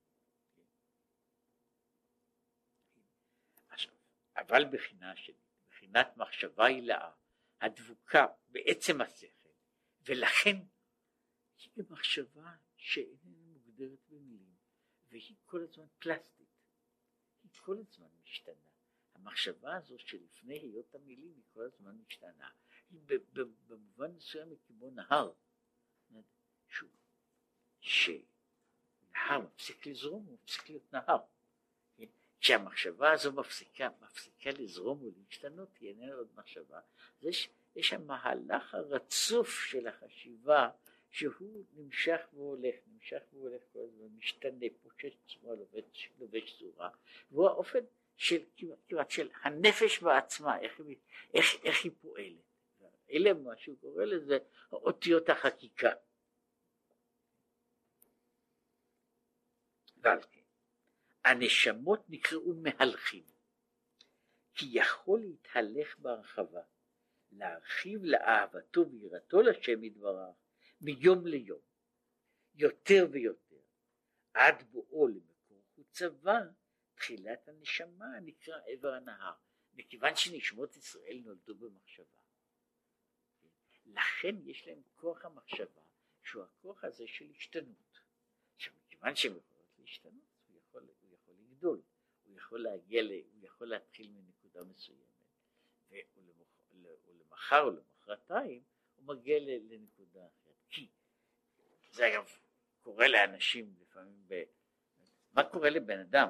אבל 4.37 4.65
בחינה 4.73 5.17
של, 5.17 5.33
בחינת 5.71 6.17
מחשבה 6.17 6.67
הילאה, 6.67 7.11
הדבוקה 7.61 8.27
בעצם 8.49 9.01
השכל, 9.01 9.49
ולכן 10.03 10.57
היא 11.59 11.71
במחשבה 11.77 12.57
שאיננה 12.77 13.47
מוגדרת 13.47 13.99
במילים, 14.09 14.55
והיא 15.11 15.37
כל 15.45 15.63
הזמן 15.63 15.87
פלסטית, 15.99 16.49
היא 17.43 17.51
כל 17.61 17.77
הזמן 17.79 18.09
משתנה. 18.23 18.55
המחשבה 19.15 19.77
הזו 19.77 19.99
שלפני 19.99 20.59
היות 20.59 20.95
המילים 20.95 21.35
היא 21.35 21.45
כל 21.53 21.63
הזמן 21.63 21.97
משתנה, 22.07 22.51
היא 22.91 23.01
במובן 23.67 24.11
מסוים 24.11 24.51
היא 24.51 24.59
כמו 24.67 24.91
נהר, 24.91 25.33
שנהר 27.81 29.41
מפסיק 29.45 29.87
לזרום, 29.87 30.25
הוא 30.27 30.37
מפסיק 30.43 30.69
להיות 30.69 30.93
נהר? 30.93 31.19
כשהמחשבה 32.41 33.13
הזו 33.13 33.33
מפסיקה, 33.33 33.89
מפסיקה 34.03 34.51
לזרום 34.51 35.03
ולהשתנות, 35.03 35.69
היא 35.81 35.89
איננה 35.89 36.15
עוד 36.15 36.29
מחשבה. 36.35 36.81
יש, 37.23 37.49
יש 37.77 37.93
המהלך 37.93 38.75
הרצוף 38.75 39.65
של 39.65 39.87
החשיבה 39.87 40.69
שהוא 41.11 41.65
נמשך 41.77 42.21
והולך, 42.33 42.75
נמשך 42.87 43.21
והולך 43.33 43.63
כל 43.73 43.79
הזמן, 43.79 44.07
משתנה, 44.19 44.67
פושט 44.83 45.13
עצמו, 45.25 45.55
לובש, 45.55 46.11
לובש 46.19 46.59
צורה, 46.59 46.91
והוא 47.31 47.49
האופן 47.49 47.79
של, 48.17 48.43
כמעט 48.89 49.11
של 49.11 49.29
הנפש 49.43 50.03
בעצמה, 50.03 50.59
איך, 50.61 50.81
איך, 51.35 51.47
איך 51.65 51.85
היא 51.85 51.93
פועלת. 52.01 52.51
אלה 53.13 53.35
מה 53.35 53.57
שהוא 53.57 53.77
קורא 53.81 54.05
לזה 54.05 54.39
אותיות 54.73 55.29
החקיקה. 55.29 55.91
ועל 55.91 55.99
כן, 59.90 59.90
הנשמות 61.25 62.05
נקראו 62.09 62.55
מהלכים, 62.55 63.25
כי 64.55 64.67
יכול 64.73 65.21
להתהלך 65.21 65.99
בהרחבה, 65.99 66.63
להרחיב 67.33 68.05
לאהבתו 68.05 68.91
ויראתו 68.91 69.43
לשם 69.43 69.85
יתברך 69.85 70.37
מיום 70.81 71.27
ליום, 71.27 71.61
יותר 72.55 73.07
ויותר, 73.13 73.61
עד 74.35 74.63
בואו 74.71 75.09
למקור 75.09 75.63
חוצבה, 75.75 76.39
תחילת 76.95 77.49
הנשמה 77.49 78.21
נקרא 78.23 78.61
עבר 78.67 78.93
הנהר, 78.93 79.35
מכיוון 79.75 80.17
שנשמות 80.17 80.77
ישראל 80.77 81.21
נולדו 81.25 81.55
במחשבה. 81.55 82.21
לכן 83.87 84.37
יש 84.45 84.67
להם 84.67 84.83
כוח 84.97 85.25
המחשבה, 85.25 85.83
שהוא 86.23 86.45
הכוח 86.45 86.85
הזה 86.85 87.07
של 87.07 87.31
השתנות. 87.37 88.01
עכשיו, 88.57 88.73
מכיוון 88.87 89.13
יכולות 89.17 89.50
להשתנות, 89.91 90.25
הוא 90.47 90.57
יכול, 90.57 90.89
הוא 91.01 91.15
יכול 91.15 91.35
לגדול, 91.39 91.83
הוא 92.25 92.37
יכול 92.37 92.63
להגיע, 92.63 93.03
הוא 93.03 93.47
יכול 93.47 93.69
להתחיל 93.69 94.11
מנקודה 94.11 94.65
מסוימת, 94.65 95.01
ולמחר 97.07 97.61
או 97.61 97.71
למחרתיים 97.71 98.63
הוא 98.97 99.07
מגיע 99.07 99.39
לנקודה 99.41 100.27
אחרת. 100.27 100.57
כי 100.69 100.89
זה 101.91 102.09
אגב 102.09 102.29
קורה 102.83 103.09
לאנשים 103.09 103.75
לפעמים, 103.81 104.25
ב... 104.29 104.43
מה 105.33 105.51
קורה 105.51 105.71
לבן 105.71 105.99
אדם 105.99 106.29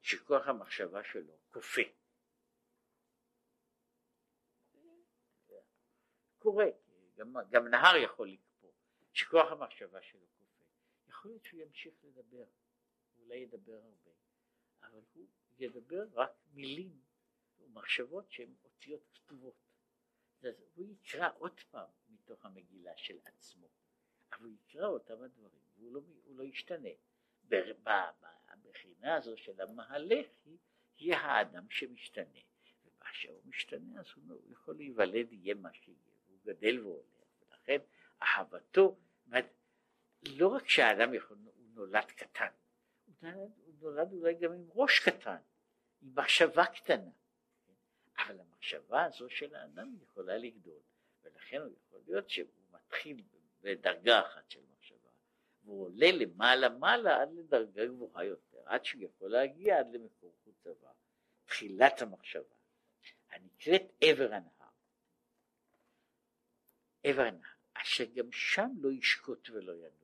שכוח 0.00 0.46
המחשבה 0.46 1.04
שלו 1.04 1.38
כופה? 1.50 1.82
קורה, 6.38 6.66
גם, 7.16 7.34
גם 7.50 7.68
נהר 7.68 7.96
יכול 7.96 8.28
לקפוא, 8.30 8.70
שכוח 9.12 9.52
המחשבה 9.52 10.02
שלו 10.02 10.26
כופה. 10.38 10.64
יכול 11.08 11.30
להיות 11.30 11.44
שהוא 11.44 11.60
ימשיך 11.60 11.94
לדבר, 12.04 12.44
אולי 13.24 13.36
ידבר 13.36 13.74
הרבה, 13.74 14.10
אבל 14.82 15.00
הוא 15.14 15.26
ידבר 15.58 16.04
רק 16.12 16.30
מילים 16.54 17.00
ומחשבות 17.60 18.32
שהן 18.32 18.54
אותיות 18.64 19.02
כתובות. 19.14 19.54
אז 20.42 20.54
הוא 20.74 20.84
יקרא 20.84 21.28
עוד 21.38 21.60
פעם 21.70 21.90
מתוך 22.08 22.44
המגילה 22.44 22.92
של 22.96 23.18
עצמו, 23.24 23.68
אבל 24.32 24.44
הוא 24.44 24.52
יקרא 24.52 24.86
אותם 24.86 25.22
הדברים 25.22 25.60
והוא 25.76 25.92
לא, 25.94 26.00
לא 26.26 26.42
ישתנה. 26.42 26.88
הבחינה 28.48 29.14
הזו 29.14 29.36
של 29.36 29.60
המהלך 29.60 30.26
היא, 30.44 30.58
היא 30.96 31.14
האדם 31.14 31.70
שמשתנה, 31.70 32.40
ובאשר 32.84 33.30
הוא 33.30 33.42
משתנה 33.44 34.00
אז 34.00 34.06
הוא, 34.14 34.24
הוא 34.28 34.52
יכול 34.52 34.76
להיוולד 34.76 35.32
יהיה 35.32 35.54
מה 35.54 35.72
שיהיה, 35.72 35.98
הוא 36.28 36.38
גדל 36.44 36.80
והולך. 36.80 37.06
ולכן 37.50 37.78
אהבתו, 38.22 38.98
לא 40.28 40.48
רק 40.48 40.68
שהאדם 40.68 41.14
יכול, 41.14 41.36
הוא 41.44 41.68
נולד 41.74 42.04
קטן, 42.04 42.52
נולד, 43.22 43.50
הוא 43.66 43.74
נולד 43.80 44.12
אולי 44.12 44.34
גם 44.34 44.52
עם 44.52 44.68
ראש 44.74 45.00
קטן, 45.00 45.36
עם 46.02 46.12
מחשבה 46.14 46.64
קטנה, 46.66 47.10
אבל 48.18 48.40
המחשבה 48.40 49.04
הזו 49.04 49.30
של 49.30 49.54
האדם 49.54 49.96
יכולה 50.02 50.36
לגדול, 50.36 50.80
ולכן 51.22 51.56
הוא 51.56 51.72
יכול 51.86 52.00
להיות 52.06 52.30
שהוא 52.30 52.48
מתחיל 52.70 53.22
בדרגה 53.60 54.20
אחת 54.20 54.50
של 54.50 54.60
מחשבה, 54.76 55.10
והוא 55.64 55.84
עולה 55.84 56.12
למעלה 56.12 56.68
מעלה 56.68 57.22
עד 57.22 57.32
לדרגה 57.32 57.86
גבוהה 57.86 58.24
יותר, 58.24 58.62
עד 58.66 58.84
שהוא 58.84 59.02
יכול 59.02 59.30
להגיע 59.30 59.78
עד 59.78 59.92
למקור 59.92 60.34
חוץ 60.44 60.54
צבא, 60.64 60.92
תחילת 61.44 62.02
המחשבה, 62.02 62.54
הנקראת 63.30 63.82
עבר 64.00 64.32
הנהר. 64.34 64.70
עבר 67.02 67.22
הנהר, 67.22 67.52
אשר 67.74 68.04
גם 68.04 68.32
שם 68.32 68.70
לא 68.80 68.92
ישקוט 68.92 69.50
ולא 69.50 69.72
ינוח. 69.72 70.01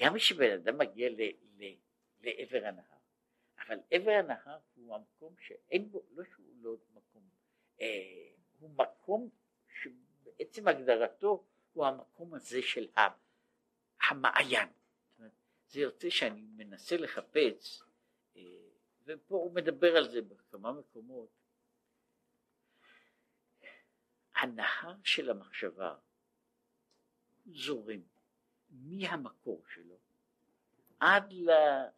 גם 0.00 0.16
כשבן 0.16 0.50
אדם 0.52 0.78
מגיע 0.78 1.10
ל, 1.10 1.20
ל, 1.58 1.74
לעבר 2.20 2.66
הנהר, 2.66 2.98
אבל 3.58 3.78
עבר 3.90 4.10
הנהר 4.10 4.58
הוא 4.74 4.94
המקום 4.94 5.34
שאין 5.38 5.90
בו, 5.90 6.02
לא 6.10 6.24
שהוא 6.24 6.54
לא 6.56 6.76
מקום, 6.94 7.28
אה, 7.80 8.30
הוא 8.58 8.70
מקום 8.70 9.30
שבעצם 9.68 10.68
הגדרתו 10.68 11.44
הוא 11.72 11.86
המקום 11.86 12.34
הזה 12.34 12.62
של 12.62 12.88
המעיין. 14.08 14.68
זה 15.66 15.80
יוצא 15.80 16.10
שאני 16.10 16.40
מנסה 16.40 16.96
לחפש, 16.96 17.82
אה, 18.36 18.42
ופה 19.04 19.34
הוא 19.34 19.54
מדבר 19.54 19.96
על 19.96 20.08
זה 20.08 20.22
בכמה 20.22 20.72
מקומות, 20.72 21.28
הנהר 24.34 24.94
של 25.04 25.30
המחשבה 25.30 25.96
זורם 27.46 28.00
מהמקור 28.70 29.62
שלו? 29.74 29.98
עד, 31.00 31.32
ל, 31.32 31.50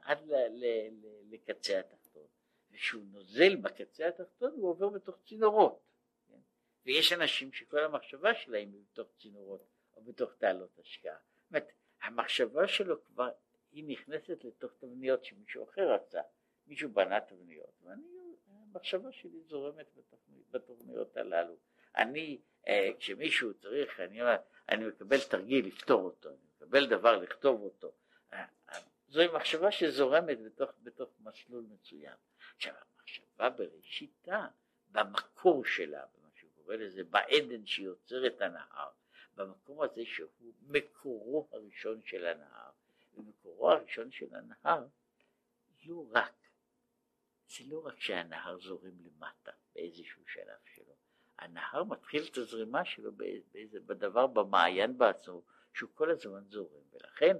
עד 0.03 0.23
ל, 0.23 0.35
ל, 0.35 0.65
ל, 0.91 1.35
לקצה 1.35 1.81
התחתון, 1.81 2.27
וכשהוא 2.71 3.05
נוזל 3.13 3.57
בקצה 3.57 4.09
התחתון 4.09 4.53
הוא 4.57 4.71
עובר 4.71 4.89
בתוך 4.89 5.17
צינורות, 5.27 5.81
כן? 6.29 6.39
ויש 6.87 7.13
אנשים 7.13 7.53
שכל 7.53 7.79
המחשבה 7.79 8.35
שלהם 8.35 8.73
היא 8.73 8.81
בתוך 8.93 9.09
צינורות 9.19 9.67
או 9.97 10.03
בתוך 10.03 10.33
תעלות 10.39 10.79
השקעה, 10.79 11.17
זאת 11.17 11.51
אומרת 11.51 11.73
המחשבה 12.03 12.69
שלו 12.69 13.05
כבר 13.05 13.31
היא 13.73 13.85
נכנסת 13.87 14.45
לתוך 14.45 14.73
תבניות 14.79 15.25
שמישהו 15.25 15.65
אחר 15.65 15.93
רצה, 15.95 16.21
מישהו 16.67 16.91
בנה 16.91 17.21
תבניות, 17.21 17.73
ואני, 17.83 18.03
המחשבה 18.49 19.13
שלי 19.13 19.41
זורמת 19.41 19.87
בתוכניות 20.51 21.17
הללו, 21.17 21.57
אני, 21.97 22.41
אה, 22.67 22.91
כשמישהו 22.99 23.55
צריך, 23.55 24.01
אני, 24.01 24.21
אני 24.69 24.87
מקבל 24.87 25.21
תרגיל 25.21 25.67
לפתור 25.67 26.03
אותו, 26.03 26.29
אני 26.29 26.52
מקבל 26.63 26.87
דבר 26.87 27.17
לכתוב 27.17 27.61
אותו, 27.61 27.93
זוהי 29.09 29.29
מחשבה 29.35 29.73
שזורמת 29.73 30.43
בתוך, 30.43 30.71
בתוך 30.83 31.11
מסלול 31.21 31.65
מצוין. 31.71 32.15
עכשיו 32.57 32.75
המחשבה 32.75 33.51
בראשיתה, 33.51 34.47
במקור 34.91 35.65
שלה, 35.65 36.05
במה 36.07 36.29
שהוא 36.35 36.51
קורא 36.55 36.77
לזה, 36.77 37.05
בעדן 37.05 37.67
שיוצר 37.67 38.27
את 38.27 38.41
הנהר, 38.41 38.91
במקום 39.37 39.83
הזה 39.83 40.03
שהוא 40.05 40.53
מקורו 40.63 41.49
הראשון 41.53 42.03
של 42.05 42.27
הנהר, 42.27 42.71
ומקורו 43.15 43.71
הראשון 43.71 44.11
של 44.11 44.35
הנהר 44.35 44.87
לא 45.87 46.05
רק, 46.13 46.35
זה 47.49 47.65
לא 47.67 47.87
רק 47.87 48.01
שהנהר 48.01 48.59
זורם 48.59 48.95
למטה 49.05 49.51
באיזשהו 49.75 50.23
שלב 50.27 50.59
שלו, 50.75 50.95
הנהר 51.39 51.85
מתחיל 51.85 52.23
את 52.31 52.37
הזרימה 52.37 52.85
שלו 52.85 53.13
באיזה, 53.13 53.81
בדבר 53.81 54.27
במעיין 54.27 54.99
בעצמו 54.99 55.43
שהוא 55.75 55.91
כל 55.95 56.11
הזמן 56.11 56.45
זורם 56.49 56.83
ולכן 56.93 57.37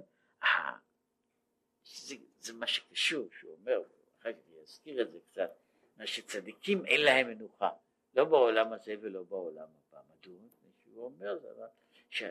זה, 1.83 2.15
זה 2.39 2.53
מה 2.53 2.67
שקשור 2.67 3.29
שהוא 3.39 3.51
אומר 3.53 3.81
אחר 4.19 4.33
כך 4.33 4.39
אני 4.47 4.61
אזכיר 4.61 5.01
את 5.01 5.11
זה 5.11 5.19
קצת 5.31 5.51
מה 5.97 6.07
שצדיקים 6.07 6.85
אין 6.85 7.01
להם 7.01 7.27
מנוחה 7.27 7.69
לא 8.13 8.25
בעולם 8.25 8.73
הזה 8.73 8.95
ולא 9.01 9.23
בעולם 9.23 9.67
הבא. 9.87 10.01
מדוע? 10.09 10.41
שהוא 10.83 11.05
אומר 11.05 11.39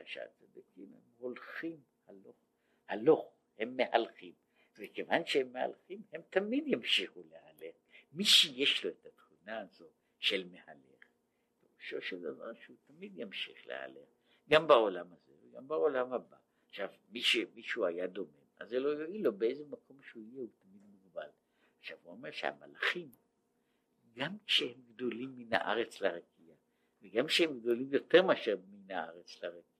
שהצדיקים 0.05 0.93
הם 0.95 1.01
הולכים 1.19 1.83
הלוך 2.07 2.37
הלוך 2.89 3.33
הם 3.59 3.77
מהלכים 3.77 4.33
וכיוון 4.79 5.27
שהם 5.27 5.53
מהלכים 5.53 6.03
הם 6.13 6.21
תמיד 6.31 6.65
ימשיכו 6.67 7.23
להלך. 7.31 7.75
מי 8.13 8.25
שיש 8.25 8.85
לו 8.85 8.91
את 8.91 9.07
התכונה 9.07 9.61
הזו 9.61 9.89
של 10.19 10.49
מהלך 10.49 10.93
פירושו 11.61 12.09
של 12.09 12.21
דבר 12.21 12.55
שהוא 12.55 12.77
תמיד 12.87 13.19
ימשיך 13.19 13.67
להיעלם, 13.67 14.05
גם 14.49 14.69
בעולם 14.69 15.13
הזה 15.13 15.32
וגם 15.53 15.69
בעולם 15.69 16.13
הבא. 16.13 16.37
עכשיו, 16.69 16.89
מי 17.09 17.21
שמישהו 17.21 17.87
היה 17.87 18.07
דומה, 18.07 18.39
אז 18.57 18.69
זה 18.69 18.79
לא 18.79 18.89
יועיל 18.89 19.25
לו 19.25 19.33
באיזה 19.33 19.65
מקום 19.65 20.03
שהוא 20.03 20.23
יהיה, 20.23 20.41
הוא 20.41 20.49
תמיד 20.59 20.83
מוגבל. 20.83 21.29
עכשיו, 21.79 21.99
הוא 22.03 22.13
אומר 22.13 22.31
שהמלאכים, 22.31 23.11
גם 24.13 24.37
כשהם 24.47 24.83
גדולים 24.89 25.37
מן 25.37 25.53
הארץ 25.53 26.01
לרקיע, 26.01 26.55
וגם 27.03 27.27
כשהם 27.27 27.61
גדולים 27.61 27.93
יותר 27.93 28.23
מאשר 28.23 28.57
מן 28.71 28.91
הארץ 28.91 29.43
לרקיע, 29.43 29.73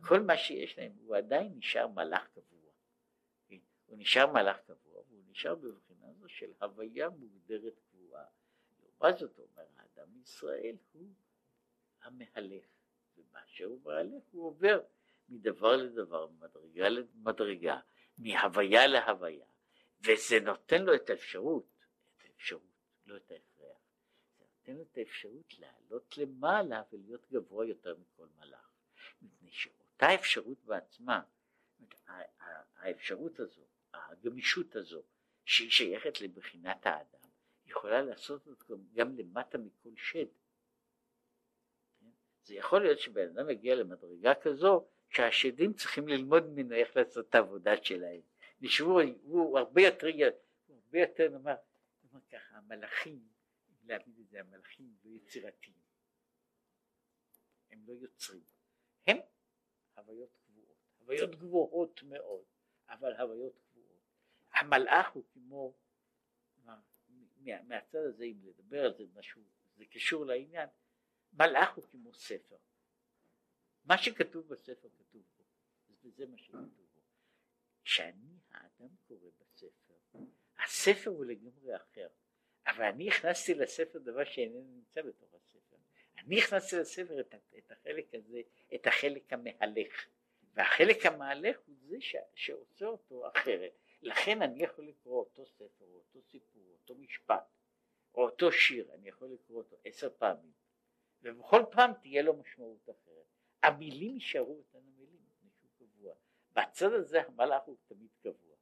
כל 0.00 0.20
מה 0.20 0.36
שיש 0.36 0.78
להם, 0.78 0.92
הוא 1.04 1.16
עדיין 1.16 1.52
נשאר 1.56 1.88
מלאך 1.88 2.28
קבוע. 2.34 2.72
כן? 3.48 3.56
הוא 3.86 3.98
נשאר 3.98 4.32
מלאך 4.32 4.56
קבוע, 4.66 5.02
והוא 5.08 5.22
נשאר 5.30 5.54
בבחינה 5.54 6.12
זו 6.12 6.28
של 6.28 6.52
הוויה 6.60 7.08
מוגדרת 7.08 7.80
קבועה. 7.90 8.24
לעומת 8.80 9.18
זאת 9.18 9.38
אומר 9.38 9.66
האדם 9.76 10.16
ישראל 10.22 10.76
הוא 10.92 11.08
המהלך, 12.02 12.64
ובאשר 13.28 13.64
הוא 13.64 13.80
מהלך 13.84 14.22
הוא 14.30 14.46
עובר 14.46 14.80
מדבר 15.28 15.76
לדבר, 15.76 16.26
ממדרגה 16.26 16.88
למדרגה, 16.88 17.80
מהוויה 18.18 18.86
להוויה, 18.86 19.46
וזה 20.00 20.40
נותן 20.40 20.82
לו 20.82 20.94
את 20.94 21.10
האפשרות, 21.10 21.66
את 22.16 22.24
האפשרות, 22.24 22.62
לא 23.06 23.16
את 23.16 23.30
ההכרח, 23.30 23.78
זה 24.38 24.44
נותן 24.44 24.72
לו 24.72 24.82
את 24.82 24.98
האפשרות 24.98 25.58
לעלות 25.58 26.18
למעלה 26.18 26.82
ולהיות 26.92 27.26
גבוה 27.30 27.66
יותר 27.66 27.96
מכל 27.96 28.26
מלאך. 28.38 28.72
מפני 29.22 29.50
שאותה 29.50 30.14
אפשרות 30.14 30.64
בעצמה, 30.64 31.22
האפשרות 32.76 33.40
הזו, 33.40 33.62
הגמישות 33.94 34.76
הזו, 34.76 35.02
שהיא 35.44 35.70
שייכת 35.70 36.20
לבחינת 36.20 36.86
האדם, 36.86 37.28
יכולה 37.66 38.02
לעשות 38.02 38.44
זאת 38.44 38.64
גם 38.92 39.16
למטה 39.16 39.58
מכל 39.58 39.90
שד. 39.96 40.26
זה 42.44 42.54
יכול 42.54 42.82
להיות 42.82 42.98
שבן 42.98 43.28
אדם 43.28 43.46
מגיע 43.46 43.74
למדרגה 43.74 44.34
כזו 44.34 44.86
שהשדים 45.10 45.72
צריכים 45.72 46.08
ללמוד 46.08 46.46
ממנו 46.46 46.74
איך 46.74 46.96
לעשות 46.96 47.28
את 47.28 47.34
העבודה 47.34 47.72
שלהם. 47.82 48.20
נשבו, 48.60 49.00
הוא 49.22 49.58
הרבה 49.58 49.82
יותר, 49.82 50.06
הוא 50.66 50.76
הרבה 50.84 51.00
יותר 51.00 51.28
נאמר, 51.28 51.54
נאמר 52.04 52.20
ככה, 52.32 52.56
המלאכים, 52.56 53.28
להגיד 53.84 54.18
את 54.18 54.28
זה, 54.28 54.40
המלאכים 54.40 54.94
לא 55.04 55.10
יצירתיים, 55.10 55.76
הם 57.70 57.82
לא 57.86 57.92
יוצרים, 57.92 58.42
הם 59.06 59.16
הוויות 59.96 60.36
קבועות, 60.46 60.76
הוויות 60.98 61.30
גבוהות 61.30 62.02
מאוד, 62.02 62.44
אבל 62.88 63.14
הוויות 63.14 63.58
קבועות. 63.58 64.00
המלאך 64.52 65.10
הוא 65.12 65.24
כמו, 65.32 65.74
מה, 66.64 66.80
מהצד 67.68 67.98
הזה 67.98 68.24
אם 68.24 68.36
לדבר 68.44 68.84
על 68.84 68.94
זה 68.94 69.04
משהו, 69.14 69.42
זה 69.76 69.84
קשור 69.84 70.26
לעניין, 70.26 70.68
מלאך 71.32 71.74
הוא 71.74 71.84
כמו 71.90 72.14
ספר. 72.14 72.56
מה 73.84 73.98
שכתוב 73.98 74.48
בספר 74.48 74.88
כתוב 74.98 75.22
בו, 75.36 75.44
וזה 76.04 76.26
מה 76.26 76.38
שכתוב 76.38 76.86
בו. 76.94 77.00
כשאני 77.84 78.38
האדם 78.50 78.88
קורא 79.08 79.28
בספר, 79.40 79.94
הספר 80.64 81.10
הוא 81.10 81.24
לגמרי 81.24 81.76
אחר, 81.76 82.08
אבל 82.66 82.84
אני 82.84 83.08
הכנסתי 83.08 83.54
לספר 83.54 83.98
דבר 83.98 84.24
שאיננו 84.24 84.62
נמצא 84.62 85.02
בתוך 85.02 85.34
הספר. 85.34 85.76
אני 86.18 86.38
הכנסתי 86.38 86.76
לספר 86.76 87.20
את, 87.20 87.34
את 87.58 87.70
החלק 87.70 88.14
הזה, 88.14 88.40
את 88.74 88.86
החלק 88.86 89.32
המהלך, 89.32 90.06
והחלק 90.54 91.06
המהלך 91.06 91.58
הוא 91.66 91.74
זה 91.80 91.96
ש, 92.00 92.16
שעושה 92.34 92.86
אותו 92.86 93.28
אחרת. 93.28 93.72
לכן 94.02 94.42
אני 94.42 94.62
יכול 94.62 94.88
לקרוא 94.88 95.20
אותו 95.20 95.46
ספר, 95.46 95.84
או 95.84 95.94
אותו 95.94 96.22
סיפור, 96.22 96.62
או 96.62 96.72
אותו 96.72 96.94
משפט, 96.94 97.44
או 98.14 98.24
אותו 98.24 98.52
שיר, 98.52 98.94
אני 98.94 99.08
יכול 99.08 99.28
לקרוא 99.32 99.58
אותו 99.58 99.76
עשר 99.84 100.10
פעמים, 100.18 100.52
ובכל 101.22 101.62
פעם 101.70 101.90
תהיה 102.02 102.22
לו 102.22 102.36
משמעות 102.36 102.90
אחרת. 102.90 103.26
המילים 103.62 104.14
יישארו 104.14 104.58
אותן 104.58 104.78
המילים, 104.78 105.20
מפני 105.26 105.50
שהוא 105.50 105.70
קבוע. 105.78 106.14
בצד 106.52 106.92
הזה 106.92 107.22
המלאך 107.22 107.62
הוא 107.64 107.76
תמיד 107.86 108.10
קבוע. 108.20 108.56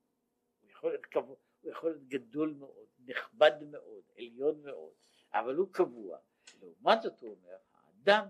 הוא 0.60 0.70
יכול 0.70 0.90
להיות 0.90 1.06
קבוע, 1.06 1.36
הוא 1.60 1.70
יכול 1.70 1.90
להיות 1.90 2.08
גדול 2.08 2.54
מאוד, 2.58 2.88
נכבד 2.98 3.52
מאוד, 3.70 4.02
עליון 4.16 4.62
מאוד, 4.62 4.92
אבל 5.32 5.54
הוא 5.54 5.72
קבוע. 5.72 6.18
לעומת 6.60 7.02
זאת 7.02 7.20
הוא 7.20 7.30
אומר, 7.30 7.56
האדם 7.72 8.26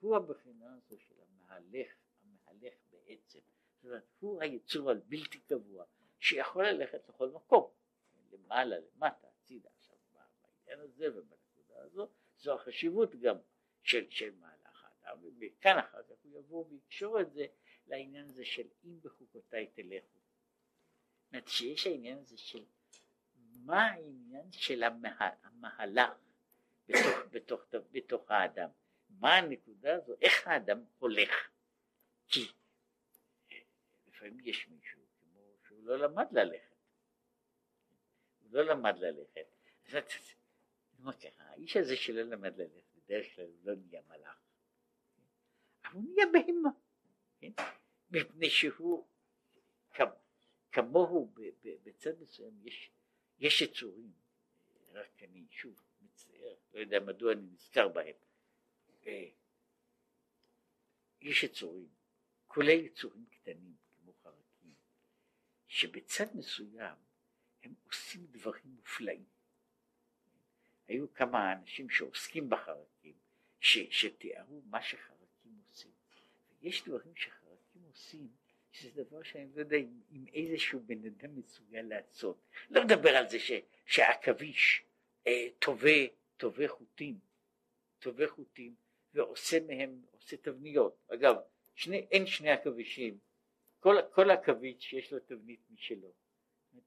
הוא 0.00 0.16
הבחינה 0.16 0.74
הזו 0.74 0.98
של 0.98 1.14
המהלך, 1.20 1.94
המהלך 2.22 2.74
בעצם. 2.90 3.38
זאת 3.74 3.84
אומרת, 3.84 4.04
הוא 4.18 4.42
היצור 4.42 4.90
הבלתי 4.90 5.40
קבוע, 5.40 5.84
שיכול 6.18 6.66
ללכת 6.66 7.08
לכל 7.08 7.30
מקום, 7.30 7.70
למעלה, 8.32 8.76
למטה, 8.78 9.28
הצידה. 9.28 9.68
עכשיו, 9.78 9.96
בעניין 10.42 10.80
הזה 10.80 11.08
ובנקודה 11.18 11.82
הזו, 11.82 12.08
זו 12.36 12.54
החשיבות 12.54 13.14
גם 13.14 13.36
של, 13.88 14.10
של 14.10 14.34
מהלך 14.40 14.84
האדם, 14.84 15.18
וכאן 15.40 15.78
אחר 15.78 16.02
כך 16.02 16.14
הוא 16.22 16.38
יבוא 16.38 16.64
ויקשור 16.70 17.20
את 17.20 17.32
זה 17.32 17.46
לעניין 17.86 18.28
הזה 18.28 18.44
של 18.44 18.66
אם 18.84 19.00
בחוקותיי 19.02 19.66
תלכו. 19.66 20.18
זאת 20.18 21.32
אומרת 21.32 21.48
שיש 21.48 21.86
העניין 21.86 22.18
הזה 22.18 22.38
של 22.38 22.64
מה 23.64 23.86
העניין 23.86 24.52
של 24.52 24.82
המה, 24.82 25.08
המהלך 25.42 26.10
בתוך, 26.88 27.16
בתוך, 27.30 27.60
בתוך 27.92 28.30
האדם, 28.30 28.68
מה 29.10 29.36
הנקודה 29.36 29.94
הזו, 29.94 30.14
איך 30.22 30.48
האדם 30.48 30.84
הולך, 30.98 31.30
כי 32.28 32.52
לפעמים 34.06 34.40
יש 34.44 34.68
מישהו 34.68 35.00
כמו 35.20 35.56
שהוא 35.66 35.86
לא 35.86 35.98
למד 35.98 36.26
ללכת, 36.32 36.76
הוא 38.40 38.50
לא 38.52 38.62
למד 38.62 38.94
ללכת, 38.98 39.46
האיש 41.38 41.76
הזה 41.76 41.96
שלא 41.96 42.22
למד 42.22 42.56
ללכת 42.56 42.87
בדרך 43.08 43.34
כלל 43.34 43.46
לא 43.64 43.74
נהיה 43.74 44.02
מלאך, 44.08 44.38
אבל 45.84 45.92
הוא 45.92 46.04
נהיה 46.14 46.26
בהמה, 46.32 46.70
כן? 47.38 47.52
מפני 48.10 48.50
שהוא 48.50 49.06
כמוהו 50.72 51.34
בצד 51.82 52.20
מסוים 52.20 52.60
יש, 52.64 52.90
יש 53.38 53.62
יצורים, 53.62 54.12
רק 54.92 55.22
אני 55.22 55.46
שוב 55.50 55.82
מצטער, 56.00 56.54
לא 56.72 56.80
יודע 56.80 57.00
מדוע 57.00 57.32
אני 57.32 57.42
נזכר 57.42 57.88
בהם, 57.88 58.14
אה, 59.06 59.28
יש 61.20 61.42
יצורים, 61.42 61.88
כולל 62.46 62.68
יצורים 62.68 63.26
קטנים 63.30 63.76
כמו 63.90 64.12
חרקים, 64.12 64.74
שבצד 65.66 66.36
מסוים 66.36 66.96
הם 67.62 67.74
עושים 67.86 68.26
דברים 68.26 68.64
מופלאים. 68.76 69.24
היו 70.88 71.14
כמה 71.14 71.52
אנשים 71.52 71.90
שעוסקים 71.90 72.50
בחרקים, 72.50 72.97
ש, 73.60 73.78
שתיארו 73.90 74.62
מה 74.70 74.82
שחרקים 74.82 75.60
עושים. 75.68 75.90
ויש 76.62 76.84
דברים 76.88 77.16
שחרקים 77.16 77.82
עושים, 77.88 78.28
שזה 78.72 79.04
דבר 79.04 79.22
שאני 79.22 79.48
לא 79.54 79.60
יודע 79.60 79.76
אם, 79.76 80.24
איזשהו 80.34 80.80
בן 80.80 81.06
אדם 81.06 81.36
מסוגל 81.36 81.82
לעשות. 81.82 82.38
לא 82.70 82.84
מדבר 82.84 83.16
על 83.16 83.28
זה 83.28 83.38
ש, 83.38 83.52
שעכביש 83.86 84.82
אה, 85.26 85.48
טווה, 85.58 86.06
טווה 86.36 86.68
חוטים, 86.68 87.18
טווה 87.98 88.28
חוטים, 88.28 88.74
ועושה 89.14 89.60
מהם, 89.60 90.02
עושה 90.10 90.36
תבניות. 90.36 90.96
אגב, 91.08 91.36
שני, 91.74 92.06
אין 92.10 92.26
שני 92.26 92.50
עכבישים, 92.50 93.18
כל, 93.80 93.96
כל 94.12 94.30
עכביש 94.30 94.90
שיש 94.90 95.12
לו 95.12 95.18
תבנית 95.18 95.60
משלו. 95.70 96.12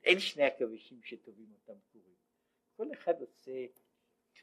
אין 0.03 0.19
שני 0.19 0.43
עכבישים 0.43 0.99
שטובים 1.03 1.47
אותם 1.53 1.79
קורים. 1.91 2.15
כל 2.77 2.87
אחד 2.93 3.21
עושה 3.21 3.65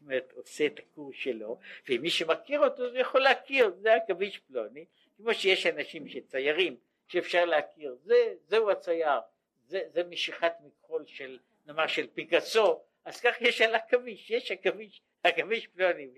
אומרת 0.00 0.32
עושה 0.32 0.66
את 0.66 0.78
הקורס 0.78 1.16
שלו 1.16 1.58
ומי 1.88 2.10
שמכיר 2.10 2.60
אותו 2.60 2.90
זה 2.90 2.98
יכול 2.98 3.20
להכיר 3.20 3.70
זה 3.70 3.94
עכביש 3.94 4.38
פלוני 4.38 4.84
כמו 5.16 5.34
שיש 5.34 5.66
אנשים 5.66 6.08
שציירים 6.08 6.76
שאפשר 7.08 7.44
להכיר 7.44 7.96
זה 8.04 8.34
זהו 8.46 8.70
הצייר 8.70 9.20
זה, 9.66 9.82
זה 9.88 10.04
משיכת 10.04 10.52
מכחול 10.60 11.06
של 11.06 11.38
נאמר 11.66 11.86
של 11.86 12.06
פיקאסו 12.14 12.82
אז 13.04 13.20
כך 13.20 13.36
יש 13.40 13.60
על 13.60 13.74
עכביש 13.74 14.30
יש 14.30 14.50
עכביש 14.50 15.02
עכביש 15.22 15.66
פלוני 15.66 16.08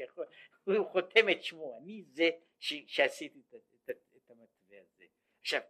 הוא 0.65 0.87
חותם 0.87 1.29
את 1.29 1.45
שמו 1.45 1.79
אני 1.83 2.05
זה 2.13 2.31
ש, 2.61 2.75
שעשיתי 2.87 3.41
את, 3.49 3.55
את, 3.55 3.91
את, 3.91 4.31
המטבע 4.31 4.77
הזה 4.95 5.05
עכשיו 5.41 5.61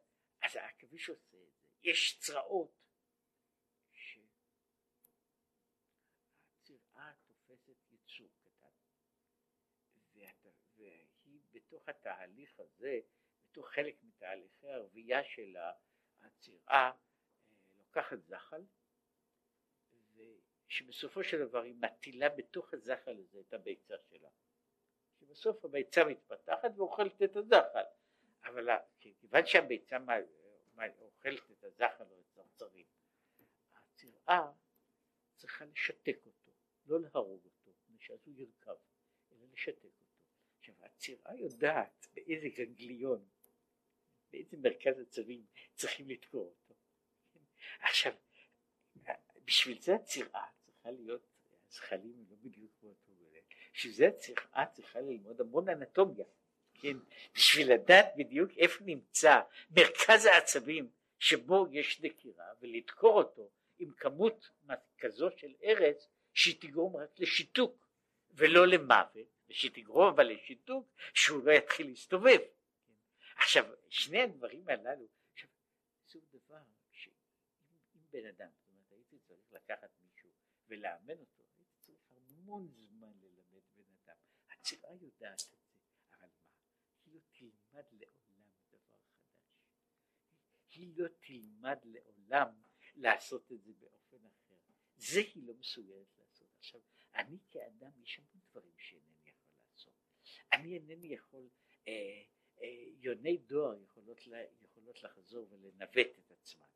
אז 0.43 0.57
העכביש 0.57 1.09
עושה 1.09 1.23
את 1.23 1.33
זה 1.33 1.89
יש 1.91 2.17
צרעות 2.19 2.80
התהליך 11.91 12.61
הזה, 12.61 13.01
בתוך 13.51 13.69
חלק 13.69 13.95
מתהליכי 14.03 14.69
הרבייה 14.69 15.25
של 15.25 15.57
הצירה, 16.21 16.63
אה, 16.71 16.93
לוקחת 17.79 18.23
זחל, 18.23 18.63
ושבסופו 20.17 21.25
של 21.25 21.47
דבר 21.47 21.63
היא 21.63 21.75
מטילה 21.75 22.29
בתוך 22.29 22.75
הזחל 22.75 23.19
הזה 23.19 23.41
את 23.41 23.53
הביצה 23.53 23.95
שלה. 24.09 24.29
שבסוף 25.21 25.65
הביצה 25.65 26.05
מתפתחת 26.05 26.71
ואוכלת 26.77 27.23
את 27.23 27.37
הזחל, 27.37 27.85
אבל 28.45 28.69
כיוון 29.01 29.47
שהביצה 29.47 29.99
אוכלת 31.01 31.51
את 31.51 31.65
הזחל 31.65 32.05
או 32.11 32.21
את 32.21 32.39
הצרצרים, 32.39 32.87
הצירה 33.75 34.53
צריכה 35.37 35.65
לשתק 35.65 36.19
אותו, 36.27 36.51
לא 36.87 37.01
להרוג 37.01 37.45
אותו, 37.45 37.71
מפני 37.71 37.99
שאז 38.01 38.27
הוא 38.27 38.35
ירכב, 38.37 38.77
אלא 39.33 39.47
לשתק. 39.53 40.00
עכשיו 40.71 40.87
הצירה 40.87 41.35
יודעת 41.35 42.07
באיזה 42.15 42.49
גנגליון, 42.49 43.25
באיזה 44.33 44.57
מרכז 44.57 45.01
עצבים 45.01 45.45
צריכים 45.75 46.09
לתקור 46.09 46.45
אותו. 46.45 46.75
עכשיו, 47.81 48.13
בשביל 49.45 49.81
זה 49.81 49.95
הצירה 49.95 50.47
צריכה 50.67 50.91
להיות, 50.91 51.27
הזכלים 51.69 52.25
לא 52.31 52.37
בדיוק 52.43 52.71
כמו 52.81 52.89
אותו 52.89 53.13
גודל, 53.19 53.41
בשביל 53.75 53.93
זה 53.93 54.09
הצירה 54.09 54.67
צריכה 54.73 55.01
ללמוד 55.01 55.41
המון 55.41 55.69
אנטומיה, 55.69 56.25
כן, 56.75 56.97
בשביל 57.35 57.73
לדעת 57.73 58.07
בדיוק 58.17 58.51
איפה 58.57 58.85
נמצא 58.85 59.41
מרכז 59.71 60.25
העצבים 60.27 60.91
שבו 61.19 61.67
יש 61.71 62.01
דקירה 62.01 62.47
ולדקור 62.61 63.23
אותו 63.23 63.51
עם 63.79 63.93
כמות 63.93 64.51
כזו 64.99 65.29
של 65.37 65.55
ארץ 65.65 66.09
שהיא 66.35 66.61
תגרום 66.61 66.97
רק 66.97 67.21
לשיתוק 67.21 67.87
ולא 68.31 68.67
למוות 68.67 69.40
ושתגרום 69.51 70.13
אבל 70.15 70.33
לשיתוק 70.33 70.89
שהוא 71.15 71.45
לא 71.45 71.53
יתחיל 71.53 71.87
להסתובב. 71.89 72.39
עכשיו 73.37 73.65
שני 73.89 74.23
הדברים 74.23 74.69
הללו, 74.69 75.07
עכשיו 75.33 75.51
זה 76.07 76.21
דבר 76.33 76.63
שאם 76.91 78.01
בן 78.11 78.27
אדם, 78.27 78.51
זאת 78.57 78.71
אומרת 78.71 78.93
היית 78.93 79.11
הייתי 79.13 79.19
צריך 79.19 79.53
לקחת 79.53 79.91
מישהו 80.03 80.31
ולאמן 80.69 81.19
אותו, 81.19 81.43
הייתי 81.57 81.75
צריך 81.79 81.99
המון 82.13 82.69
זמן 82.69 83.13
ללמד 83.23 83.63
בן 83.77 83.83
אדם. 84.05 84.17
הצירה 84.51 84.91
יודעת 85.01 85.43
את 85.43 85.49
זה, 85.51 85.57
אבל 86.19 86.29
מה? 86.29 86.29
היא 87.05 87.15
לא 87.15 87.21
תלמד 87.33 87.85
לעולם 87.93 88.51
דבר 88.71 88.79
חדש. 88.91 89.17
היא 90.71 90.93
לא 90.97 91.09
תלמד 91.21 91.79
לעולם 91.85 92.63
לעשות 92.97 93.53
את 93.53 93.63
זה 93.63 93.73
באופן 93.81 94.27
אחר. 94.27 94.57
זה 94.97 95.21
היא 95.35 95.47
לא 95.47 95.55
מסוגלת 95.55 96.17
לעשות. 96.19 96.49
עכשיו, 96.59 96.81
אני 97.15 97.39
כאדם, 97.51 98.03
יש 98.03 98.19
המון 98.19 98.41
דברים 98.51 98.73
לעשות. 98.79 99.10
אני 100.53 100.75
אינני 100.75 101.07
יכול, 101.07 101.49
אה, 101.89 102.23
אה, 102.63 102.85
יוני 103.01 103.39
דואר 103.39 103.83
יכולות, 103.83 104.27
לה, 104.27 104.39
יכולות 104.63 105.03
לחזור 105.03 105.47
ולנווט 105.51 106.19
את 106.19 106.31
עצמן. 106.31 106.67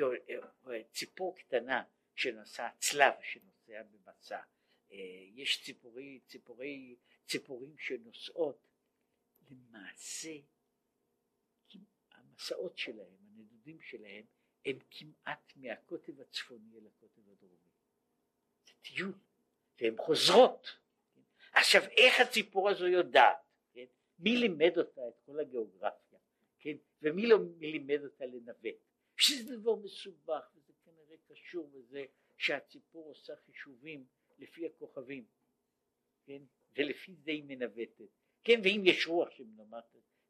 אה, 0.00 0.82
ציפור 0.92 1.36
קטנה 1.36 1.84
שנוסע, 2.14 2.68
צלב 2.78 3.14
שנוסע 3.22 3.82
במסע, 3.82 4.40
אה, 4.92 4.96
יש 5.34 5.64
ציפורי, 5.64 6.20
ציפורי, 6.26 6.96
ציפורים 7.26 7.78
שנוסעות, 7.78 8.66
למעשה 9.50 10.36
המסעות 12.10 12.78
שלהם, 12.78 13.16
הנדודים 13.20 13.80
שלהם, 13.80 14.24
הם 14.64 14.78
כמעט 14.90 15.52
מהקוטב 15.56 16.20
הצפוני 16.20 16.78
אל 16.78 16.86
הקוטב 16.86 17.30
הדרומי. 17.30 17.70
זה 18.66 18.72
טיול, 18.82 19.14
והן 19.80 19.94
חוזרות. 19.98 20.85
עכשיו 21.56 21.82
איך 21.82 22.20
הציפור 22.20 22.70
הזו 22.70 22.86
יודעת? 22.86 23.36
כן? 23.72 23.84
מי 24.18 24.36
לימד 24.36 24.78
אותה 24.78 25.08
את 25.08 25.14
כל 25.26 25.40
הגיאוגרפיה? 25.40 26.18
כן? 26.58 26.76
ומי 27.02 27.26
לא 27.26 27.38
לימד 27.60 28.00
אותה 28.04 28.26
לנווט? 28.26 28.74
שזה 29.16 29.56
דבר 29.56 29.74
מסובך 29.76 30.50
וזה 30.54 30.72
כנראה 30.84 31.16
קשור 31.28 31.70
בזה 31.70 32.04
שהציפור 32.36 33.08
עושה 33.08 33.32
חישובים 33.36 34.04
לפי 34.38 34.66
הכוכבים, 34.66 35.24
כן? 36.26 36.42
ולפי 36.76 37.14
זה 37.14 37.30
היא 37.30 37.44
מנווטת, 37.46 38.10
כן? 38.44 38.60
ואם 38.64 38.82
יש 38.84 39.06
רוח 39.06 39.30
שמנומרת, 39.30 39.84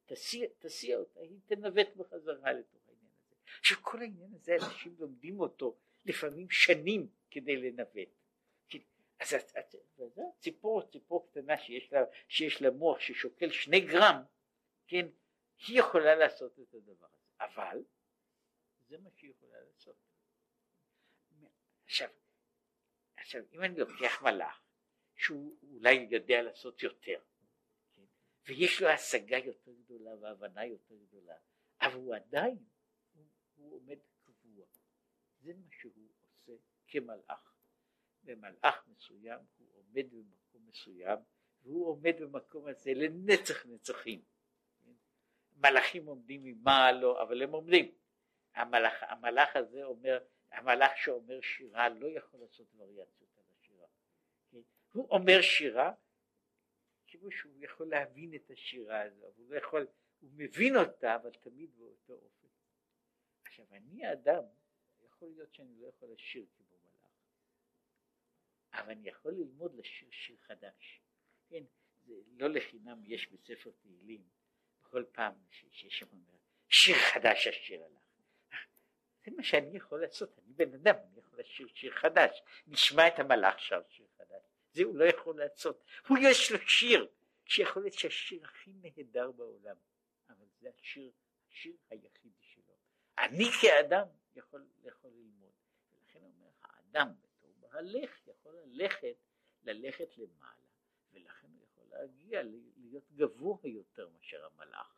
תסיע, 0.06 0.48
תסיע 0.58 0.96
אותה, 0.98 1.20
היא 1.20 1.40
תנווט 1.46 1.96
בחזרה 1.96 2.52
לתוך 2.52 2.88
העניין 2.88 3.12
הזה. 3.26 3.34
עכשיו 3.60 3.78
כל 3.82 3.98
העניין 3.98 4.34
הזה 4.34 4.54
אנשים 4.54 4.94
לומדים 4.98 5.40
אותו 5.40 5.76
לפעמים 6.04 6.50
שנים 6.50 7.08
כדי 7.30 7.56
לנווט. 7.56 8.08
אז 9.34 9.44
ציפור, 10.40 10.90
ציפור 10.90 11.30
קטנה 11.30 11.58
שיש 11.58 11.92
לה, 11.92 12.00
שיש 12.28 12.62
לה 12.62 12.70
מוח 12.70 13.00
ששוקל 13.00 13.50
שני 13.50 13.80
גרם, 13.80 14.22
כן? 14.86 15.06
היא 15.66 15.80
יכולה 15.80 16.14
לעשות 16.14 16.58
את 16.58 16.74
הדבר 16.74 17.06
הזה, 17.06 17.30
אבל 17.40 17.84
זה 18.88 18.98
מה 18.98 19.10
שהיא 19.10 19.30
יכולה 19.30 19.60
לעשות. 19.60 19.96
עכשיו, 21.84 22.08
עכשיו 23.16 23.42
אם 23.52 23.62
אני 23.62 23.78
לוקח 23.78 24.22
מלאך 24.22 24.60
שהוא 25.14 25.58
אולי 25.62 25.92
יודע 26.10 26.42
לעשות 26.42 26.82
יותר 26.82 27.20
כן? 27.92 28.04
ויש 28.44 28.82
לו 28.82 28.88
השגה 28.88 29.38
יותר 29.38 29.72
גדולה 29.72 30.10
והבנה 30.20 30.66
יותר 30.66 30.94
גדולה 30.94 31.36
אבל 31.80 31.94
הוא 31.94 32.14
עדיין 32.14 32.58
הוא, 33.12 33.26
הוא 33.54 33.76
עומד 33.76 33.98
קבוע 34.22 34.66
זה 35.40 35.52
מה 35.54 35.66
שהוא 35.70 36.08
עושה 36.34 36.52
כמלאך 36.86 37.55
ומלאך 38.26 38.86
מסוים 38.88 39.40
הוא 39.58 39.68
עומד 39.74 40.06
במקום 40.10 40.66
מסוים 40.66 41.18
והוא 41.62 41.88
עומד 41.88 42.14
במקום 42.20 42.68
הזה 42.68 42.90
לנצח 42.94 43.66
נצחים? 43.66 44.22
מלאכים 45.56 46.06
עומדים 46.06 46.44
ממעל 46.44 46.98
לו 46.98 47.22
אבל 47.22 47.42
הם 47.42 47.52
עומדים 47.52 47.94
המלאך, 48.54 48.94
המלאך 49.02 49.56
הזה 49.56 49.84
אומר 49.84 50.18
המלאך 50.52 50.92
שאומר 50.96 51.40
שירה 51.40 51.88
לא 51.88 52.06
יכול 52.06 52.40
לעשות 52.40 52.66
וריאציות 52.76 53.38
על 53.38 53.44
השירה. 53.58 53.86
הוא 54.92 55.10
אומר 55.10 55.42
שירה 55.42 55.92
כמו 57.06 57.30
שהוא 57.30 57.64
יכול 57.64 57.88
להבין 57.88 58.34
את 58.34 58.50
השירה 58.50 59.02
הזו, 59.02 59.26
הוא 59.36 59.46
לא 59.48 59.56
יכול, 59.56 59.86
הוא 60.20 60.30
מבין 60.32 60.76
אותה 60.76 61.16
אבל 61.16 61.30
תמיד 61.30 61.70
באותו 61.76 62.12
אופן. 62.12 62.46
עכשיו 63.46 63.66
אני 63.70 64.06
האדם, 64.06 64.42
יכול 65.04 65.28
להיות 65.28 65.54
שאני 65.54 65.80
לא 65.80 65.86
יכול 65.86 66.08
לשיר 66.12 66.46
כמו 66.56 66.65
אבל 68.80 68.90
אני 68.90 69.08
יכול 69.08 69.32
ללמוד 69.32 69.74
לשיר 69.74 70.08
שיר 70.10 70.36
חדש. 70.46 71.00
כן, 71.48 71.64
זה 72.04 72.14
לא 72.36 72.48
לחינם 72.48 73.02
יש 73.04 73.28
בספר 73.28 73.70
תהילים, 73.82 74.22
בכל 74.80 75.04
פעם 75.12 75.34
שיש 75.50 75.98
שם 75.98 76.06
אומר, 76.12 76.36
שיר 76.68 76.96
חדש 76.96 77.46
אשר 77.46 77.74
עליו. 77.74 78.00
זה 79.24 79.30
מה 79.36 79.42
שאני 79.42 79.76
יכול 79.76 80.00
לעשות, 80.00 80.38
אני 80.38 80.52
בן 80.52 80.74
אדם, 80.74 80.94
אני 80.96 81.18
יכול 81.18 81.40
לשיר 81.40 81.68
שיר 81.74 81.92
חדש, 81.92 82.42
נשמע 82.66 83.08
את 83.08 83.18
המלאך 83.18 83.58
שר 83.58 83.82
שיר 83.88 84.06
חדש, 84.18 84.42
זה 84.72 84.82
הוא 84.84 84.96
לא 84.96 85.04
יכול 85.04 85.38
לעשות, 85.38 85.84
הוא 86.08 86.18
יש 86.22 86.52
לו 86.52 86.58
שיר, 86.58 87.08
שיכול 87.44 87.82
להיות 87.82 87.94
שהשיר 87.94 88.44
הכי 88.44 88.70
נהדר 88.72 89.32
בעולם, 89.32 89.76
אבל 90.28 90.46
זה 90.60 90.68
השיר, 90.80 91.10
השיר 91.50 91.76
היחיד 91.90 92.32
שלו. 92.40 92.74
אני 93.18 93.44
כאדם 93.60 94.06
יכול, 94.36 94.66
יכול 94.84 95.10
ללמוד, 95.10 95.52
ולכן 95.92 96.20
אומר 96.22 96.50
האדם 96.62 97.12
בתור 97.20 97.54
בהלך 97.60 98.20
יכול 98.46 98.60
ללכת, 98.64 99.16
ללכת 99.64 100.18
למעלה, 100.18 100.66
ולכן 101.12 101.46
הוא 101.46 101.64
יכול 101.64 101.84
להגיע 101.90 102.42
להיות 102.76 103.12
גבוה 103.12 103.58
יותר 103.64 104.08
מאשר 104.08 104.44
המלאך, 104.44 104.94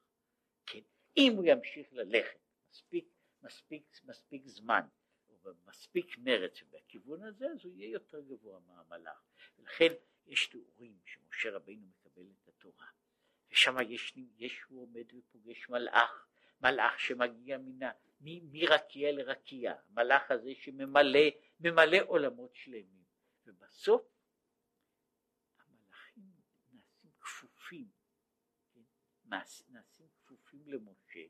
כן, 0.66 0.80
אם 1.16 1.32
הוא 1.36 1.44
ימשיך 1.46 1.92
ללכת 1.92 2.38
מספיק 2.70 3.08
מספיק, 3.42 4.00
מספיק 4.04 4.42
זמן 4.46 4.80
ומספיק 5.42 6.18
מרץ 6.18 6.62
בכיוון 6.70 7.22
הזה 7.22 7.46
אז 7.46 7.64
הוא 7.64 7.72
יהיה 7.76 7.90
יותר 7.90 8.20
גבוה 8.20 8.60
מהמלאך. 8.66 9.22
ולכן 9.58 9.92
יש 10.26 10.46
תיאורים 10.46 10.98
שמשה 11.04 11.50
רבינו 11.50 11.86
מקבל 11.86 12.26
את 12.42 12.48
התורה. 12.48 12.86
ושם 13.50 13.76
יש, 13.88 14.14
יש 14.38 14.62
הוא 14.68 14.82
עומד 14.82 15.14
ופוגש 15.14 15.68
מלאך 15.68 16.28
מלאך 16.60 17.00
שמגיע 17.00 17.58
מן 17.58 17.88
מרקיע 18.20 19.12
לרקיע. 19.12 19.74
המלאך 19.88 20.30
הזה 20.30 20.54
שממלא 20.54 21.28
ממלא 21.60 21.98
עולמות 22.06 22.54
שלמים 22.54 23.07
ובסוף 23.48 24.02
המלאכים 25.58 26.24
נעשים 26.72 27.10
כפופים 27.20 27.88
כן? 28.74 28.80
נעשים 29.68 30.08
כפופים 30.24 30.68
למשה 30.68 31.20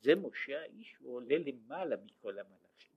זה 0.00 0.14
משה 0.14 0.60
האיש 0.60 0.96
הוא 0.96 1.14
עולה 1.14 1.38
למעלה 1.38 1.96
מכל 1.96 2.38
המלאכים. 2.38 2.96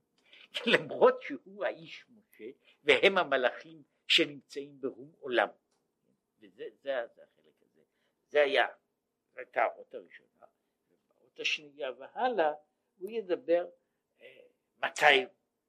למרות 0.72 1.22
שהוא 1.22 1.64
האיש 1.64 2.06
משה 2.10 2.50
והם 2.84 3.18
המלאכים 3.18 3.82
שנמצאים 4.08 4.80
ברום 4.80 5.12
עולם. 5.18 5.48
וזה 6.40 6.64
זה, 6.82 7.06
זה 7.14 7.22
החלק 7.22 7.62
הזה. 7.62 7.82
זה 8.28 8.42
היה 8.42 8.66
הייתה 9.36 9.62
האות 9.62 9.94
הראשונה. 9.94 10.46
ובאות 10.90 11.40
השנייה 11.40 11.90
והלאה 11.92 12.52
הוא 12.98 13.10
ידבר 13.10 13.68
אה, 14.20 14.42
מתי 14.78 15.26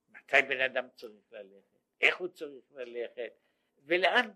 מתי 0.10 0.41
בן 0.49 0.61
אדם 0.61 0.88
צריך 0.95 1.31
ללכת 1.31 1.73
איך 2.04 2.18
הוא 2.18 2.28
צריך 2.28 2.64
ללכת 2.72 3.34
ולאן 3.86 4.30